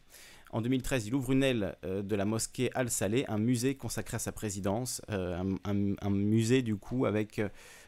En 0.51 0.61
2013, 0.61 1.07
il 1.07 1.15
ouvre 1.15 1.31
une 1.31 1.43
aile 1.43 1.75
de 1.83 2.15
la 2.15 2.25
mosquée 2.25 2.69
Al-Saleh, 2.73 3.25
un 3.27 3.37
musée 3.37 3.75
consacré 3.75 4.15
à 4.15 4.19
sa 4.19 4.31
présidence, 4.31 5.01
un, 5.09 6.09
musée 6.09 6.61
du 6.61 6.75
coup 6.75 7.05
avec 7.05 7.41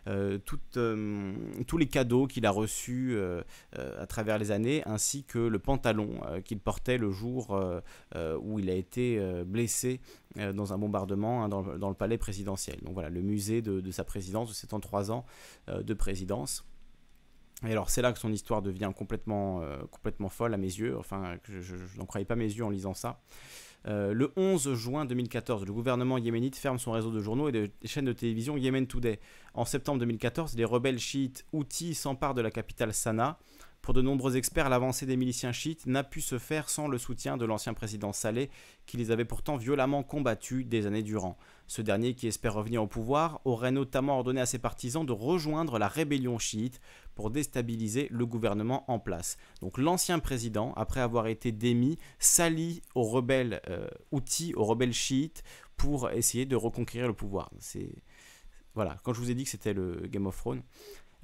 euh, 0.10 0.39
euh, 0.78 1.34
tous 1.68 1.78
les 1.78 1.88
cadeaux 1.88 2.28
qu'il 2.28 2.45
a 2.45 2.51
reçus 2.51 3.12
euh, 3.14 3.41
à 3.74 4.05
travers 4.05 4.38
les 4.38 4.51
années, 4.51 4.82
ainsi 4.86 5.24
que 5.24 5.39
le 5.39 5.60
pantalon 5.60 6.20
qu'il 6.45 6.60
portait 6.60 6.97
le 6.97 7.12
jour 7.12 7.60
où 8.41 8.60
il 8.60 8.70
a 8.70 8.74
été 8.74 9.20
blessé 9.45 9.99
dans 10.36 10.74
un 10.74 10.78
bombardement 10.78 11.43
hein, 11.43 11.49
dans, 11.49 11.89
le 11.89 11.95
palais 11.95 12.18
présidentiel. 12.18 12.80
Donc 12.82 12.93
voilà, 12.93 13.10
le 13.10 13.22
musée 13.22 13.62
de, 13.62 13.91
sa 13.91 14.03
présidence, 14.03 14.49
de 14.49 14.53
ses 14.53 14.68
33 14.68 15.12
ans 15.12 15.26
de 15.68 15.93
présidence. 15.93 16.66
Et 17.68 17.72
alors 17.72 17.89
c'est 17.89 18.01
là 18.01 18.14
que 18.14 18.20
son 18.20 18.32
histoire 18.32 18.62
devient 18.62 18.91
complètement, 18.95 19.62
complètement 19.91 20.30
folle 20.30 20.53
à 20.53 20.57
mes 20.57 20.68
yeux, 20.68 20.97
enfin 20.97 21.38
je 21.43 21.97
n'en 21.97 22.05
croyais 22.05 22.26
pas 22.26 22.38
mes 22.38 22.45
yeux 22.45 22.64
en 22.64 22.70
lisant 22.70 22.93
ça. 22.93 23.20
Euh, 23.88 24.14
le 24.14 24.32
11 24.36 24.74
juin 24.74 25.05
2014, 25.05 25.66
le 25.66 25.74
gouvernement 25.74 26.18
yéménite 26.18 26.57
ferme 26.57 26.78
son 26.80 26.91
réseau 26.91 27.12
de 27.12 27.20
journaux 27.22 27.49
et 27.49 27.51
de 27.51 27.72
chaînes 27.86 28.05
de 28.05 28.14
télévision 28.14 28.57
Yemen 28.57 28.88
Today. 28.88 29.20
En 29.53 29.66
septembre 29.66 29.99
2014, 29.99 30.55
les 30.55 30.66
rebelles 30.66 30.99
chiites 30.99 31.45
Houthis 31.53 31.95
s'emparent 31.95 32.34
de 32.34 32.41
la 32.41 32.51
capitale 32.51 32.93
Sanaa. 32.93 33.39
Pour 33.89 33.95
de 33.95 34.03
nombreux 34.03 34.37
experts, 34.37 34.69
l'avancée 34.69 35.07
des 35.07 35.17
miliciens 35.17 35.51
chiites 35.51 35.87
n'a 35.87 36.03
pu 36.03 36.21
se 36.21 36.37
faire 36.37 36.69
sans 36.69 36.87
le 36.87 36.99
soutien 36.99 37.37
de 37.37 37.45
l'ancien 37.45 37.73
président 37.73 38.13
Saleh, 38.13 38.51
qui 38.85 38.97
les 38.97 39.09
avait 39.09 39.25
pourtant 39.25 39.57
violemment 39.57 40.03
combattus 40.03 40.67
des 40.67 40.85
années 40.85 41.01
durant. 41.01 41.39
Ce 41.65 41.81
dernier, 41.81 42.13
qui 42.13 42.27
espère 42.27 42.53
revenir 42.53 42.83
au 42.83 42.85
pouvoir, 42.85 43.41
aurait 43.45 43.71
notamment 43.71 44.17
ordonné 44.17 44.41
à 44.41 44.45
ses 44.45 44.59
partisans 44.59 45.03
de 45.03 45.11
rejoindre 45.11 45.79
la 45.79 45.87
rébellion 45.87 46.37
chiite 46.37 46.79
pour 47.15 47.31
déstabiliser 47.31 48.07
le 48.11 48.27
gouvernement 48.27 48.85
en 48.91 48.99
place. 48.99 49.37
Donc 49.59 49.79
l'ancien 49.79 50.19
président, 50.19 50.71
après 50.75 51.01
avoir 51.01 51.25
été 51.25 51.51
démis, 51.51 51.97
s'allie 52.19 52.83
aux 52.93 53.05
rebelles 53.05 53.59
euh, 53.69 53.87
outils, 54.11 54.53
aux 54.53 54.65
rebelles 54.65 54.93
chiites, 54.93 55.41
pour 55.77 56.11
essayer 56.11 56.45
de 56.45 56.55
reconquérir 56.55 57.07
le 57.07 57.15
pouvoir. 57.15 57.49
C'est 57.57 57.89
voilà, 58.75 58.97
quand 59.03 59.13
je 59.13 59.19
vous 59.19 59.31
ai 59.31 59.33
dit 59.33 59.45
que 59.45 59.49
c'était 59.49 59.73
le 59.73 60.07
Game 60.07 60.27
of 60.27 60.37
Thrones. 60.37 60.61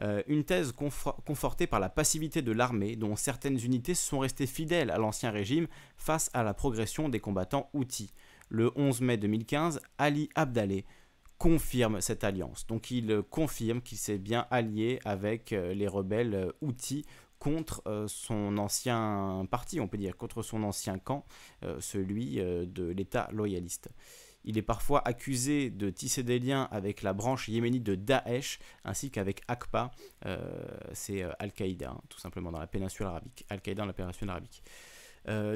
Euh, 0.02 0.22
une 0.28 0.44
thèse 0.44 0.74
confortée 0.74 1.68
par 1.68 1.80
la 1.80 1.90
passivité 1.90 2.42
de 2.42 2.52
l'armée, 2.52 2.96
dont 2.96 3.16
certaines 3.16 3.60
unités 3.64 3.96
sont 3.96 4.20
restées 4.20 4.48
fidèles 4.48 4.92
à 4.92 4.98
l'ancien 4.98 5.32
régime 5.32 5.68
face 5.96 6.30
à 6.34 6.44
la 6.44 6.54
progression 6.54 7.08
des 7.08 7.20
combattants 7.20 7.70
outils 7.74 8.12
le 8.50 8.72
11 8.76 9.02
mai 9.02 9.18
2015, 9.18 9.80
Ali 9.98 10.30
Abdallah 10.36 10.82
confirme 11.38 12.00
cette 12.02 12.24
alliance. 12.24 12.68
Donc 12.68 12.92
il 12.92 13.24
confirme 13.30 13.82
qu'il 13.82 13.98
s'est 13.98 14.18
bien 14.18 14.46
allié 14.52 15.00
avec 15.04 15.52
euh, 15.52 15.74
les 15.74 15.88
rebelles 15.88 16.52
outils 16.62 17.06
euh, 17.08 17.12
contre 17.38 17.84
son 18.08 18.58
ancien 18.58 19.46
parti, 19.52 19.80
on 19.80 19.88
peut 19.88 20.00
dire, 20.00 20.18
contre 20.18 20.42
son 20.42 20.64
ancien 20.64 20.98
camp, 20.98 21.26
celui 21.80 22.38
de 22.38 22.86
l'État 22.86 23.30
loyaliste. 23.32 23.90
Il 24.46 24.58
est 24.58 24.64
parfois 24.64 25.06
accusé 25.08 25.70
de 25.70 25.90
tisser 25.90 26.24
des 26.24 26.40
liens 26.40 26.70
avec 26.72 27.02
la 27.02 27.14
branche 27.14 27.50
yéménite 27.50 27.84
de 27.84 27.96
Daesh 27.96 28.60
ainsi 28.84 29.12
qu'avec 29.12 29.42
AQPA, 29.48 29.92
c'est 30.94 31.24
Al-Qaïda, 31.40 31.92
hein, 31.92 32.02
tout 32.10 32.20
simplement 32.20 32.52
dans 32.52 32.60
la 32.60 32.68
péninsule 32.68 33.08
arabique. 33.08 33.46
Al-Qaïda 33.50 33.82
dans 33.82 33.88
la 33.88 33.94
péninsule 33.94 34.30
arabique. 34.30 34.64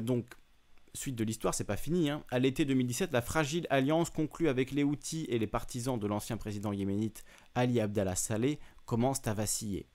donc 0.02 0.26
suite 0.94 1.16
de 1.16 1.24
l'histoire, 1.24 1.54
c'est 1.54 1.64
pas 1.64 1.76
fini. 1.76 2.10
Hein. 2.10 2.24
À 2.30 2.38
l'été 2.38 2.64
2017, 2.64 3.12
la 3.12 3.22
fragile 3.22 3.66
alliance 3.70 4.10
conclue 4.10 4.48
avec 4.48 4.70
les 4.70 4.84
Houthis 4.84 5.26
et 5.28 5.38
les 5.38 5.46
partisans 5.46 5.98
de 5.98 6.06
l'ancien 6.06 6.36
président 6.36 6.72
yéménite 6.72 7.24
Ali 7.54 7.80
Abdallah 7.80 8.16
Saleh 8.16 8.58
commence 8.86 9.26
à 9.26 9.34
vaciller. 9.34 9.86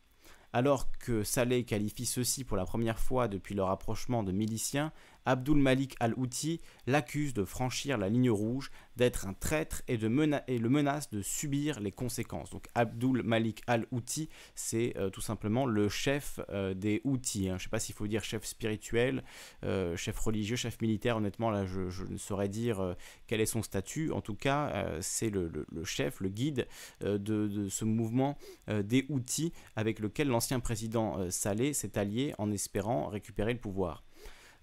Alors 0.54 0.90
que 1.00 1.24
Saleh 1.24 1.66
qualifie 1.66 2.06
ceux-ci 2.06 2.46
pour 2.46 2.56
la 2.56 2.66
première 2.66 3.00
fois 3.00 3.28
depuis 3.28 3.56
leur 3.56 3.68
rapprochement 3.68 4.24
de 4.24 4.32
miliciens, 4.32 4.94
Abdul 5.26 5.58
Malik 5.58 5.96
al-Houthi 6.00 6.62
l'accuse 6.88 7.34
de 7.34 7.44
franchir 7.44 7.98
la 7.98 8.10
ligne 8.10 8.30
rouge, 8.30 8.72
d'être 8.96 9.28
un 9.28 9.34
traître 9.34 9.82
et, 9.88 9.98
le 9.98 10.10
menace 10.10 11.10
de 11.10 11.22
subir 11.22 11.80
les 11.80 11.92
conséquences. 11.92 12.52
Donc 12.52 12.68
Abdul 12.76 13.24
Malik 13.24 13.62
al-Houthi, 13.68 14.30
c'est 14.56 14.94
euh, 14.98 15.10
tout 15.10 15.22
simplement 15.22 15.66
le 15.66 15.90
chef 15.90 16.40
euh, 16.50 16.74
des 16.74 17.02
Houthis. 17.04 17.50
Hein. 17.50 17.58
Je 17.58 17.64
ne 17.64 17.64
sais 17.64 17.70
pas 17.70 17.80
s'il 17.80 17.96
faut 17.96 18.08
dire 18.08 18.24
chef 18.24 18.46
spirituel, 18.46 19.24
euh, 19.64 19.98
chef 19.98 20.18
religieux, 20.20 20.56
chef 20.56 20.80
militaire. 20.82 21.18
Honnêtement, 21.18 21.50
là, 21.50 21.66
je, 21.66 22.04
ne 22.06 22.18
saurais 22.18 22.50
dire 22.50 22.96
quel 23.28 23.42
est 23.42 23.46
son 23.46 23.64
statut. 23.64 24.12
En 24.12 24.22
tout 24.22 24.36
cas, 24.36 25.00
c'est 25.02 25.30
le, 25.30 25.66
chef, 25.84 26.20
le 26.20 26.30
guide 26.30 26.68
de, 27.02 27.18
de, 27.18 27.70
ce 27.70 27.86
mouvement 27.86 28.38
des 28.68 29.06
Houthis 29.10 29.52
avec 29.76 30.00
lequel 30.00 30.28
l'ancien 30.28 30.60
président 30.60 31.30
Saleh 31.30 31.74
s'est 31.74 31.98
allié 31.98 32.34
en 32.38 32.52
espérant 32.52 33.08
récupérer 33.08 33.54
le 33.54 33.60
pouvoir. 33.60 34.04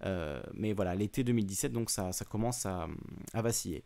Euh, 0.04 0.42
mais 0.54 0.72
voilà, 0.72 0.94
l'été 0.94 1.24
2017, 1.24 1.72
donc 1.72 1.90
ça, 1.90 2.10
commence 2.28 2.66
à, 2.66 2.88
vaciller. 3.34 3.84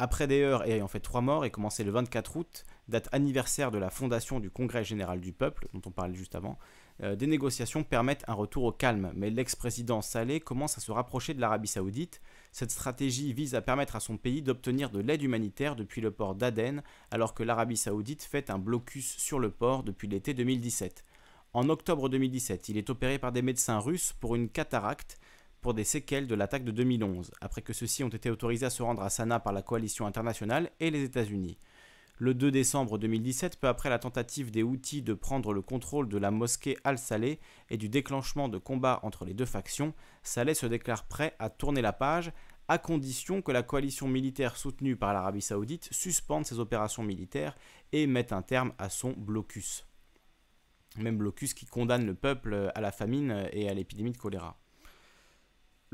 Après 0.00 0.26
d'ailleurs 0.26 0.64
ayant 0.66 0.88
fait 0.88 0.98
trois 0.98 1.20
morts 1.20 1.44
et 1.44 1.50
commencé 1.52 1.84
le 1.84 1.92
24 1.92 2.36
août, 2.36 2.64
date 2.88 3.08
anniversaire 3.12 3.70
de 3.70 3.78
la 3.78 3.90
fondation 3.90 4.40
du 4.40 4.50
Congrès 4.50 4.82
général 4.82 5.20
du 5.20 5.32
peuple, 5.32 5.68
dont 5.72 5.82
on 5.86 5.92
parlait 5.92 6.14
juste 6.14 6.34
avant, 6.34 6.58
euh, 7.02 7.14
des 7.14 7.28
négociations 7.28 7.84
permettent 7.84 8.24
un 8.26 8.34
retour 8.34 8.64
au 8.64 8.72
calme, 8.72 9.12
mais 9.14 9.30
l'ex-président 9.30 10.02
Saleh 10.02 10.40
commence 10.40 10.78
à 10.78 10.80
se 10.80 10.90
rapprocher 10.90 11.32
de 11.32 11.40
l'Arabie 11.40 11.68
saoudite. 11.68 12.20
Cette 12.50 12.72
stratégie 12.72 13.32
vise 13.32 13.54
à 13.54 13.62
permettre 13.62 13.94
à 13.94 14.00
son 14.00 14.16
pays 14.16 14.42
d'obtenir 14.42 14.90
de 14.90 15.00
l'aide 15.00 15.22
humanitaire 15.22 15.76
depuis 15.76 16.00
le 16.00 16.10
port 16.10 16.34
d'Aden, 16.34 16.82
alors 17.12 17.32
que 17.32 17.44
l'Arabie 17.44 17.76
saoudite 17.76 18.24
fait 18.24 18.50
un 18.50 18.58
blocus 18.58 19.16
sur 19.16 19.38
le 19.38 19.50
port 19.50 19.84
depuis 19.84 20.08
l'été 20.08 20.34
2017. 20.34 21.04
En 21.52 21.68
octobre 21.68 22.08
2017, 22.08 22.68
il 22.68 22.78
est 22.78 22.90
opéré 22.90 23.20
par 23.20 23.30
des 23.30 23.42
médecins 23.42 23.78
russes 23.78 24.12
pour 24.12 24.34
une 24.34 24.48
cataracte 24.48 25.20
pour 25.64 25.72
des 25.72 25.82
séquelles 25.82 26.26
de 26.26 26.34
l'attaque 26.34 26.64
de 26.64 26.72
2011, 26.72 27.30
après 27.40 27.62
que 27.62 27.72
ceux-ci 27.72 28.04
ont 28.04 28.10
été 28.10 28.28
autorisés 28.28 28.66
à 28.66 28.70
se 28.70 28.82
rendre 28.82 29.02
à 29.02 29.08
Sanaa 29.08 29.40
par 29.40 29.54
la 29.54 29.62
coalition 29.62 30.04
internationale 30.04 30.70
et 30.78 30.90
les 30.90 31.04
États-Unis. 31.04 31.56
Le 32.18 32.34
2 32.34 32.50
décembre 32.50 32.98
2017, 32.98 33.58
peu 33.58 33.68
après 33.68 33.88
la 33.88 33.98
tentative 33.98 34.50
des 34.50 34.62
Houthis 34.62 35.00
de 35.00 35.14
prendre 35.14 35.54
le 35.54 35.62
contrôle 35.62 36.10
de 36.10 36.18
la 36.18 36.30
mosquée 36.30 36.76
Al-Saleh 36.84 37.40
et 37.70 37.78
du 37.78 37.88
déclenchement 37.88 38.50
de 38.50 38.58
combats 38.58 39.00
entre 39.04 39.24
les 39.24 39.32
deux 39.32 39.46
factions, 39.46 39.94
Saleh 40.22 40.52
se 40.52 40.66
déclare 40.66 41.06
prêt 41.06 41.34
à 41.38 41.48
tourner 41.48 41.80
la 41.80 41.94
page 41.94 42.30
à 42.68 42.76
condition 42.76 43.40
que 43.40 43.50
la 43.50 43.62
coalition 43.62 44.06
militaire 44.06 44.58
soutenue 44.58 44.96
par 44.96 45.14
l'Arabie 45.14 45.40
saoudite 45.40 45.88
suspende 45.92 46.44
ses 46.44 46.58
opérations 46.58 47.04
militaires 47.04 47.56
et 47.92 48.06
mette 48.06 48.34
un 48.34 48.42
terme 48.42 48.74
à 48.76 48.90
son 48.90 49.14
blocus. 49.16 49.86
Même 50.98 51.16
blocus 51.16 51.54
qui 51.54 51.64
condamne 51.64 52.04
le 52.04 52.14
peuple 52.14 52.70
à 52.74 52.82
la 52.82 52.92
famine 52.92 53.48
et 53.50 53.70
à 53.70 53.72
l'épidémie 53.72 54.12
de 54.12 54.18
choléra. 54.18 54.58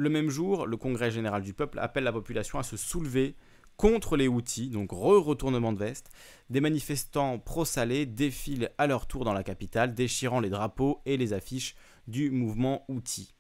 Le 0.01 0.09
même 0.09 0.31
jour, 0.31 0.65
le 0.65 0.79
Congrès 0.79 1.11
général 1.11 1.43
du 1.43 1.53
peuple 1.53 1.79
appelle 1.79 2.05
la 2.05 2.13
population 2.13 2.59
à 2.59 2.63
se 2.63 2.79
soulever 2.79 3.37
contre 3.77 4.17
les 4.17 4.29
Houthis, 4.29 4.71
donc 4.71 4.93
re-retournement 4.93 5.75
de 5.75 5.79
veste. 5.79 6.11
Des 6.49 6.63
manifestants 6.63 7.39
pro-salés 7.39 8.07
défilent 8.07 8.71
à 8.79 8.87
leur 8.87 9.07
tour 9.07 9.27
dans 9.27 9.35
la 9.35 9.43
capitale, 9.43 9.93
déchirant 9.93 10.41
les 10.41 10.49
drapeaux 10.49 11.03
et 11.05 11.19
les 11.19 11.35
affiches 11.35 11.75
du 12.09 12.31
mouvement 12.31 12.87
Houthi. 12.89 13.35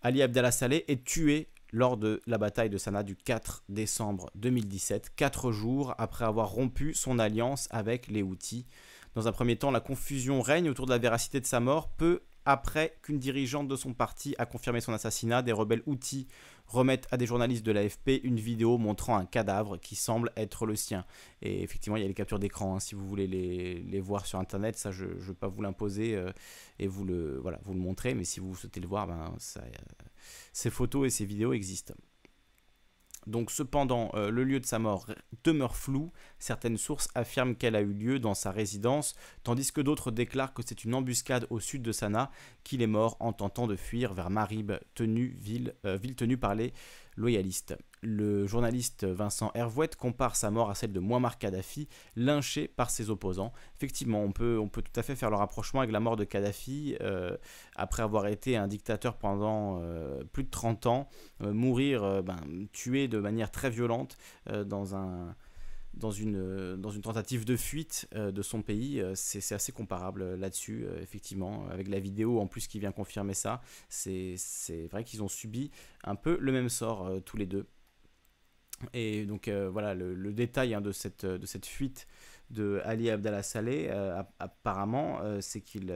Ali 0.00 0.22
Abdallah 0.22 0.52
Saleh 0.52 0.86
est 0.88 1.04
tué 1.04 1.50
lors 1.70 1.98
de 1.98 2.22
la 2.26 2.38
bataille 2.38 2.70
de 2.70 2.78
Sanaa 2.78 3.02
du 3.02 3.14
4 3.14 3.64
décembre 3.68 4.30
2017, 4.36 5.12
quatre 5.16 5.52
jours 5.52 5.94
après 5.98 6.24
avoir 6.24 6.48
rompu 6.48 6.94
son 6.94 7.18
alliance 7.18 7.68
avec 7.70 8.06
les 8.06 8.22
Houthis. 8.22 8.64
Dans 9.14 9.28
un 9.28 9.32
premier 9.32 9.56
temps, 9.56 9.70
la 9.70 9.80
confusion 9.80 10.40
règne 10.40 10.70
autour 10.70 10.86
de 10.86 10.92
la 10.92 10.98
véracité 10.98 11.40
de 11.40 11.46
sa 11.46 11.60
mort, 11.60 11.90
peu 11.90 12.22
après 12.44 12.96
qu'une 13.02 13.18
dirigeante 13.18 13.68
de 13.68 13.76
son 13.76 13.94
parti 13.94 14.34
a 14.38 14.46
confirmé 14.46 14.80
son 14.80 14.92
assassinat, 14.92 15.42
des 15.42 15.52
rebelles 15.52 15.82
outils 15.86 16.26
remettent 16.66 17.06
à 17.10 17.16
des 17.16 17.26
journalistes 17.26 17.64
de 17.64 17.72
l'AFP 17.72 18.20
une 18.22 18.40
vidéo 18.40 18.78
montrant 18.78 19.16
un 19.16 19.26
cadavre 19.26 19.76
qui 19.76 19.94
semble 19.94 20.32
être 20.36 20.66
le 20.66 20.74
sien. 20.74 21.04
Et 21.42 21.62
effectivement, 21.62 21.96
il 21.96 22.02
y 22.02 22.04
a 22.04 22.08
les 22.08 22.14
captures 22.14 22.38
d'écran, 22.38 22.76
hein, 22.76 22.80
si 22.80 22.94
vous 22.94 23.06
voulez 23.06 23.26
les, 23.26 24.00
voir 24.00 24.26
sur 24.26 24.38
Internet, 24.38 24.76
ça 24.76 24.90
je 24.90 25.04
ne 25.04 25.12
veux 25.12 25.34
pas 25.34 25.48
vous 25.48 25.62
l'imposer 25.62 26.16
euh, 26.16 26.32
et 26.78 26.86
vous 26.86 27.04
le, 27.04 27.38
voilà, 27.38 27.60
vous 27.64 27.74
le 27.74 27.80
montrer, 27.80 28.14
mais 28.14 28.24
si 28.24 28.40
vous 28.40 28.54
souhaitez 28.54 28.80
le 28.80 28.88
voir, 28.88 29.06
ben, 29.06 29.34
euh, 29.56 29.60
ces 30.52 30.70
photos 30.70 31.06
et 31.06 31.10
ces 31.10 31.24
vidéos 31.24 31.52
existent. 31.52 31.94
Donc 33.26 33.50
cependant, 33.50 34.10
euh, 34.14 34.30
le 34.30 34.44
lieu 34.44 34.60
de 34.60 34.66
sa 34.66 34.78
mort 34.78 35.06
demeure 35.44 35.76
flou? 35.76 36.12
Certaines 36.38 36.76
sources 36.76 37.08
affirment 37.14 37.54
qu'elle 37.54 37.76
a 37.76 37.80
eu 37.80 37.92
lieu 37.92 38.18
dans 38.18 38.34
sa 38.34 38.50
résidence, 38.50 39.14
tandis 39.44 39.70
que 39.72 39.80
d'autres 39.80 40.10
déclarent 40.10 40.54
que 40.54 40.62
c'est 40.64 40.84
une 40.84 40.94
embuscade 40.94 41.46
au 41.50 41.60
sud 41.60 41.82
de 41.82 41.92
Sanaa 41.92 42.30
qu'il 42.64 42.82
est 42.82 42.86
mort 42.86 43.16
en 43.20 43.32
tentant 43.32 43.66
de 43.66 43.76
fuir 43.76 44.12
vers 44.12 44.30
Marib, 44.30 44.72
ville, 44.98 45.74
euh, 45.84 45.96
ville 45.96 46.16
tenue 46.16 46.36
par 46.36 46.54
les 46.54 46.72
loyaliste. 47.16 47.76
Le 48.04 48.48
journaliste 48.48 49.04
Vincent 49.04 49.52
Hervouette 49.54 49.94
compare 49.94 50.34
sa 50.34 50.50
mort 50.50 50.70
à 50.70 50.74
celle 50.74 50.92
de 50.92 50.98
Muammar 50.98 51.38
Kadhafi, 51.38 51.88
lynché 52.16 52.66
par 52.66 52.90
ses 52.90 53.10
opposants. 53.10 53.52
Effectivement, 53.76 54.24
on 54.24 54.32
peut, 54.32 54.60
tout 54.72 55.00
à 55.00 55.04
fait 55.04 55.14
faire 55.14 55.30
le 55.30 55.36
rapprochement 55.36 55.82
avec 55.82 55.92
la 55.92 56.00
mort 56.00 56.16
de 56.16 56.24
Kadhafi, 56.24 56.96
euh, 57.00 57.36
après 57.76 58.02
avoir 58.02 58.26
été 58.26 58.56
un 58.56 58.66
dictateur 58.66 59.16
pendant 59.18 59.78
euh, 59.82 60.24
plus 60.32 60.42
de 60.42 60.50
30 60.50 60.86
ans, 60.86 61.08
euh, 61.42 61.52
mourir, 61.52 62.24
ben, 62.24 62.40
tué 62.72 63.06
de 63.06 63.18
manière 63.18 63.52
très 63.52 63.70
violente 63.70 64.16
dans 64.66 64.96
un 64.96 65.36
dans 65.94 66.10
une, 66.10 66.74
dans 66.76 66.90
une 66.90 67.02
tentative 67.02 67.44
de 67.44 67.54
fuite 67.54 68.08
de 68.16 68.42
son 68.42 68.62
pays. 68.62 69.04
C'est 69.14 69.54
assez 69.54 69.72
comparable 69.72 70.36
là-dessus, 70.36 70.86
effectivement, 71.02 71.68
avec 71.70 71.86
la 71.86 72.00
vidéo 72.00 72.40
en 72.40 72.46
plus 72.46 72.66
qui 72.66 72.80
vient 72.80 72.92
confirmer 72.92 73.34
ça. 73.34 73.60
C'est 73.90 74.38
vrai 74.90 75.04
qu'ils 75.04 75.22
ont 75.22 75.28
subi 75.28 75.70
un 76.02 76.14
peu 76.14 76.38
le 76.40 76.50
même 76.50 76.70
sort 76.70 77.12
tous 77.26 77.36
les 77.36 77.44
deux. 77.44 77.66
Et 78.94 79.24
donc 79.24 79.48
voilà, 79.48 79.94
le, 79.94 80.32
détail 80.32 80.74
hein, 80.74 80.80
de, 80.80 80.92
cette, 80.92 81.26
de 81.26 81.46
cette 81.46 81.66
fuite 81.66 82.06
de 82.50 82.80
Ali 82.84 83.08
Abdallah 83.10 83.42
Saleh, 83.42 83.90
apparemment, 84.38 85.20
c'est 85.40 85.62
qu'il 85.62 85.92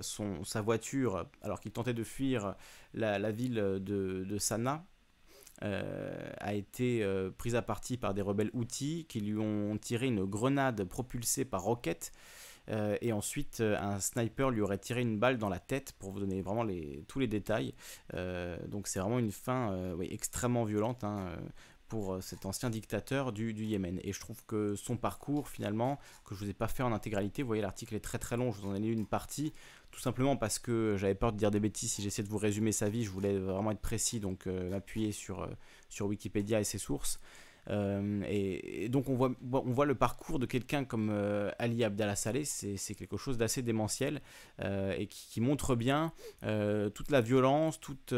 sa 0.00 0.60
voiture, 0.62 1.26
alors 1.42 1.60
qu'il 1.60 1.72
tentait 1.72 1.94
de 1.94 2.04
fuir 2.04 2.56
la, 2.94 3.30
ville 3.30 3.54
de, 3.54 3.78
de 3.78 4.38
Sanaa, 4.38 4.84
euh, 5.64 6.32
a 6.40 6.54
été 6.54 7.04
euh, 7.04 7.30
prise 7.30 7.54
à 7.54 7.62
partie 7.62 7.96
par 7.96 8.14
des 8.14 8.22
rebelles 8.22 8.50
outils 8.52 9.06
qui 9.08 9.20
lui 9.20 9.38
ont 9.38 9.78
tiré 9.78 10.06
une 10.08 10.24
grenade 10.24 10.82
propulsée 10.84 11.44
par 11.44 11.62
roquette. 11.62 12.12
Euh, 12.68 12.96
et 13.00 13.12
ensuite, 13.12 13.60
un 13.60 14.00
sniper 14.00 14.50
lui 14.50 14.60
aurait 14.60 14.78
tiré 14.78 15.02
une 15.02 15.18
balle 15.18 15.38
dans 15.38 15.48
la 15.48 15.58
tête 15.58 15.92
pour 15.98 16.10
vous 16.10 16.20
donner 16.20 16.42
vraiment 16.42 16.62
les, 16.62 17.04
tous 17.08 17.18
les 17.18 17.26
détails. 17.26 17.74
donc 18.68 18.86
c'est 18.86 19.00
vraiment 19.00 19.18
une 19.18 19.32
fin 19.32 19.96
extrêmement 20.00 20.64
violente. 20.64 21.04
Hein, 21.04 21.36
pour 21.92 22.22
cet 22.22 22.46
ancien 22.46 22.70
dictateur 22.70 23.32
du, 23.32 23.52
du, 23.52 23.66
Yémen. 23.66 24.00
Et 24.02 24.14
je 24.14 24.18
trouve 24.18 24.42
que 24.46 24.76
son 24.76 24.96
parcours, 24.96 25.50
finalement, 25.50 25.98
que 26.24 26.34
je 26.34 26.42
vous 26.42 26.48
ai 26.48 26.54
pas 26.54 26.66
fait 26.66 26.82
en 26.82 26.90
intégralité, 26.90 27.42
vous 27.42 27.48
voyez, 27.48 27.60
l'article 27.60 27.94
est 27.94 28.00
très 28.00 28.18
très 28.18 28.38
long, 28.38 28.50
je 28.50 28.62
vous 28.62 28.68
en 28.68 28.74
ai 28.74 28.78
lu 28.78 28.92
une 28.92 29.04
partie, 29.04 29.52
tout 29.92 30.00
simplement 30.00 30.36
parce 30.36 30.58
que 30.58 30.96
j'avais 30.98 31.14
peur 31.14 31.32
de 31.32 31.36
dire 31.36 31.50
des 31.50 31.60
bêtises 31.60 31.92
si 31.92 32.02
j'essayais 32.02 32.24
de 32.26 32.32
vous 32.32 32.38
résumer 32.38 32.72
sa 32.72 32.88
vie, 32.88 33.04
je 33.04 33.10
voulais 33.10 33.38
vraiment 33.38 33.70
être 33.70 33.80
précis, 33.80 34.20
donc 34.20 34.46
euh, 34.46 34.70
m'appuyer 34.70 35.12
sur, 35.12 35.42
euh, 35.42 35.48
sur 35.90 36.06
Wikipédia 36.06 36.60
et 36.60 36.64
ses 36.64 36.78
sources. 36.78 37.20
Euh, 37.68 38.24
et, 38.26 38.88
donc 38.88 39.08
on 39.08 39.14
voit, 39.14 39.32
on 39.52 39.70
voit 39.70 39.86
le 39.86 39.94
parcours 39.94 40.40
de 40.40 40.46
quelqu'un 40.46 40.84
comme 40.84 41.10
Ali 41.60 41.84
Abdallah 41.84 42.16
Saleh, 42.16 42.44
c'est 42.44 42.94
quelque 42.96 43.16
chose 43.16 43.38
d'assez 43.38 43.62
démentiel 43.62 44.20
et 44.60 45.06
qui, 45.06 45.40
montre 45.40 45.76
bien 45.76 46.12
toute 46.40 47.10
la 47.12 47.20
violence, 47.20 47.78
toute, 47.78 48.14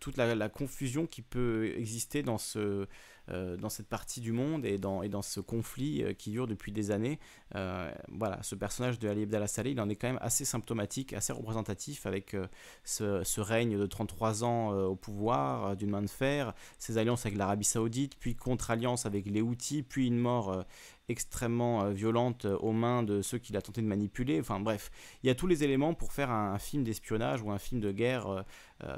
toute 0.00 0.16
la, 0.16 0.48
confusion 0.48 1.06
qui 1.06 1.22
peut 1.22 1.72
exister 1.76 2.24
dans 2.24 2.38
ce, 2.38 2.88
dans 3.30 3.68
cette 3.68 3.88
partie 3.88 4.20
du 4.20 4.32
monde 4.32 4.64
et 4.64 4.78
dans, 4.78 5.02
et 5.02 5.08
dans 5.08 5.22
ce 5.22 5.40
conflit 5.40 6.04
qui 6.16 6.30
dure 6.30 6.46
depuis 6.46 6.72
des 6.72 6.90
années. 6.90 7.18
voilà, 7.52 8.42
ce 8.42 8.54
personnage 8.54 8.98
de 8.98 9.08
Ali 9.08 9.22
Abdallah 9.24 9.46
Saleh, 9.46 9.72
il 9.72 9.80
en 9.80 9.88
est 9.88 9.96
quand 9.96 10.08
même 10.08 10.18
assez 10.20 10.44
symptomatique, 10.44 11.12
assez 11.12 11.32
représentatif 11.32 12.06
avec 12.06 12.36
ce, 12.84 13.40
règne 13.40 13.78
de 13.78 13.86
33 13.86 14.44
ans 14.44 14.70
au 14.70 14.96
pouvoir 14.96 15.76
d'une 15.76 15.90
main 15.90 16.02
de 16.02 16.10
fer, 16.10 16.54
ses 16.78 16.98
alliances 16.98 17.26
avec 17.26 17.38
l'Arabie 17.38 17.64
Saoudite, 17.64 18.16
puis 18.18 18.34
contre-alliance 18.34 19.06
avec 19.06 19.26
les 19.26 19.42
Houthis, 19.42 19.82
puis 19.82 20.06
une 20.06 20.18
mort 20.18 20.64
extrêmement 21.08 21.82
euh, 21.82 21.90
violente 21.90 22.44
euh, 22.44 22.56
aux 22.58 22.72
mains 22.72 23.02
de 23.02 23.22
ceux 23.22 23.38
qu'il 23.38 23.56
a 23.56 23.62
tenté 23.62 23.80
de 23.80 23.86
manipuler. 23.86 24.40
Enfin 24.40 24.60
bref, 24.60 24.90
il 25.22 25.26
y 25.26 25.30
a 25.30 25.34
tous 25.34 25.46
les 25.46 25.64
éléments 25.64 25.94
pour 25.94 26.12
faire 26.12 26.30
un, 26.30 26.58
film 26.58 26.84
d'espionnage 26.84 27.42
ou 27.42 27.50
un 27.50 27.58
film 27.58 27.80
de 27.80 27.92
guerre 27.92 28.44
euh, 28.82 28.94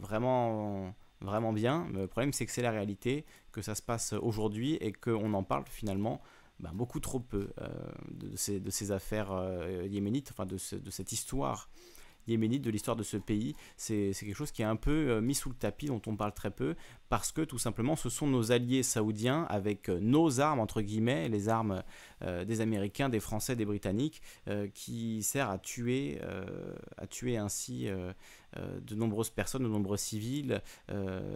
vraiment 0.00 0.94
vraiment 1.22 1.52
bien. 1.52 1.88
le 1.92 2.06
problème, 2.06 2.32
c'est 2.32 2.46
que 2.46 2.52
c'est 2.52 2.62
la 2.62 2.70
réalité, 2.70 3.24
que 3.52 3.62
ça 3.62 3.74
se 3.74 3.82
passe 3.82 4.12
aujourd'hui 4.12 4.74
et 4.80 4.92
qu'on 4.92 5.32
en 5.34 5.42
parle 5.42 5.64
finalement 5.68 6.20
ben, 6.60 6.70
beaucoup 6.74 7.00
trop 7.00 7.20
peu 7.20 7.50
de, 8.10 8.36
ces, 8.36 8.60
de, 8.60 8.70
ces, 8.70 8.92
affaires 8.92 9.32
yéménites, 9.86 10.30
enfin 10.30 10.46
de, 10.46 10.58
cette 10.58 11.12
histoire 11.12 11.68
yéménite, 12.28 12.62
de 12.62 12.70
l'histoire 12.70 12.96
de 12.96 13.02
ce 13.02 13.16
pays. 13.16 13.54
C'est 13.76 14.12
quelque 14.18 14.34
chose 14.34 14.52
qui 14.52 14.62
est 14.62 14.66
un 14.66 14.76
peu 14.76 15.20
mis 15.20 15.34
sous 15.34 15.48
le 15.48 15.54
tapis, 15.56 15.86
dont 15.86 16.02
on 16.06 16.16
parle 16.16 16.32
très 16.32 16.50
peu, 16.50 16.76
parce 17.12 17.30
que 17.30 17.42
tout 17.42 17.58
simplement 17.58 17.94
ce 17.94 18.08
sont 18.08 18.26
nos 18.26 18.52
alliés 18.52 18.82
saoudiens 18.82 19.42
avec 19.50 19.90
euh, 19.90 19.98
nos 20.00 20.40
armes, 20.40 20.60
entre 20.60 20.80
guillemets, 20.80 21.28
les 21.28 21.50
armes 21.50 21.82
euh, 22.22 22.46
des 22.46 22.62
Américains, 22.62 23.10
des 23.10 23.20
Français, 23.20 23.54
des 23.54 23.66
Britanniques, 23.66 24.22
euh, 24.48 24.66
qui 24.72 25.22
servent 25.22 25.50
à 25.50 25.58
tuer, 25.58 26.20
à 26.96 27.06
tuer 27.06 27.36
ainsi 27.36 27.88
de 28.56 28.94
nombreuses 28.94 29.30
personnes, 29.30 29.62
de 29.62 29.68
nombreux 29.68 29.96
civils, 29.96 30.62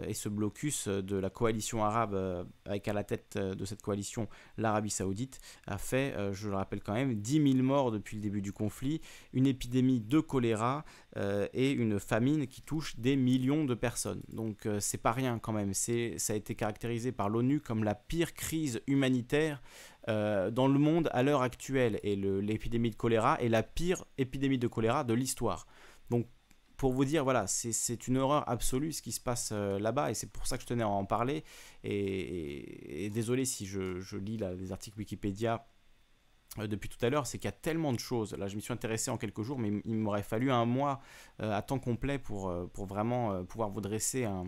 et 0.07 0.13
ce 0.13 0.29
blocus 0.29 0.87
de 0.87 1.15
la 1.15 1.29
coalition 1.29 1.83
arabe, 1.83 2.45
avec 2.65 2.87
à 2.87 2.93
la 2.93 3.03
tête 3.03 3.37
de 3.37 3.65
cette 3.65 3.81
coalition 3.81 4.27
l'Arabie 4.57 4.89
saoudite, 4.89 5.39
a 5.65 5.77
fait, 5.77 6.15
je 6.33 6.49
le 6.49 6.55
rappelle 6.55 6.81
quand 6.81 6.93
même, 6.93 7.15
10 7.15 7.53
000 7.53 7.63
morts 7.63 7.91
depuis 7.91 8.17
le 8.17 8.21
début 8.21 8.41
du 8.41 8.51
conflit, 8.51 9.01
une 9.33 9.47
épidémie 9.47 9.99
de 9.99 10.19
choléra 10.19 10.85
et 11.53 11.71
une 11.71 11.99
famine 11.99 12.47
qui 12.47 12.61
touche 12.61 12.97
des 12.99 13.15
millions 13.15 13.65
de 13.65 13.73
personnes. 13.73 14.21
Donc 14.29 14.67
c'est 14.79 15.01
pas 15.01 15.11
rien 15.11 15.39
quand 15.39 15.53
même 15.53 15.73
ça 15.73 16.33
a 16.33 16.35
été 16.35 16.55
caractérisé 16.55 17.11
par 17.11 17.29
l'ONU 17.29 17.59
comme 17.59 17.83
la 17.83 17.95
pire 17.95 18.33
crise 18.33 18.81
humanitaire 18.87 19.61
euh, 20.09 20.51
dans 20.51 20.67
le 20.67 20.79
monde 20.79 21.09
à 21.11 21.23
l'heure 21.23 21.41
actuelle. 21.41 21.99
Et 22.03 22.15
l'épidémie 22.15 22.89
de 22.89 22.95
choléra 22.95 23.39
est 23.41 23.49
la 23.49 23.63
pire 23.63 24.05
épidémie 24.17 24.57
de 24.57 24.67
choléra 24.67 25.03
de 25.03 25.13
l'histoire. 25.13 25.67
Donc, 26.09 26.27
pour 26.77 26.93
vous 26.93 27.05
dire, 27.05 27.23
voilà, 27.23 27.47
c'est 27.47 28.07
une 28.07 28.17
horreur 28.17 28.47
absolue 28.47 28.93
ce 28.93 29.01
qui 29.01 29.11
se 29.11 29.19
passe 29.19 29.49
euh, 29.51 29.79
là-bas. 29.79 30.11
Et 30.11 30.13
c'est 30.13 30.31
pour 30.31 30.45
ça 30.45 30.57
que 30.57 30.63
je 30.63 30.67
tenais 30.67 30.83
à 30.83 30.87
en 30.87 31.05
parler. 31.05 31.43
Et, 31.83 33.09
désolé 33.13 33.45
si 33.45 33.65
je, 33.65 34.15
lis 34.15 34.37
les 34.37 34.71
articles 34.71 34.97
Wikipédia 34.97 35.67
euh, 36.59 36.67
depuis 36.67 36.87
tout 36.87 37.03
à 37.03 37.09
l'heure, 37.09 37.25
c'est 37.25 37.39
qu'il 37.39 37.47
y 37.47 37.49
a 37.49 37.51
tellement 37.53 37.93
de 37.93 37.99
choses. 37.99 38.33
Là, 38.33 38.47
je 38.47 38.55
m'y 38.55 38.61
suis 38.61 38.73
intéressé 38.73 39.09
en 39.09 39.17
quelques 39.17 39.41
jours, 39.41 39.57
mais 39.57 39.81
il 39.85 39.95
m'aurait 39.95 40.23
fallu 40.23 40.51
un 40.51 40.65
mois 40.65 41.01
à 41.39 41.61
temps 41.63 41.79
complet 41.79 42.19
pour, 42.19 42.53
pour 42.73 42.85
vraiment 42.85 43.43
pouvoir 43.45 43.69
vous 43.69 43.81
dresser 43.81 44.25
un, 44.25 44.45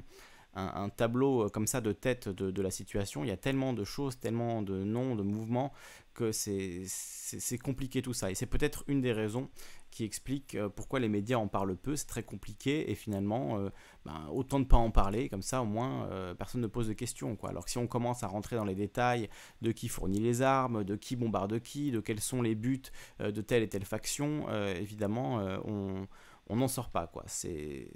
un, 0.56 0.90
tableau 0.90 1.46
euh, 1.46 1.50
comme 1.50 1.68
ça 1.68 1.82
de 1.82 1.92
tête 1.92 2.30
de, 2.30 2.62
la 2.62 2.72
situation. 2.72 3.24
Il 3.24 3.28
y 3.28 3.32
a 3.32 3.38
tellement 3.38 3.74
de 3.74 3.84
choses, 3.84 4.20
tellement 4.20 4.62
de 4.62 4.84
noms, 4.84 5.16
de 5.16 5.24
mouvements, 5.24 5.72
que 6.14 6.32
c'est 6.32 7.58
compliqué 7.64 8.02
tout 8.02 8.14
ça. 8.14 8.32
Et 8.32 8.36
c'est 8.36 8.46
peut-être 8.46 8.84
une 8.88 9.02
des 9.02 9.14
raisons 9.14 9.50
qui 9.92 10.04
explique 10.04 10.56
euh, 10.56 10.70
pourquoi 10.70 11.00
les 11.00 11.08
médias 11.08 11.38
en 11.38 11.48
parlent 11.48 11.76
peu. 11.76 11.96
C'est 11.96 12.08
très 12.08 12.24
compliqué 12.24 12.92
et 12.92 12.96
finalement, 12.96 13.58
euh, 13.60 13.70
ben, 14.06 14.28
autant 14.32 14.60
ne 14.60 14.66
pas 14.66 14.78
en 14.78 14.92
parler, 14.92 15.30
comme 15.30 15.42
ça 15.42 15.62
au 15.62 15.66
moins 15.66 16.10
personne 16.38 16.62
ne 16.62 16.68
pose 16.68 16.88
de 16.88 16.94
questions. 16.94 17.36
Quoi. 17.36 17.50
Alors 17.50 17.70
si 17.70 17.78
on 17.78 17.88
commence 17.88 18.24
à 18.24 18.28
rentrer 18.28 18.56
dans 18.56 18.66
les 18.66 18.76
détails 18.76 19.30
de 19.62 19.72
qui 19.72 19.88
fournit 19.88 20.20
les 20.20 20.42
armes, 20.42 20.84
de 20.84 20.96
qui 20.96 21.16
bombarde 21.16 21.60
qui, 21.60 21.92
de 21.92 22.00
quels 22.00 22.20
sont 22.20 22.42
les 22.42 22.56
buts 22.56 22.82
de 23.20 23.42
telle 23.42 23.64
et 23.64 23.70
telle 23.70 23.86
faction, 23.86 24.50
évidemment, 24.52 25.38
on 25.66 26.08
on 26.50 26.56
n'en 26.56 26.68
sort 26.68 26.90
pas. 26.90 27.08
quoi. 27.08 27.24
C'est 27.28 27.88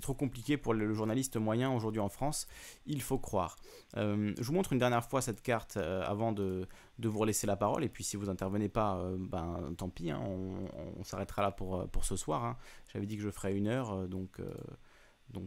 trop 0.00 0.14
compliqué 0.14 0.56
pour 0.56 0.74
le 0.74 0.92
journaliste 0.92 1.36
moyen 1.36 1.72
aujourd'hui 1.72 2.00
en 2.00 2.10
France, 2.10 2.46
il 2.86 3.02
faut 3.02 3.18
croire. 3.18 3.56
Euh, 3.96 4.32
je 4.38 4.44
vous 4.44 4.52
montre 4.52 4.72
une 4.72 4.78
dernière 4.78 5.04
fois 5.04 5.22
cette 5.22 5.42
carte 5.42 5.78
euh, 5.78 6.02
avant 6.06 6.32
de, 6.32 6.68
vous 6.98 7.24
laisser 7.24 7.46
la 7.46 7.56
parole, 7.56 7.84
et 7.84 7.88
puis 7.88 8.04
si 8.04 8.16
vous 8.16 8.28
intervenez 8.28 8.68
pas, 8.68 8.98
euh, 8.98 9.16
ben 9.18 9.74
tant 9.76 9.88
pis, 9.88 10.10
hein, 10.10 10.20
on, 10.22 11.02
s'arrêtera 11.04 11.42
là 11.42 11.50
pour, 11.50 12.04
ce 12.04 12.16
soir. 12.16 12.44
Hein. 12.44 12.56
J'avais 12.92 13.06
dit 13.06 13.16
que 13.16 13.22
je 13.22 13.30
ferais 13.30 13.54
une 13.54 13.66
heure, 13.66 14.06
donc... 14.08 14.40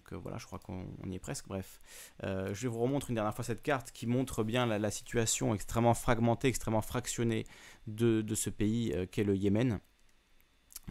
Voilà, 0.09 0.39
je 0.39 0.47
crois 0.47 0.57
qu'on 0.57 0.87
y 1.05 1.13
est 1.13 1.19
presque. 1.19 1.47
Bref, 1.47 1.79
je 2.23 2.67
vous 2.67 2.79
remontre 2.79 3.11
une 3.11 3.15
dernière 3.15 3.35
fois 3.35 3.43
cette 3.43 3.61
carte 3.61 3.91
qui 3.91 4.07
montre 4.07 4.43
bien 4.43 4.65
la, 4.65 4.89
situation 4.89 5.53
extrêmement 5.53 5.93
fragmentée, 5.93 6.47
extrêmement 6.47 6.81
fractionnée 6.81 7.45
de, 7.85 8.23
de 8.23 8.33
ce 8.33 8.49
pays 8.49 8.95
qu'est 9.11 9.23
le 9.23 9.35
Yémen. 9.35 9.79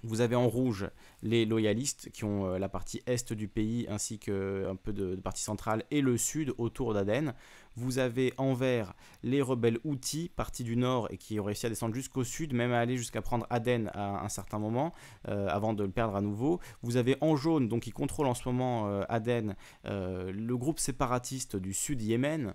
Vous 0.02 0.20
avez 0.20 0.36
en 0.36 0.48
rouge 0.48 0.88
les 1.22 1.46
loyalistes 1.46 2.10
qui 2.10 2.24
ont 2.24 2.46
euh, 2.46 2.58
la 2.58 2.68
partie 2.68 3.02
est 3.06 3.32
du 3.32 3.48
pays 3.48 3.86
ainsi 3.88 4.18
qu'un 4.18 4.76
peu 4.82 4.92
de, 4.92 5.14
partie 5.16 5.42
centrale 5.42 5.84
et 5.90 6.00
le 6.00 6.18
sud 6.18 6.54
autour 6.58 6.94
d'Aden. 6.94 7.34
Vous 7.76 7.98
avez 7.98 8.32
en 8.36 8.54
vert 8.54 8.94
les 9.22 9.42
rebelles 9.42 9.78
Houthis, 9.84 10.28
partis 10.28 10.64
du 10.64 10.76
nord 10.76 11.08
et 11.10 11.16
qui 11.16 11.40
ont 11.40 11.44
réussi 11.44 11.66
à 11.66 11.68
descendre 11.68 11.94
jusqu'au 11.94 12.24
sud, 12.24 12.52
même 12.52 12.72
à 12.72 12.78
aller 12.78 12.96
jusqu'à 12.96 13.22
prendre 13.22 13.46
Aden 13.50 13.90
à 13.94 14.24
un 14.24 14.28
certain 14.28 14.58
moment, 14.58 14.92
euh, 15.28 15.48
avant 15.48 15.74
de 15.74 15.84
le 15.84 15.90
perdre 15.90 16.16
à 16.16 16.20
nouveau. 16.20 16.60
Vous 16.82 16.96
avez 16.96 17.16
en 17.20 17.36
jaune, 17.36 17.68
donc 17.68 17.82
qui 17.82 17.90
contrôle 17.90 18.26
en 18.26 18.34
ce 18.34 18.48
moment 18.48 18.88
euh, 18.88 19.02
Aden, 19.08 19.56
euh, 19.86 20.30
le 20.32 20.56
groupe 20.56 20.78
séparatiste 20.78 21.56
du 21.56 21.72
sud 21.72 22.00
Yémen, 22.02 22.54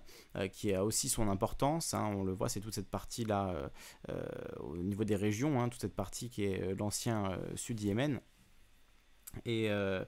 qui 0.52 0.72
a 0.72 0.84
aussi 0.84 1.08
son 1.08 1.28
importance. 1.28 1.94
Hein. 1.94 2.12
on 2.14 2.24
le 2.24 2.32
voit, 2.32 2.48
c'est 2.48 2.60
toute 2.60 2.74
cette 2.74 2.90
partie-là 2.90 3.70
au 4.60 4.76
niveau 4.76 5.04
des 5.04 5.16
régions, 5.16 5.60
hein, 5.60 5.68
toute 5.68 5.80
cette 5.80 5.94
partie 5.94 6.30
qui 6.30 6.44
est 6.44 6.74
l'ancien 6.74 7.38
sud 7.56 7.80
Yémen. 7.80 8.20
Et 9.44 9.70
euh, 9.70 10.04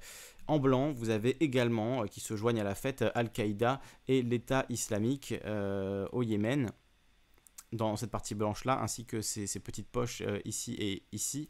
en 0.47 0.59
blanc, 0.59 0.93
vous 0.93 1.11
avez 1.11 1.43
également, 1.43 2.03
euh, 2.03 2.07
qui 2.07 2.20
se 2.20 2.36
joignent 2.36 2.61
à 2.61 2.64
la 2.64 2.74
fête, 2.74 3.05
Al-Qaïda 3.14 3.80
et 4.09 4.22
l'État 4.22 4.66
islamique 4.68 5.34
euh, 5.45 6.07
au 6.12 6.22
Yémen, 6.22 6.70
dans 7.72 7.97
cette 7.97 8.11
partie 8.11 8.34
blanche-là, 8.34 8.80
ainsi 8.82 9.07
que 9.07 9.22
ces, 9.22 9.47
petites 9.61 9.88
poches 9.88 10.22
ici 10.45 10.74
et 10.78 11.05
ici. 11.12 11.49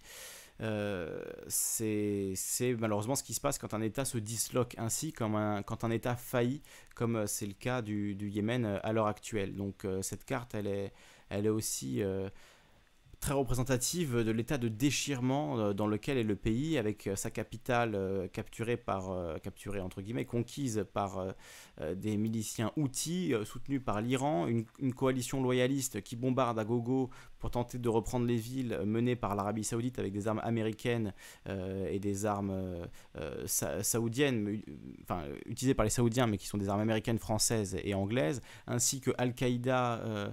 c'est 1.49 2.37
malheureusement 2.79 3.17
ce 3.17 3.25
qui 3.25 3.35
se 3.35 3.41
passe 3.41 3.59
quand 3.59 3.75
un 3.75 3.81
État 3.81 4.05
se 4.05 4.19
disloque 4.19 4.77
ainsi, 4.79 5.13
comme 5.13 5.63
quand 5.67 5.83
un 5.83 5.91
État 5.91 6.15
faillit, 6.15 6.63
comme 6.95 7.27
c'est 7.27 7.47
le 7.47 7.55
cas 7.55 7.83
du, 7.83 8.15
du 8.15 8.29
Yémen 8.29 8.79
à 8.85 8.93
l'heure 8.93 9.09
actuelle. 9.09 9.57
Donc 9.57 9.85
cette 10.03 10.25
carte, 10.25 10.55
elle 10.55 10.69
est, 10.69 10.93
elle 11.29 11.47
est 11.47 11.49
aussi 11.49 12.01
très 13.23 13.35
représentative 13.35 14.25
de 14.25 14.31
l'état 14.33 14.59
de 14.59 14.69
déchirement 14.69 15.59
euh, 15.59 15.73
dans 15.73 15.87
lequel 15.87 16.19
est 16.19 16.25
le 16.25 16.35
pays, 16.35 16.77
avec 16.77 17.07
euh, 17.07 17.17
sa 17.17 17.31
capitale 17.31 17.95
euh, 17.95 18.27
capturée 18.27 18.77
par, 18.77 19.17
capturée 19.43 19.81
entre 19.81 20.03
guillemets, 20.03 20.25
conquise 20.25 20.85
par 20.93 21.25
des 21.95 22.17
miliciens 22.17 22.73
outils 22.77 23.33
soutenus 23.45 23.81
par 23.83 24.01
l'Iran, 24.01 24.49
une, 24.49 24.65
une, 24.81 24.93
coalition 24.93 25.41
loyaliste 25.41 26.03
qui 26.03 26.17
bombarde 26.17 26.59
à 26.59 26.65
gogo 26.65 27.11
pour 27.43 27.51
tenter 27.51 27.77
de 27.77 27.89
reprendre 27.89 28.25
les 28.25 28.37
villes 28.37 28.79
menées 28.87 29.17
par 29.17 29.35
l'Arabie 29.35 29.65
Saoudite 29.65 29.99
avec 29.99 30.13
des 30.13 30.29
armes 30.29 30.41
américaines 30.45 31.13
et 31.47 31.99
des 31.99 32.25
armes 32.25 32.87
saoudiennes, 33.47 34.63
enfin 35.03 35.25
utilisées 35.47 35.75
par 35.75 35.85
les 35.85 35.91
Saoudiens, 35.91 36.29
mais 36.29 36.39
qui 36.39 36.47
sont 36.47 36.57
des 36.57 36.69
armes 36.69 36.81
américaines, 36.81 37.19
françaises 37.19 37.77
et 37.83 37.95
anglaises, 37.95 38.41
ainsi 38.69 39.01
que 39.01 39.11
Al-Qaïda 39.19 40.33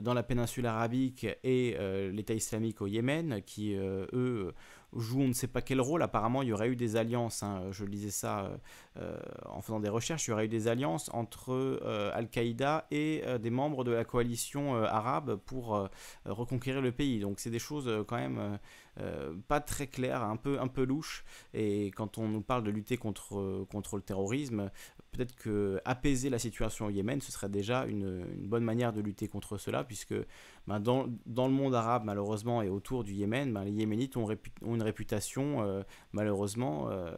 dans 0.00 0.14
la 0.14 0.22
péninsule 0.22 0.66
arabique 0.66 1.26
et 1.44 1.76
l'État 2.10 2.34
islamique 2.34 2.80
au 2.80 2.86
Yémen, 2.86 3.42
qui, 3.42 3.76
euh, 3.76 4.06
eux, 4.12 4.54
jouent 4.94 5.22
on 5.22 5.28
ne 5.28 5.32
sait 5.32 5.46
pas 5.46 5.62
quel 5.62 5.80
rôle. 5.80 6.02
Apparemment, 6.02 6.42
il 6.42 6.48
y 6.48 6.52
aurait 6.52 6.68
eu 6.68 6.76
des 6.76 6.96
alliances, 6.96 7.42
hein, 7.42 7.62
je 7.70 7.84
lisais 7.84 8.10
ça 8.10 8.40
euh, 8.40 8.56
euh, 8.98 9.18
en 9.46 9.60
faisant 9.62 9.80
des 9.80 9.88
recherches, 9.88 10.26
il 10.26 10.30
y 10.30 10.34
aurait 10.34 10.46
eu 10.46 10.48
des 10.48 10.68
alliances 10.68 11.10
entre 11.12 11.80
Al-Qaïda 12.14 12.86
et 12.90 13.22
des 13.40 13.50
membres 13.50 13.84
de 13.84 13.92
la 13.92 14.04
coalition 14.04 14.74
arabe 14.74 15.36
pour 15.36 15.88
reconquérir 16.24 16.82
le 16.82 16.92
pays. 16.92 17.20
Donc 17.20 17.40
c'est 17.40 17.50
des 17.50 17.58
choses 17.58 18.04
quand 18.06 18.16
même 18.16 18.58
pas 19.48 19.60
très 19.60 19.86
claires, 19.86 20.22
un 20.22 20.36
peu, 20.36 20.60
un 20.60 20.68
peu 20.68 20.84
louches. 20.84 21.24
Et 21.54 21.86
quand 21.86 22.18
on 22.18 22.28
nous 22.28 22.42
parle 22.42 22.62
de 22.64 22.70
lutter 22.70 22.96
contre, 22.96 23.64
contre 23.70 23.96
le 23.96 24.02
terrorisme, 24.02 24.70
peut-être 25.10 25.34
que 25.34 25.80
apaiser 25.84 26.30
la 26.30 26.38
situation 26.38 26.86
au 26.86 26.90
Yémen, 26.90 27.20
ce 27.20 27.32
serait 27.32 27.48
déjà 27.48 27.86
une, 27.86 28.24
bonne 28.46 28.64
manière 28.64 28.92
de 28.92 29.00
lutter 29.00 29.28
contre 29.28 29.58
cela, 29.58 29.84
puisque 29.84 30.14
ben, 30.66 30.80
dans, 30.80 31.06
le 31.26 31.52
monde 31.52 31.74
arabe, 31.74 32.04
malheureusement, 32.04 32.62
et 32.62 32.68
autour 32.68 33.04
du 33.04 33.12
Yémen, 33.12 33.52
ben, 33.52 33.64
les 33.64 33.72
Yéménites 33.72 34.16
ont, 34.16 34.28
une 34.64 34.82
réputation, 34.82 35.62
euh, 35.62 35.82
malheureusement, 36.12 36.88
euh, 36.90 37.12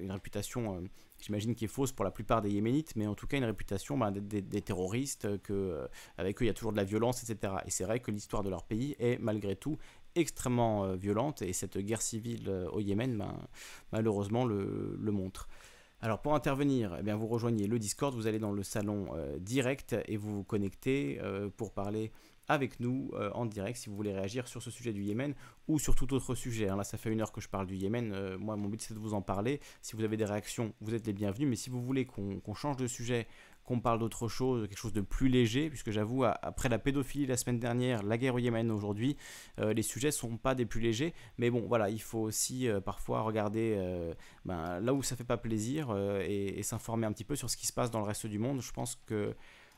une 0.00 0.10
réputation, 0.10 0.76
euh, 0.76 0.80
j'imagine, 1.20 1.54
qui 1.54 1.64
est 1.64 1.68
fausse 1.68 1.92
pour 1.92 2.04
la 2.04 2.10
plupart 2.10 2.42
des 2.42 2.50
Yéménites, 2.50 2.96
mais 2.96 3.06
en 3.06 3.14
tout 3.14 3.26
cas 3.26 3.36
une 3.36 3.44
réputation 3.44 3.96
ben, 3.96 4.10
des, 4.10 4.62
terroristes, 4.62 5.40
que, 5.42 5.88
avec 6.18 6.40
eux 6.40 6.44
il 6.44 6.48
y 6.48 6.50
a 6.50 6.54
toujours 6.54 6.72
de 6.72 6.76
la 6.76 6.84
violence, 6.84 7.28
etc. 7.28 7.54
Et 7.66 7.70
c'est 7.70 7.84
vrai 7.84 8.00
que 8.00 8.10
l'histoire 8.10 8.42
de 8.42 8.50
leur 8.50 8.64
pays 8.64 8.96
est 8.98 9.18
malgré 9.18 9.56
tout 9.56 9.78
extrêmement 10.16 10.94
violente, 10.96 11.42
et 11.42 11.52
cette 11.52 11.78
guerre 11.78 12.02
civile 12.02 12.50
au 12.72 12.80
Yémen, 12.80 13.24
malheureusement, 13.92 14.44
le 14.44 15.10
montre. 15.12 15.48
Alors 16.02 16.20
pour 16.20 16.34
intervenir, 16.34 16.96
eh 16.98 17.02
bien, 17.02 17.16
vous 17.16 17.26
rejoignez 17.26 17.66
le 17.66 17.78
Discord, 17.78 18.14
vous 18.14 18.26
allez 18.26 18.38
dans 18.38 18.52
le 18.52 18.62
salon 18.62 19.06
direct 19.38 19.96
et 20.06 20.16
vous 20.16 20.36
vous 20.36 20.44
connectez 20.44 21.20
pour 21.56 21.72
parler 21.72 22.12
avec 22.48 22.80
nous 22.80 23.10
euh, 23.14 23.30
en 23.34 23.46
direct 23.46 23.78
si 23.78 23.88
vous 23.88 23.96
voulez 23.96 24.12
réagir 24.12 24.46
sur 24.46 24.62
ce 24.62 24.70
sujet 24.70 24.92
du 24.92 25.02
Yémen 25.02 25.34
ou 25.68 25.78
sur 25.78 25.94
tout 25.94 26.12
autre 26.14 26.34
sujet. 26.34 26.68
Hein. 26.68 26.76
Là, 26.76 26.84
ça 26.84 26.98
fait 26.98 27.10
une 27.10 27.20
heure 27.20 27.32
que 27.32 27.40
je 27.40 27.48
parle 27.48 27.66
du 27.66 27.76
Yémen. 27.76 28.12
Euh, 28.12 28.38
moi, 28.38 28.56
mon 28.56 28.68
but, 28.68 28.80
c'est 28.82 28.94
de 28.94 28.98
vous 28.98 29.14
en 29.14 29.22
parler. 29.22 29.60
Si 29.82 29.96
vous 29.96 30.04
avez 30.04 30.16
des 30.16 30.24
réactions, 30.24 30.72
vous 30.80 30.94
êtes 30.94 31.06
les 31.06 31.12
bienvenus. 31.12 31.48
Mais 31.48 31.56
si 31.56 31.70
vous 31.70 31.82
voulez 31.82 32.06
qu'on 32.06 32.54
change 32.54 32.76
de 32.76 32.86
sujet, 32.86 33.26
qu'on 33.66 33.80
parle 33.80 33.98
d'autre 33.98 34.28
chose, 34.28 34.68
quelque 34.68 34.78
chose 34.78 34.92
de 34.92 35.00
plus 35.00 35.28
léger, 35.28 35.68
puisque 35.68 35.90
j'avoue, 35.90 36.24
après 36.24 36.68
la 36.68 36.78
pédophilie 36.78 37.26
la 37.26 37.36
semaine 37.36 37.58
dernière, 37.58 38.02
la 38.02 38.16
guerre 38.16 38.34
au 38.34 38.38
Yémen 38.38 38.70
aujourd'hui, 38.70 39.16
euh, 39.60 39.74
les 39.74 39.82
sujets 39.82 40.08
ne 40.08 40.12
sont 40.12 40.36
pas 40.36 40.54
des 40.54 40.64
plus 40.64 40.80
légers. 40.80 41.12
Mais 41.38 41.50
bon, 41.50 41.64
voilà, 41.66 41.90
il 41.90 42.00
faut 42.00 42.20
aussi 42.20 42.68
parfois 42.84 43.22
regarder 43.22 43.78
ben, 44.44 44.80
là 44.80 44.94
où 44.94 45.02
ça 45.02 45.16
fait 45.16 45.24
pas 45.24 45.36
plaisir 45.36 45.94
et, 46.20 46.62
s'informer 46.62 47.06
un 47.06 47.12
petit 47.12 47.24
peu 47.24 47.36
sur 47.36 47.50
ce 47.50 47.56
qui 47.56 47.66
se 47.66 47.72
passe 47.72 47.90
dans 47.90 48.00
le 48.00 48.06
reste 48.06 48.26
du 48.26 48.38
monde. 48.38 48.60
Je 48.60 48.72
pense 48.72 48.96
que 49.06 49.34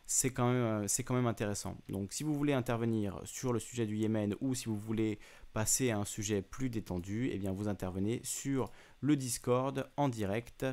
c'est 0.08 0.30
quand, 0.30 0.50
euh, 0.50 0.86
quand 1.04 1.14
même 1.14 1.26
intéressant. 1.26 1.76
Donc 1.90 2.14
si 2.14 2.24
vous 2.24 2.34
voulez 2.34 2.54
intervenir 2.54 3.20
sur 3.24 3.52
le 3.52 3.58
sujet 3.58 3.86
du 3.86 3.94
Yémen 3.94 4.34
ou 4.40 4.54
si 4.54 4.64
vous 4.64 4.76
voulez 4.76 5.18
passer 5.58 5.90
à 5.90 5.98
un 5.98 6.04
sujet 6.04 6.40
plus 6.40 6.70
détendu, 6.70 7.30
eh 7.32 7.36
bien 7.36 7.50
vous 7.50 7.66
intervenez 7.66 8.20
sur 8.22 8.70
le 9.00 9.16
Discord 9.16 9.90
en 9.96 10.08
direct. 10.08 10.64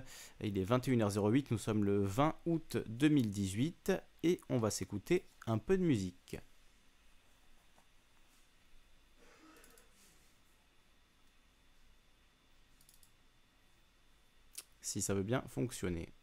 Il 0.42 0.60
est 0.60 0.64
21h08, 0.64 1.48
nous 1.50 1.58
sommes 1.58 1.84
le 1.84 2.04
20 2.04 2.36
août 2.46 2.78
2018 2.86 3.94
et 4.22 4.40
on 4.48 4.60
va 4.60 4.70
s'écouter 4.70 5.26
un 5.48 5.58
peu 5.58 5.80
de 5.80 5.84
musique. 5.84 6.38
Si 14.82 15.02
ça 15.02 15.16
veut 15.16 15.24
bien 15.24 15.44
fonctionner. 15.48 16.14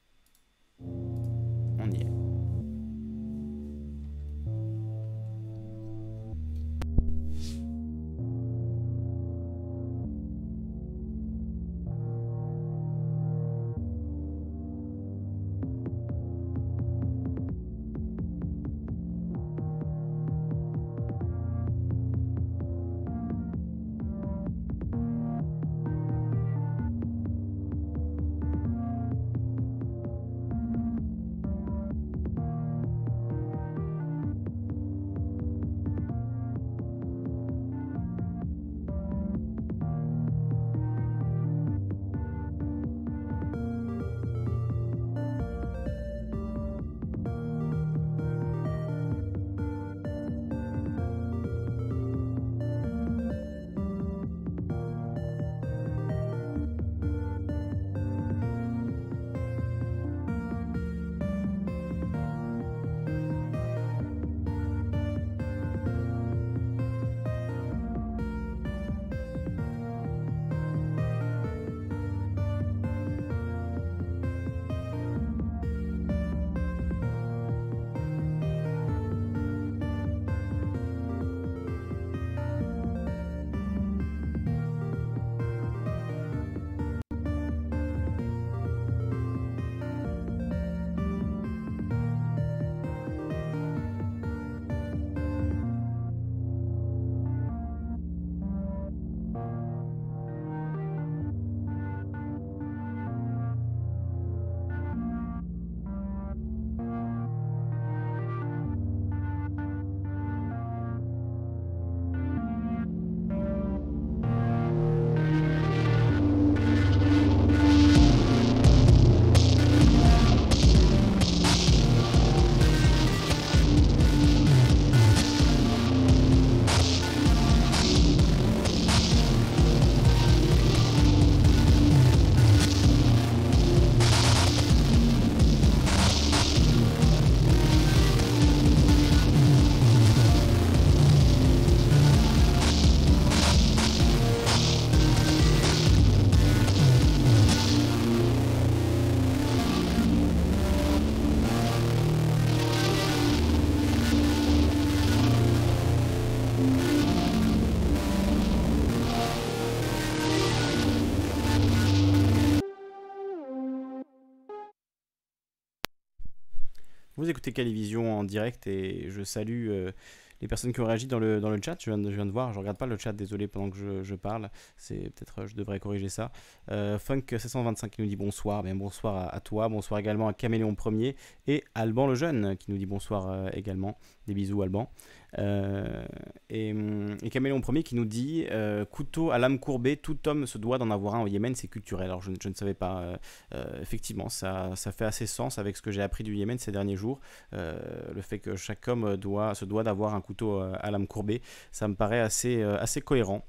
Vous 167.23 167.31
écoutez 167.31 167.53
Calivision 167.53 168.19
en 168.19 168.25
direct 168.25 168.67
et 168.67 169.07
je 169.09 169.23
salue 169.23 169.69
euh, 169.71 169.93
les 170.41 170.49
personnes 170.49 170.73
qui 170.73 170.81
ont 170.81 170.87
réagi 170.87 171.07
dans 171.07 171.21
le, 171.21 171.41
chat. 171.65 171.77
Je 171.79 171.89
viens, 171.89 172.27
de, 172.27 172.33
voir, 172.33 172.53
je 172.53 172.59
regarde 172.59 172.77
pas 172.77 172.87
le 172.87 172.99
chat, 172.99 173.13
désolé 173.13 173.47
pendant 173.47 173.71
que 173.71 174.03
je, 174.03 174.15
parle. 174.17 174.51
C'est 174.77 174.97
peut-être, 175.15 175.47
je 175.47 175.55
devrais 175.55 175.79
corriger 175.79 176.09
ça. 176.09 176.33
Euh, 176.73 176.99
Funk 176.99 177.23
725 177.31 177.93
qui 177.93 178.03
nous 178.03 178.09
dit 178.09 178.17
bonsoir. 178.17 178.65
Bien 178.65 178.75
bonsoir 178.75 179.33
à, 179.33 179.39
toi. 179.39 179.69
Bonsoir 179.69 180.01
également 180.01 180.27
à 180.27 180.33
Caméléon 180.33 180.75
Premier 180.75 181.15
et 181.47 181.63
Alban 181.77 182.09
le 182.09 182.17
Jeune 182.17 182.57
qui 182.57 182.73
nous 182.73 182.77
dit 182.77 182.87
bonsoir 182.87 183.31
euh, 183.31 183.51
également. 183.53 183.99
Des 184.27 184.35
bisous 184.35 184.61
Alban. 184.61 184.91
Euh, 185.39 186.05
et, 186.51 186.75
et, 187.23 187.31
Caméléon 187.31 187.61
Premier 187.61 187.83
qui 187.83 187.95
nous 187.95 188.05
dit 188.05 188.47
euh, 188.51 188.85
couteau 188.85 189.31
à 189.31 189.39
lame 189.39 189.59
courbée, 189.59 189.97
tout 189.97 190.29
homme 190.29 190.47
se 190.47 190.59
doit 190.59 190.79
d'en 190.79 190.91
avoir 190.91 191.15
un 191.15 191.23
au 191.23 191.27
Yémen, 191.27 191.55
c'est 191.55 191.69
culturel. 191.69 192.07
Alors 192.07 192.23
je, 192.23 192.31
ne 192.31 192.55
savais 192.55 192.75
pas. 192.75 193.17
Euh, 193.55 193.81
effectivement, 193.81 194.29
ça, 194.29 194.73
ça, 194.77 194.93
fait 194.93 195.05
assez 195.05 195.27
sens 195.27 195.59
avec 195.59 195.77
ce 195.77 195.83
que 195.83 195.91
j'ai 195.91 196.03
appris 196.03 196.25
du 196.25 196.35
Yémen 196.35 196.59
ces 196.59 196.73
derniers 196.73 196.97
jours. 196.97 197.21
le 197.53 198.21
fait 198.21 198.39
que 198.39 198.57
chaque 198.57 198.87
homme 198.89 199.17
doit, 199.17 199.55
se 199.55 199.65
doit 199.65 199.85
d'avoir 199.85 200.15
un 200.15 200.21
couteau 200.21 200.61
à 200.61 200.91
lame 200.91 201.07
courbée, 201.07 201.43
ça 201.71 201.89
me 201.89 201.95
paraît 201.95 202.21
assez, 202.21 202.63
assez 202.63 203.01
cohérent 203.01 203.45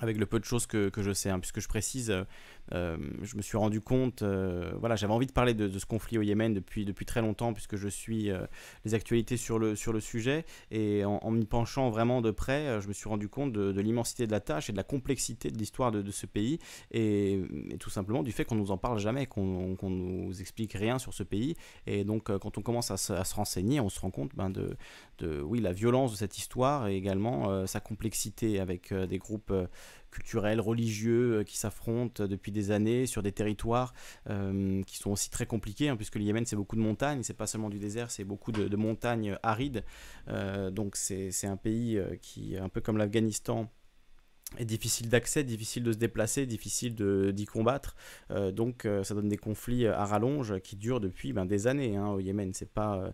avec 0.00 0.16
le 0.16 0.26
peu 0.26 0.40
de 0.40 0.44
choses 0.44 0.66
que, 0.66 0.88
que 0.88 1.02
je 1.02 1.12
sais, 1.12 1.30
hein, 1.30 1.38
puisque 1.38 1.60
je 1.60 1.68
précise, 1.68 2.12
euh, 2.74 2.96
je 3.22 3.36
me 3.36 3.42
suis 3.42 3.56
rendu 3.56 3.80
compte, 3.80 4.22
euh, 4.22 4.72
voilà, 4.78 4.96
j'avais 4.96 5.12
envie 5.12 5.26
de 5.26 5.32
parler 5.32 5.54
de, 5.54 5.78
ce 5.78 5.86
conflit 5.86 6.18
au 6.18 6.22
Yémen 6.22 6.54
depuis, 6.54 6.84
depuis 6.84 7.04
très 7.04 7.20
longtemps, 7.20 7.52
puisque 7.52 7.76
je 7.76 7.88
suis 7.88 8.30
euh, 8.30 8.46
les 8.84 8.94
actualités 8.94 9.36
sur 9.36 9.58
le, 9.58 9.76
sur 9.76 9.92
le 9.92 10.00
sujet, 10.00 10.44
et 10.70 11.04
en, 11.04 11.30
m'y 11.30 11.44
penchant 11.44 11.90
vraiment 11.90 12.20
de 12.20 12.30
près, 12.30 12.80
je 12.80 12.88
me 12.88 12.92
suis 12.92 13.08
rendu 13.08 13.28
compte 13.28 13.52
de, 13.52 13.80
l'immensité 13.80 14.26
de 14.26 14.32
la 14.32 14.40
tâche 14.40 14.70
et 14.70 14.72
de 14.72 14.76
la 14.76 14.84
complexité 14.84 15.50
de 15.50 15.58
l'histoire 15.58 15.90
de, 15.90 16.10
ce 16.10 16.26
pays, 16.26 16.58
et, 16.90 17.40
tout 17.80 17.90
simplement 17.90 18.22
du 18.22 18.32
fait 18.32 18.44
qu'on 18.44 18.54
nous 18.54 18.70
en 18.70 18.78
parle 18.78 18.98
jamais, 18.98 19.26
qu'on 19.26 19.76
nous 19.82 20.40
explique 20.40 20.72
rien 20.72 20.98
sur 20.98 21.14
ce 21.14 21.22
pays, 21.22 21.54
et 21.86 22.04
donc 22.04 22.24
quand 22.38 22.58
on 22.58 22.62
commence 22.62 22.90
à 22.90 22.96
se, 22.96 23.34
renseigner, 23.34 23.80
on 23.80 23.88
se 23.88 24.00
rend 24.00 24.10
compte 24.10 24.34
ben, 24.34 24.50
de, 24.50 24.76
oui, 25.42 25.60
la 25.60 25.72
violence 25.72 26.12
de 26.12 26.16
cette 26.16 26.38
histoire 26.38 26.88
et 26.88 26.96
également 26.96 27.66
sa 27.66 27.80
complexité 27.80 28.60
avec 28.60 28.92
des 28.92 29.18
groupes 29.18 29.52
culturels, 30.12 30.60
religieux 30.60 31.42
qui 31.44 31.56
s'affrontent 31.56 32.26
depuis 32.26 32.52
des 32.52 32.70
années 32.70 33.06
sur 33.06 33.22
des 33.22 33.32
territoires 33.32 33.94
qui 34.26 34.96
sont 34.96 35.10
aussi 35.10 35.30
très 35.30 35.46
compliqués, 35.46 35.88
hein, 35.88 35.96
puisque 35.96 36.16
le 36.16 36.22
Yémen 36.22 36.46
c'est 36.46 36.56
beaucoup 36.56 36.76
de 36.76 36.80
montagnes, 36.80 37.22
c'est 37.22 37.34
pas 37.34 37.46
seulement 37.46 37.70
du 37.70 37.78
désert, 37.78 38.10
c'est 38.10 38.24
beaucoup 38.24 38.52
de, 38.52 38.68
de, 38.68 38.76
montagnes 38.76 39.36
arides. 39.42 39.82
donc 40.70 40.96
c'est 40.96 41.46
un 41.46 41.56
pays 41.56 42.00
qui, 42.20 42.56
un 42.56 42.68
peu 42.68 42.80
comme 42.80 42.98
l'Afghanistan, 42.98 43.70
est 44.58 44.64
difficile 44.64 45.08
d'accès, 45.08 45.44
difficile 45.44 45.82
de 45.82 45.92
se 45.92 45.98
déplacer, 45.98 46.46
difficile 46.46 46.94
d'y 46.94 47.46
combattre. 47.46 47.96
Euh, 48.30 48.52
donc 48.52 48.84
euh, 48.84 49.02
ça 49.04 49.14
donne 49.14 49.28
des 49.28 49.36
conflits 49.36 49.86
à 49.86 50.04
rallonge 50.04 50.58
qui 50.60 50.76
durent 50.76 51.00
depuis 51.00 51.32
ben, 51.32 51.46
des 51.46 51.66
années 51.66 51.96
hein, 51.96 52.08
au 52.08 52.20
Yémen. 52.20 52.52
C'est 52.54 52.70
pas 52.70 52.96
euh, 52.98 53.10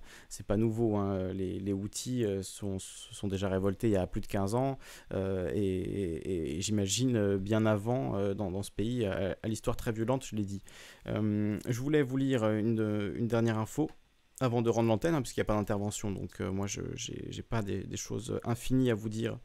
pas 0.46 0.56
nouveau. 0.56 0.96
Hein. 0.96 1.32
Les, 1.32 1.58
les 1.58 1.72
Houthis 1.72 2.24
sont, 2.42 2.78
sont 2.78 3.28
déjà 3.28 3.48
révoltés 3.48 3.88
il 3.88 3.92
y 3.92 3.96
a 3.96 4.06
plus 4.06 4.20
de 4.20 4.26
15 4.26 4.54
ans 4.54 4.78
et, 5.14 6.58
j'imagine 6.60 7.36
bien 7.36 7.66
avant 7.66 8.34
dans, 8.34 8.50
dans, 8.50 8.62
ce 8.62 8.70
pays 8.70 9.04
à, 9.04 9.36
l'histoire 9.44 9.76
très 9.76 9.92
violente, 9.92 10.24
je 10.24 10.36
l'ai 10.36 10.44
dit. 10.44 10.62
je 11.06 11.80
voulais 11.80 12.02
vous 12.02 12.16
lire 12.16 12.48
une, 12.48 13.12
une 13.14 13.28
dernière 13.28 13.58
info 13.58 13.90
avant 14.40 14.62
de 14.62 14.70
rendre 14.70 14.88
l'antenne, 14.88 15.14
hein, 15.14 15.22
puisqu'il 15.22 15.40
n'y 15.40 15.42
a 15.42 15.46
pas 15.46 15.54
d'intervention. 15.54 16.10
Donc 16.10 16.40
moi, 16.40 16.66
je 16.66 16.80
n'ai 16.80 17.42
pas 17.42 17.62
des, 17.62 17.84
des, 17.84 17.96
choses 17.96 18.40
infinies 18.44 18.90
à 18.90 18.94
vous 18.94 19.08
dire 19.08 19.38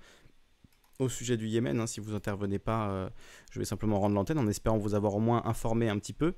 au 0.99 1.09
sujet 1.09 1.37
du 1.37 1.47
Yémen. 1.47 1.79
Hein, 1.79 1.87
si 1.87 1.99
vous 1.99 2.13
intervenez 2.13 2.59
pas, 2.59 2.89
euh, 2.89 3.09
je 3.51 3.59
vais 3.59 3.65
simplement 3.65 3.99
rendre 3.99 4.15
l'antenne 4.15 4.37
en 4.37 4.47
espérant 4.47 4.77
vous 4.77 4.95
avoir 4.95 5.15
au 5.15 5.19
moins 5.19 5.43
informé 5.45 5.89
un 5.89 5.99
petit 5.99 6.13
peu. 6.13 6.35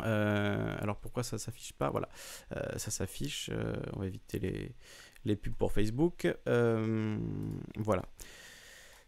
Euh, 0.00 0.76
alors 0.80 0.96
pourquoi 0.96 1.22
ça 1.22 1.38
s'affiche 1.38 1.72
pas? 1.72 1.90
Voilà, 1.90 2.08
euh, 2.56 2.62
ça 2.76 2.90
s'affiche. 2.90 3.50
on 3.94 4.00
va 4.00 4.06
éviter 4.06 4.74
les, 5.24 5.36
pubs 5.36 5.54
pour 5.54 5.72
Facebook. 5.72 6.26
voilà. 6.46 8.02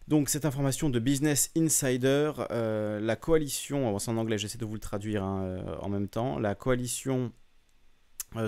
Donc 0.09 0.28
cette 0.28 0.44
information 0.44 0.88
de 0.88 1.01
Business 1.01 1.51
Insider, 1.57 2.32
la 2.51 3.16
coalition, 3.16 3.99
c'est 3.99 4.11
en 4.11 4.16
anglais, 4.16 4.38
j'essaie 4.38 4.59
de 4.59 4.64
vous 4.64 4.74
le 4.74 4.80
traduire 4.80 5.24
hein, 5.24 5.64
en 5.80 5.88
même 5.88 6.07
temps, 6.07 6.38
la 6.38 6.55
coalition 6.55 7.32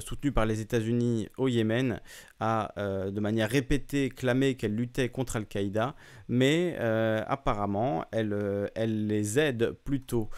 soutenue 0.01 0.33
par 0.33 0.47
les 0.47 0.61
États-Unis 0.61 1.29
au 1.37 1.49
Yémen, 1.49 2.01
a 2.41 2.73
euh, 2.79 3.11
de 3.11 3.21
manière 3.21 3.49
répétée 3.49 4.09
clamé 4.09 4.55
qu'elle 4.55 4.75
luttait 4.75 5.09
contre 5.09 5.37
Al-Qaïda, 5.37 5.95
mais 6.29 6.77
euh, 6.79 7.23
apparemment 7.27 8.05
elle, 8.13 9.07
les 9.07 9.39
aide 9.39 9.73
plutôt. 9.85 10.29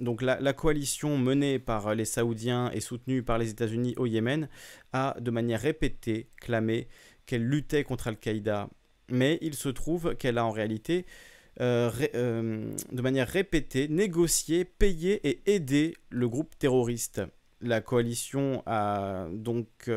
donc 0.00 0.22
la, 0.22 0.40
la, 0.40 0.52
coalition 0.52 1.18
menée 1.18 1.58
par 1.58 1.94
les 1.94 2.04
Saoudiens 2.04 2.70
et 2.72 2.80
soutenue 2.80 3.22
par 3.22 3.38
les 3.38 3.50
États-Unis 3.50 3.94
au 3.96 4.06
Yémen 4.06 4.48
a 4.92 5.16
de 5.20 5.30
manière 5.30 5.60
répétée 5.60 6.28
clamé 6.40 6.88
qu'elle 7.26 7.44
luttait 7.44 7.84
contre 7.84 8.08
Al-Qaïda, 8.08 8.68
mais 9.10 9.38
il 9.42 9.54
se 9.54 9.68
trouve 9.68 10.14
qu'elle 10.16 10.38
a 10.38 10.44
en 10.44 10.50
réalité 10.50 11.06
de 11.58 13.00
manière 13.02 13.28
répétée 13.28 13.88
négocié, 13.88 14.64
payé 14.64 15.26
et 15.26 15.40
aidé 15.46 15.94
le 16.10 16.28
groupe 16.28 16.54
terroriste 16.58 17.22
la 17.60 17.80
coalition 17.80 18.62
a 18.66 19.26
donc 19.32 19.90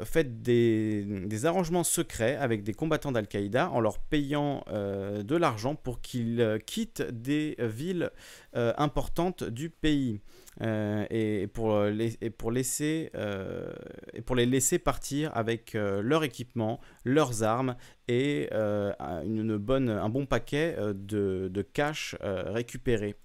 euh, 0.00 0.04
fait 0.04 0.42
des, 0.42 1.46
arrangements 1.46 1.84
secrets 1.84 2.36
avec 2.36 2.62
des 2.62 2.74
combattants 2.74 3.12
d'Al-Qaïda 3.12 3.70
en 3.70 3.80
leur 3.80 3.98
payant 3.98 4.64
euh, 4.68 5.22
de 5.22 5.36
l'argent 5.36 5.74
pour 5.74 6.00
qu'ils 6.00 6.40
euh, 6.40 6.58
quittent 6.58 7.02
des 7.02 7.56
villes 7.60 8.10
importantes 8.54 9.42
du 9.44 9.68
pays 9.68 10.20
et, 10.60 11.48
pour 11.52 11.82
les, 11.82 12.10
pour 12.30 12.52
laisser, 12.52 13.10
les 14.36 14.46
laisser 14.46 14.78
partir 14.78 15.32
avec 15.34 15.72
leur 15.74 16.22
équipement, 16.22 16.80
leurs 17.04 17.42
armes 17.42 17.74
et 18.06 18.48
un 18.52 20.08
bon 20.08 20.26
paquet 20.26 20.76
de, 20.94 21.48
de 21.52 21.62
cash 21.62 22.14
récupéré. 22.20 23.16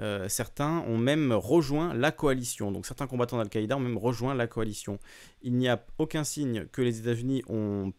Euh, 0.00 0.28
certains 0.28 0.80
ont 0.86 0.98
même 0.98 1.32
rejoint 1.32 1.94
la 1.94 2.12
coalition. 2.12 2.72
Donc 2.72 2.86
certains 2.86 3.06
combattants 3.06 3.38
d'Al-Qaïda 3.38 3.76
ont 3.76 3.80
même 3.80 3.98
rejoint 3.98 4.34
la 4.34 4.46
coalition. 4.46 4.98
Il 5.42 5.54
n'y 5.56 5.68
a 5.68 5.84
aucun 5.98 6.24
signe 6.24 6.66
que 6.66 6.82
les 6.82 7.00
États-Unis 7.00 7.42
ont, 7.48 7.92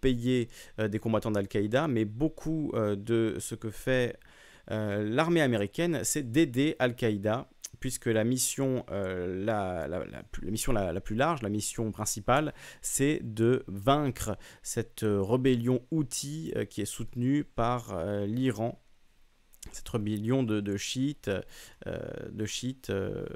payé 0.00 0.50
euh, 0.78 0.88
des 0.88 0.98
combattants 0.98 1.30
d'Al-Qaïda, 1.30 1.88
mais 1.88 2.04
beaucoup 2.04 2.70
euh, 2.74 2.96
de 2.96 3.36
ce 3.38 3.54
que 3.54 3.70
fait 3.70 4.18
l'armée 4.68 5.40
américaine, 5.40 6.02
c'est 6.04 6.30
d'aider 6.30 6.76
Al-Qaïda 6.78 7.48
puisque 7.80 8.06
la 8.06 8.22
mission, 8.22 8.84
la, 8.88 9.88
mission 10.44 10.72
la, 10.72 11.00
plus 11.00 11.16
large, 11.16 11.42
la 11.42 11.48
mission 11.48 11.90
principale, 11.90 12.54
c'est 12.80 13.18
de 13.24 13.64
vaincre 13.66 14.38
cette 14.62 15.00
rébellion 15.02 15.82
outil 15.90 16.54
qui 16.68 16.82
est 16.82 16.84
soutenue 16.84 17.42
par 17.42 18.00
l'Iran 18.26 18.80
cette 19.72 19.88
rébellion 19.88 20.42
de, 20.42 20.60
de 20.60 20.76
chiites, 20.76 21.30
euh, 21.86 21.98
de 22.30 22.46
chiites 22.46 22.90
euh, 22.90 23.26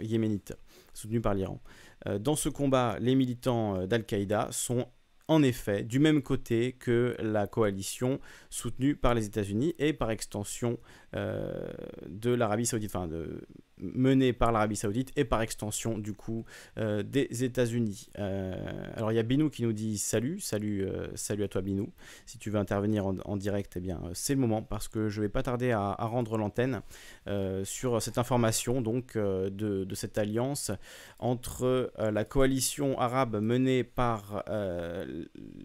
yéménites, 0.00 0.56
soutenus 0.94 1.22
par 1.22 1.34
l'Iran. 1.34 1.60
Euh, 2.06 2.18
dans 2.18 2.36
ce 2.36 2.48
combat, 2.48 2.96
les 3.00 3.14
militants 3.14 3.86
d'Al-Qaïda 3.86 4.48
sont 4.50 4.86
en 5.28 5.42
effet 5.42 5.84
du 5.84 5.98
même 5.98 6.22
côté 6.22 6.72
que 6.72 7.14
la 7.18 7.46
coalition 7.46 8.18
soutenue 8.48 8.96
par 8.96 9.14
les 9.14 9.26
États-Unis 9.26 9.74
et 9.78 9.92
par 9.92 10.10
extension 10.10 10.78
de 11.14 12.30
l'Arabie 12.30 12.66
saoudite, 12.66 12.94
enfin 12.94 13.08
menée 13.80 14.32
par 14.32 14.52
l'Arabie 14.52 14.76
Saoudite 14.76 15.12
et 15.16 15.24
par 15.24 15.42
extension 15.42 15.98
du 15.98 16.12
coup 16.12 16.44
euh, 16.78 17.02
des 17.02 17.44
États-Unis. 17.44 18.08
Euh, 18.18 18.54
alors 18.96 19.12
il 19.12 19.16
y 19.16 19.18
a 19.18 19.22
Binou 19.22 19.50
qui 19.50 19.62
nous 19.62 19.72
dit 19.72 19.98
salut, 19.98 20.40
salut, 20.40 20.84
euh, 20.84 21.08
salut 21.14 21.44
à 21.44 21.48
toi 21.48 21.62
Binou. 21.62 21.92
Si 22.26 22.38
tu 22.38 22.50
veux 22.50 22.58
intervenir 22.58 23.06
en, 23.06 23.36
direct, 23.36 23.74
eh 23.76 23.80
bien 23.80 24.00
c'est 24.14 24.34
le 24.34 24.40
moment 24.40 24.62
parce 24.62 24.88
que 24.88 25.08
je 25.08 25.20
vais 25.20 25.28
pas 25.28 25.42
tarder 25.42 25.70
à, 25.70 25.94
rendre 25.98 26.38
l'antenne 26.38 26.80
sur 27.64 28.00
cette 28.02 28.18
information 28.18 28.80
donc 28.80 29.16
de, 29.16 29.86
cette 29.94 30.18
alliance 30.18 30.70
entre 31.18 31.92
la 31.98 32.24
coalition 32.24 32.98
arabe 32.98 33.40
menée 33.40 33.84
par 33.84 34.44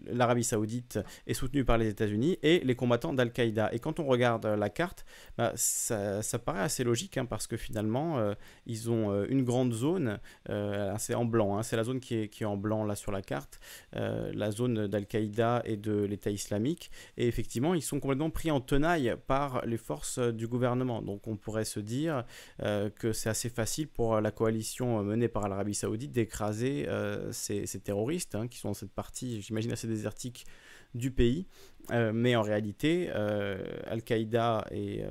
l'Arabie 0.06 0.44
Saoudite 0.44 0.98
et 1.26 1.34
soutenue 1.34 1.64
par 1.64 1.78
les 1.78 1.88
États-Unis 1.88 2.38
et 2.42 2.60
les 2.60 2.76
combattants 2.76 3.12
d'Al-Qaïda. 3.12 3.70
Et 3.72 3.78
quand 3.78 3.98
on 3.98 4.04
regarde 4.04 4.46
la 4.46 4.70
carte, 4.70 5.04
bah, 5.36 5.52
ça, 5.56 6.38
paraît 6.44 6.60
assez 6.60 6.84
logique 6.84 7.16
hein, 7.16 7.26
parce 7.26 7.46
que 7.46 7.56
finalement 7.56 8.18
euh, 8.18 8.34
ils 8.66 8.90
ont 8.90 9.10
euh, 9.10 9.26
une 9.28 9.42
grande 9.42 9.72
zone, 9.72 10.20
euh, 10.48 10.94
c'est 10.98 11.14
en 11.14 11.24
blanc, 11.24 11.56
hein, 11.58 11.62
c'est 11.62 11.76
la 11.76 11.84
zone 11.84 12.00
qui 12.00 12.16
est, 12.16 12.28
qui 12.28 12.44
est, 12.44 12.46
en 12.46 12.56
blanc 12.56 12.84
là 12.84 12.94
sur 12.94 13.10
la 13.10 13.22
carte, 13.22 13.58
la 13.92 14.50
zone 14.50 14.86
d'Al-Qaïda 14.86 15.62
et 15.64 15.76
de 15.76 16.04
l'État 16.04 16.30
islamique. 16.30 16.90
Et 17.16 17.26
effectivement, 17.26 17.74
ils 17.74 17.82
sont 17.82 18.00
complètement 18.00 18.30
pris 18.30 18.50
en 18.50 18.60
tenaille 18.60 19.16
par 19.26 19.64
les 19.66 19.76
forces 19.76 20.18
du 20.18 20.46
gouvernement. 20.46 21.02
Donc 21.02 21.26
on 21.26 21.36
pourrait 21.36 21.64
se 21.64 21.80
dire 21.80 22.24
que 22.58 23.12
c'est 23.12 23.28
assez 23.28 23.48
facile 23.48 23.88
pour 23.88 24.20
la 24.20 24.30
coalition 24.30 25.02
menée 25.02 25.28
par 25.28 25.48
l'Arabie 25.48 25.74
saoudite 25.74 26.12
d'écraser 26.12 26.86
ces, 27.30 27.66
terroristes 27.82 28.34
hein, 28.34 28.48
qui 28.48 28.58
sont 28.58 28.68
dans 28.68 28.74
cette 28.74 28.92
partie, 28.92 29.40
j'imagine, 29.40 29.72
assez 29.72 29.88
désertique 29.88 30.46
du 30.94 31.10
pays. 31.10 31.46
mais 31.90 32.36
en 32.36 32.42
réalité, 32.42 33.10
Al-Qaïda 33.10 34.66
et, 34.70 35.02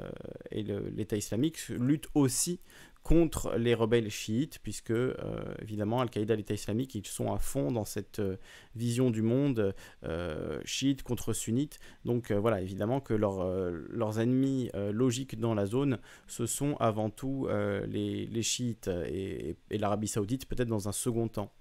et 0.51 0.63
l'État 0.63 1.17
islamique 1.17 1.67
luttent 1.69 2.09
aussi 2.15 2.59
contre 3.03 3.55
les 3.57 3.73
rebelles 3.73 4.09
chiites, 4.09 4.59
puisque 4.63 4.91
euh, 4.91 5.13
évidemment 5.61 5.99
Al-Qaïda 5.99 6.33
et 6.33 6.37
l'État 6.37 6.53
islamique, 6.53 6.95
ils 6.95 7.05
sont 7.05 7.33
à 7.33 7.37
fond 7.37 7.71
dans 7.71 7.83
cette 7.83 8.19
euh, 8.19 8.37
vision 8.75 9.11
du 9.11 9.21
monde 9.21 9.75
euh, 10.05 10.61
chiite 10.63 11.03
contre 11.03 11.33
sunnite. 11.33 11.79
Donc 12.05 12.31
voilà, 12.31 12.61
évidemment 12.61 13.01
que 13.01 13.13
leurs 13.13 14.19
ennemis 14.19 14.69
logiques 14.91 15.39
dans 15.39 15.53
la 15.53 15.65
zone, 15.65 15.99
ce 16.27 16.45
sont 16.45 16.75
avant 16.79 17.09
tout 17.09 17.47
les, 17.87 18.41
chiites 18.41 18.87
et, 18.87 19.57
l'Arabie 19.69 20.07
saoudite, 20.07 20.47
peut-être 20.47 20.69
dans 20.69 20.87
un 20.87 20.91
second 20.91 21.27
temps. 21.27 21.51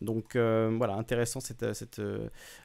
Donc 0.00 0.34
voilà, 0.34 0.94
intéressant 0.94 1.40
cette, 1.40 1.74
cette 1.74 2.00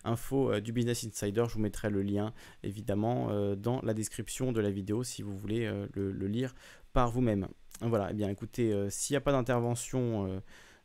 info 0.03 0.59
du 0.59 0.71
Business 0.71 1.05
Insider. 1.05 1.45
Je 1.47 1.53
vous 1.55 1.59
mettrai 1.59 1.89
le 1.89 2.01
lien 2.01 2.33
évidemment 2.63 3.55
dans 3.55 3.81
la 3.81 3.93
description 3.93 4.51
de 4.51 4.61
la 4.61 4.71
vidéo 4.71 5.03
si 5.03 5.21
vous 5.21 5.35
voulez 5.35 5.69
le 5.93 6.27
lire 6.27 6.53
par 6.93 7.11
vous-même. 7.11 7.47
Voilà, 7.81 8.07
et 8.07 8.11
eh 8.11 8.13
bien 8.13 8.29
écoutez, 8.29 8.71
euh, 8.71 8.89
s'il 8.89 9.13
n'y 9.13 9.17
a 9.17 9.21
pas 9.21 9.33
d'intervention 9.33 10.27
euh, 10.27 10.39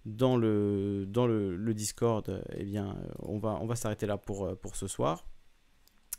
dans, 0.04 0.36
le, 0.36 1.06
dans 1.06 1.26
Discord, 1.72 2.42
eh 2.56 2.64
bien 2.64 2.96
on 3.20 3.38
va, 3.38 3.58
on 3.60 3.66
s'arrêter 3.76 4.06
là 4.06 4.18
euh, 4.44 4.56
pour 4.56 4.76
ce 4.76 4.88
soir. 4.88 5.24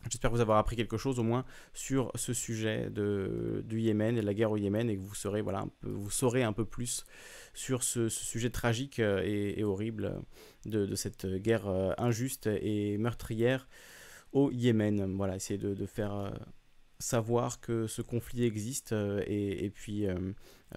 J'espère 0.09 0.31
vous 0.31 0.41
avoir 0.41 0.57
appris 0.57 0.75
quelque 0.75 0.97
chose 0.97 1.19
au 1.19 1.23
moins 1.23 1.45
sur 1.73 2.11
ce 2.15 2.33
sujet 2.33 2.89
de, 2.89 3.63
du 3.65 3.79
Yémen 3.79 4.17
et 4.17 4.21
de 4.21 4.25
la 4.25 4.33
guerre 4.33 4.51
au 4.51 4.57
Yémen 4.57 4.89
et 4.89 4.97
que 4.97 5.01
vous, 5.01 5.15
serez, 5.15 5.41
voilà, 5.41 5.65
vous 5.83 6.09
saurez 6.09 6.43
un 6.43 6.53
peu 6.53 6.65
plus 6.65 7.05
sur 7.53 7.83
ce, 7.83 8.09
sujet 8.09 8.49
tragique 8.49 8.99
et, 8.99 9.63
horrible 9.63 10.21
de, 10.65 10.95
cette 10.95 11.27
guerre 11.27 11.67
injuste 11.97 12.47
et 12.47 12.97
meurtrière 12.97 13.67
au 14.33 14.51
Yémen. 14.51 15.15
Voilà, 15.15 15.35
essayer 15.35 15.59
de, 15.59 15.75
de 15.75 15.85
faire 15.85 16.33
savoir 17.01 17.59
que 17.59 17.87
ce 17.87 18.01
conflit 18.01 18.45
existe 18.45 18.93
et, 18.93 19.65
et, 19.65 19.69
puis 19.69 20.07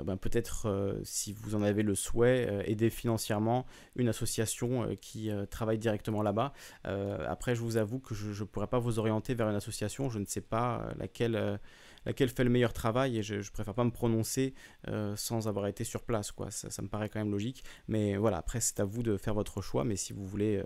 ben, 0.02 0.16
peut-être, 0.16 0.98
si 1.04 1.32
vous 1.32 1.54
en 1.54 1.62
avez 1.62 1.82
le 1.82 1.94
souhait, 1.94 2.64
aider 2.66 2.90
financièrement 2.90 3.66
une 3.96 4.08
association 4.08 4.96
qui 5.00 5.30
travaille 5.50 5.78
directement 5.78 6.22
là-bas. 6.22 6.52
après, 6.84 7.54
je 7.54 7.60
vous 7.60 7.76
avoue 7.76 7.98
que 8.00 8.14
je 8.14 8.42
ne 8.42 8.48
pourrais 8.48 8.66
pas 8.66 8.78
vous 8.78 8.98
orienter 8.98 9.34
vers 9.34 9.48
une 9.48 9.56
association, 9.56 10.10
je 10.10 10.18
ne 10.18 10.26
sais 10.26 10.40
pas 10.40 10.92
laquelle 10.98 11.60
laquelle 12.06 12.28
fait 12.28 12.44
le 12.44 12.50
meilleur 12.50 12.72
travail 12.72 13.18
et 13.18 13.22
je, 13.22 13.50
préfère 13.50 13.74
pas 13.74 13.84
me 13.84 13.90
prononcer 13.90 14.54
euh, 14.88 15.14
sans 15.16 15.48
avoir 15.48 15.66
été 15.66 15.84
sur 15.84 16.02
place. 16.02 16.32
Quoi. 16.32 16.50
Ça, 16.50 16.82
me 16.82 16.88
paraît 16.88 17.08
quand 17.08 17.18
même 17.18 17.30
logique. 17.30 17.64
Mais 17.88 18.16
voilà, 18.16 18.38
après, 18.38 18.60
c'est 18.60 18.80
à 18.80 18.84
vous 18.84 19.02
de 19.02 19.16
faire 19.16 19.34
votre 19.34 19.62
choix. 19.62 19.84
Mais 19.84 19.96
si 19.96 20.12
vous 20.12 20.26
voulez 20.26 20.56
euh, 20.56 20.64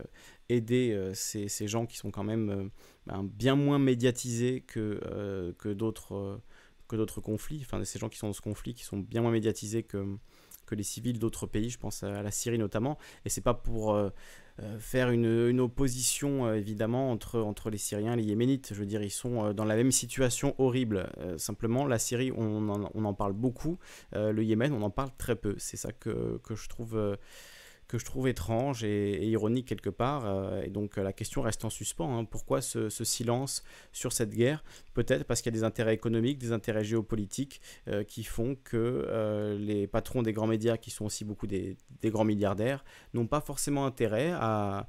aider 0.48 0.92
euh, 0.92 1.12
ces, 1.14 1.48
gens 1.68 1.86
qui 1.86 1.96
sont 1.96 2.10
quand 2.10 2.24
même 2.24 2.70
ben, 3.06 3.22
bien 3.24 3.54
moins 3.54 3.78
médiatisés 3.78 4.62
que, 4.62 5.54
d'autres 5.72 6.40
que 6.88 6.96
d'autres 6.96 7.20
conflits, 7.20 7.60
enfin 7.60 7.84
ces 7.84 7.98
gens 7.98 8.08
qui 8.08 8.16
sont 8.16 8.28
dans 8.28 8.32
ce 8.32 8.40
conflit, 8.40 8.72
qui 8.72 8.82
sont 8.82 8.96
bien 8.96 9.20
moins 9.20 9.30
médiatisés 9.30 9.82
que, 9.82 10.16
que 10.64 10.74
les 10.74 10.82
civils 10.82 11.18
d'autres 11.18 11.46
pays, 11.46 11.68
je 11.68 11.78
pense 11.78 12.02
à 12.02 12.22
la 12.22 12.30
Syrie 12.30 12.56
notamment, 12.56 12.96
et 13.26 13.28
c'est 13.28 13.42
pas 13.42 13.52
pour 13.52 13.94
faire 14.78 15.10
une, 15.10 15.60
opposition 15.60 16.46
euh, 16.46 16.54
évidemment 16.54 17.10
entre, 17.10 17.40
entre 17.40 17.70
les 17.70 17.78
Syriens 17.78 18.14
et 18.14 18.16
les 18.16 18.24
Yéménites. 18.24 18.70
Je 18.72 18.78
veux 18.80 18.86
dire, 18.86 19.02
ils 19.02 19.10
sont 19.10 19.46
euh, 19.46 19.52
dans 19.52 19.64
la 19.64 19.76
même 19.76 19.92
situation 19.92 20.54
horrible. 20.58 21.08
simplement, 21.36 21.86
la 21.86 21.98
Syrie, 21.98 22.32
on 22.36 22.68
en, 22.68 22.90
on 22.94 23.04
en 23.04 23.14
parle 23.14 23.32
beaucoup. 23.32 23.78
le 24.14 24.42
Yémen, 24.42 24.72
on 24.72 24.82
en 24.82 24.90
parle 24.90 25.10
très 25.18 25.36
peu. 25.36 25.54
C'est 25.58 25.76
ça 25.76 25.92
que, 25.92 26.40
que 26.42 26.54
je 26.54 26.68
trouve 26.68 27.16
que 27.88 27.96
je 27.98 28.04
trouve 28.04 28.28
étrange 28.28 28.84
et, 28.84 29.26
ironique 29.26 29.66
quelque 29.66 29.90
part. 29.90 30.26
Euh, 30.26 30.62
et 30.62 30.68
donc 30.68 30.98
euh, 30.98 31.02
la 31.02 31.14
question 31.14 31.42
reste 31.42 31.64
en 31.64 31.70
suspens. 31.70 32.18
Hein. 32.18 32.24
Pourquoi 32.24 32.60
ce, 32.60 32.88
silence 32.90 33.64
sur 33.92 34.12
cette 34.12 34.30
guerre? 34.30 34.62
Peut-être 34.92 35.24
parce 35.24 35.40
qu'il 35.40 35.52
y 35.52 35.56
a 35.56 35.58
des 35.58 35.64
intérêts 35.64 35.94
économiques, 35.94 36.38
des 36.38 36.52
intérêts 36.52 36.84
géopolitiques 36.84 37.60
euh, 37.88 38.04
qui 38.04 38.24
font 38.24 38.56
que 38.62 39.56
les 39.58 39.86
patrons 39.86 40.22
des 40.22 40.32
grands 40.32 40.46
médias, 40.46 40.76
qui 40.76 40.90
sont 40.90 41.06
aussi 41.06 41.24
beaucoup 41.24 41.46
des, 41.46 41.76
grands 42.04 42.24
milliardaires, 42.24 42.84
n'ont 43.14 43.26
pas 43.26 43.40
forcément 43.40 43.86
intérêt 43.86 44.32
à, 44.34 44.86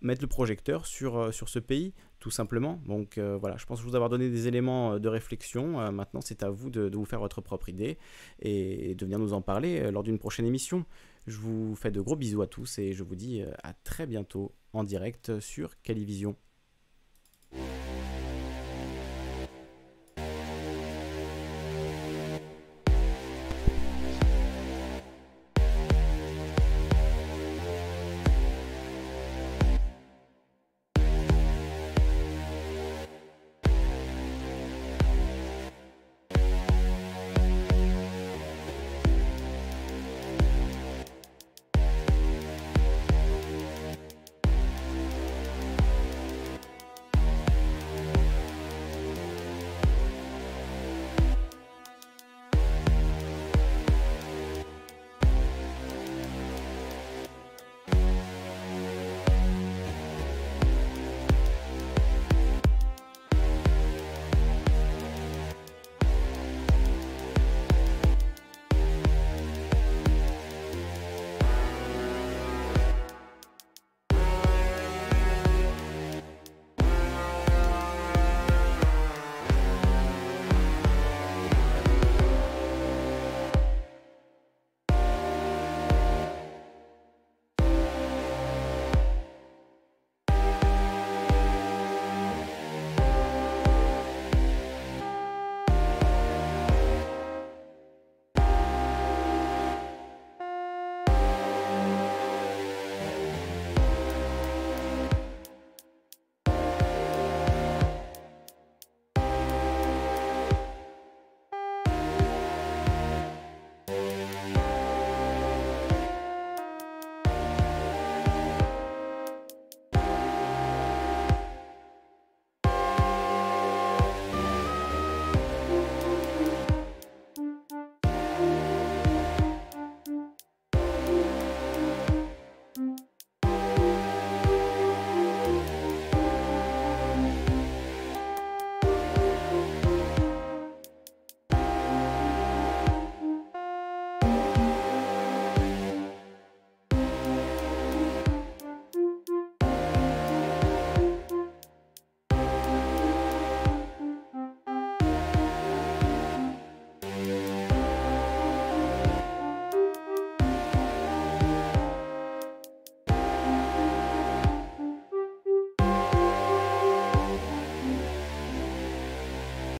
mettre 0.00 0.22
le 0.22 0.26
projecteur 0.26 0.86
sur, 0.86 1.32
sur 1.32 1.48
ce 1.48 1.58
pays 1.58 1.92
tout 2.18 2.30
simplement. 2.30 2.80
Donc 2.86 3.18
voilà, 3.18 3.56
je 3.58 3.66
pense 3.66 3.80
vous 3.80 3.94
avoir 3.94 4.08
donné 4.10 4.28
des 4.28 4.48
éléments 4.48 4.98
de 4.98 5.08
réflexion. 5.08 5.92
maintenant, 5.92 6.20
c'est 6.20 6.42
à 6.42 6.50
vous 6.50 6.70
de, 6.70 6.90
vous 6.92 7.04
faire 7.04 7.20
votre 7.20 7.40
propre 7.40 7.68
idée 7.68 7.98
et 8.40 8.94
de 8.94 9.04
venir 9.04 9.18
nous 9.18 9.34
en 9.34 9.42
parler 9.42 9.90
lors 9.92 10.02
d'une 10.02 10.18
prochaine 10.18 10.46
émission. 10.46 10.84
Je 11.28 11.36
vous 11.36 11.76
fais 11.76 11.90
de 11.90 12.00
gros 12.00 12.16
bisous 12.16 12.40
à 12.40 12.46
tous 12.46 12.78
et 12.78 12.94
je 12.94 13.02
vous 13.02 13.14
dis 13.14 13.42
euh, 13.42 13.52
à 13.62 13.74
très 13.74 14.06
bientôt 14.06 14.54
en 14.72 14.82
direct 14.82 15.40
sur 15.40 15.78
Calivision. 15.82 16.36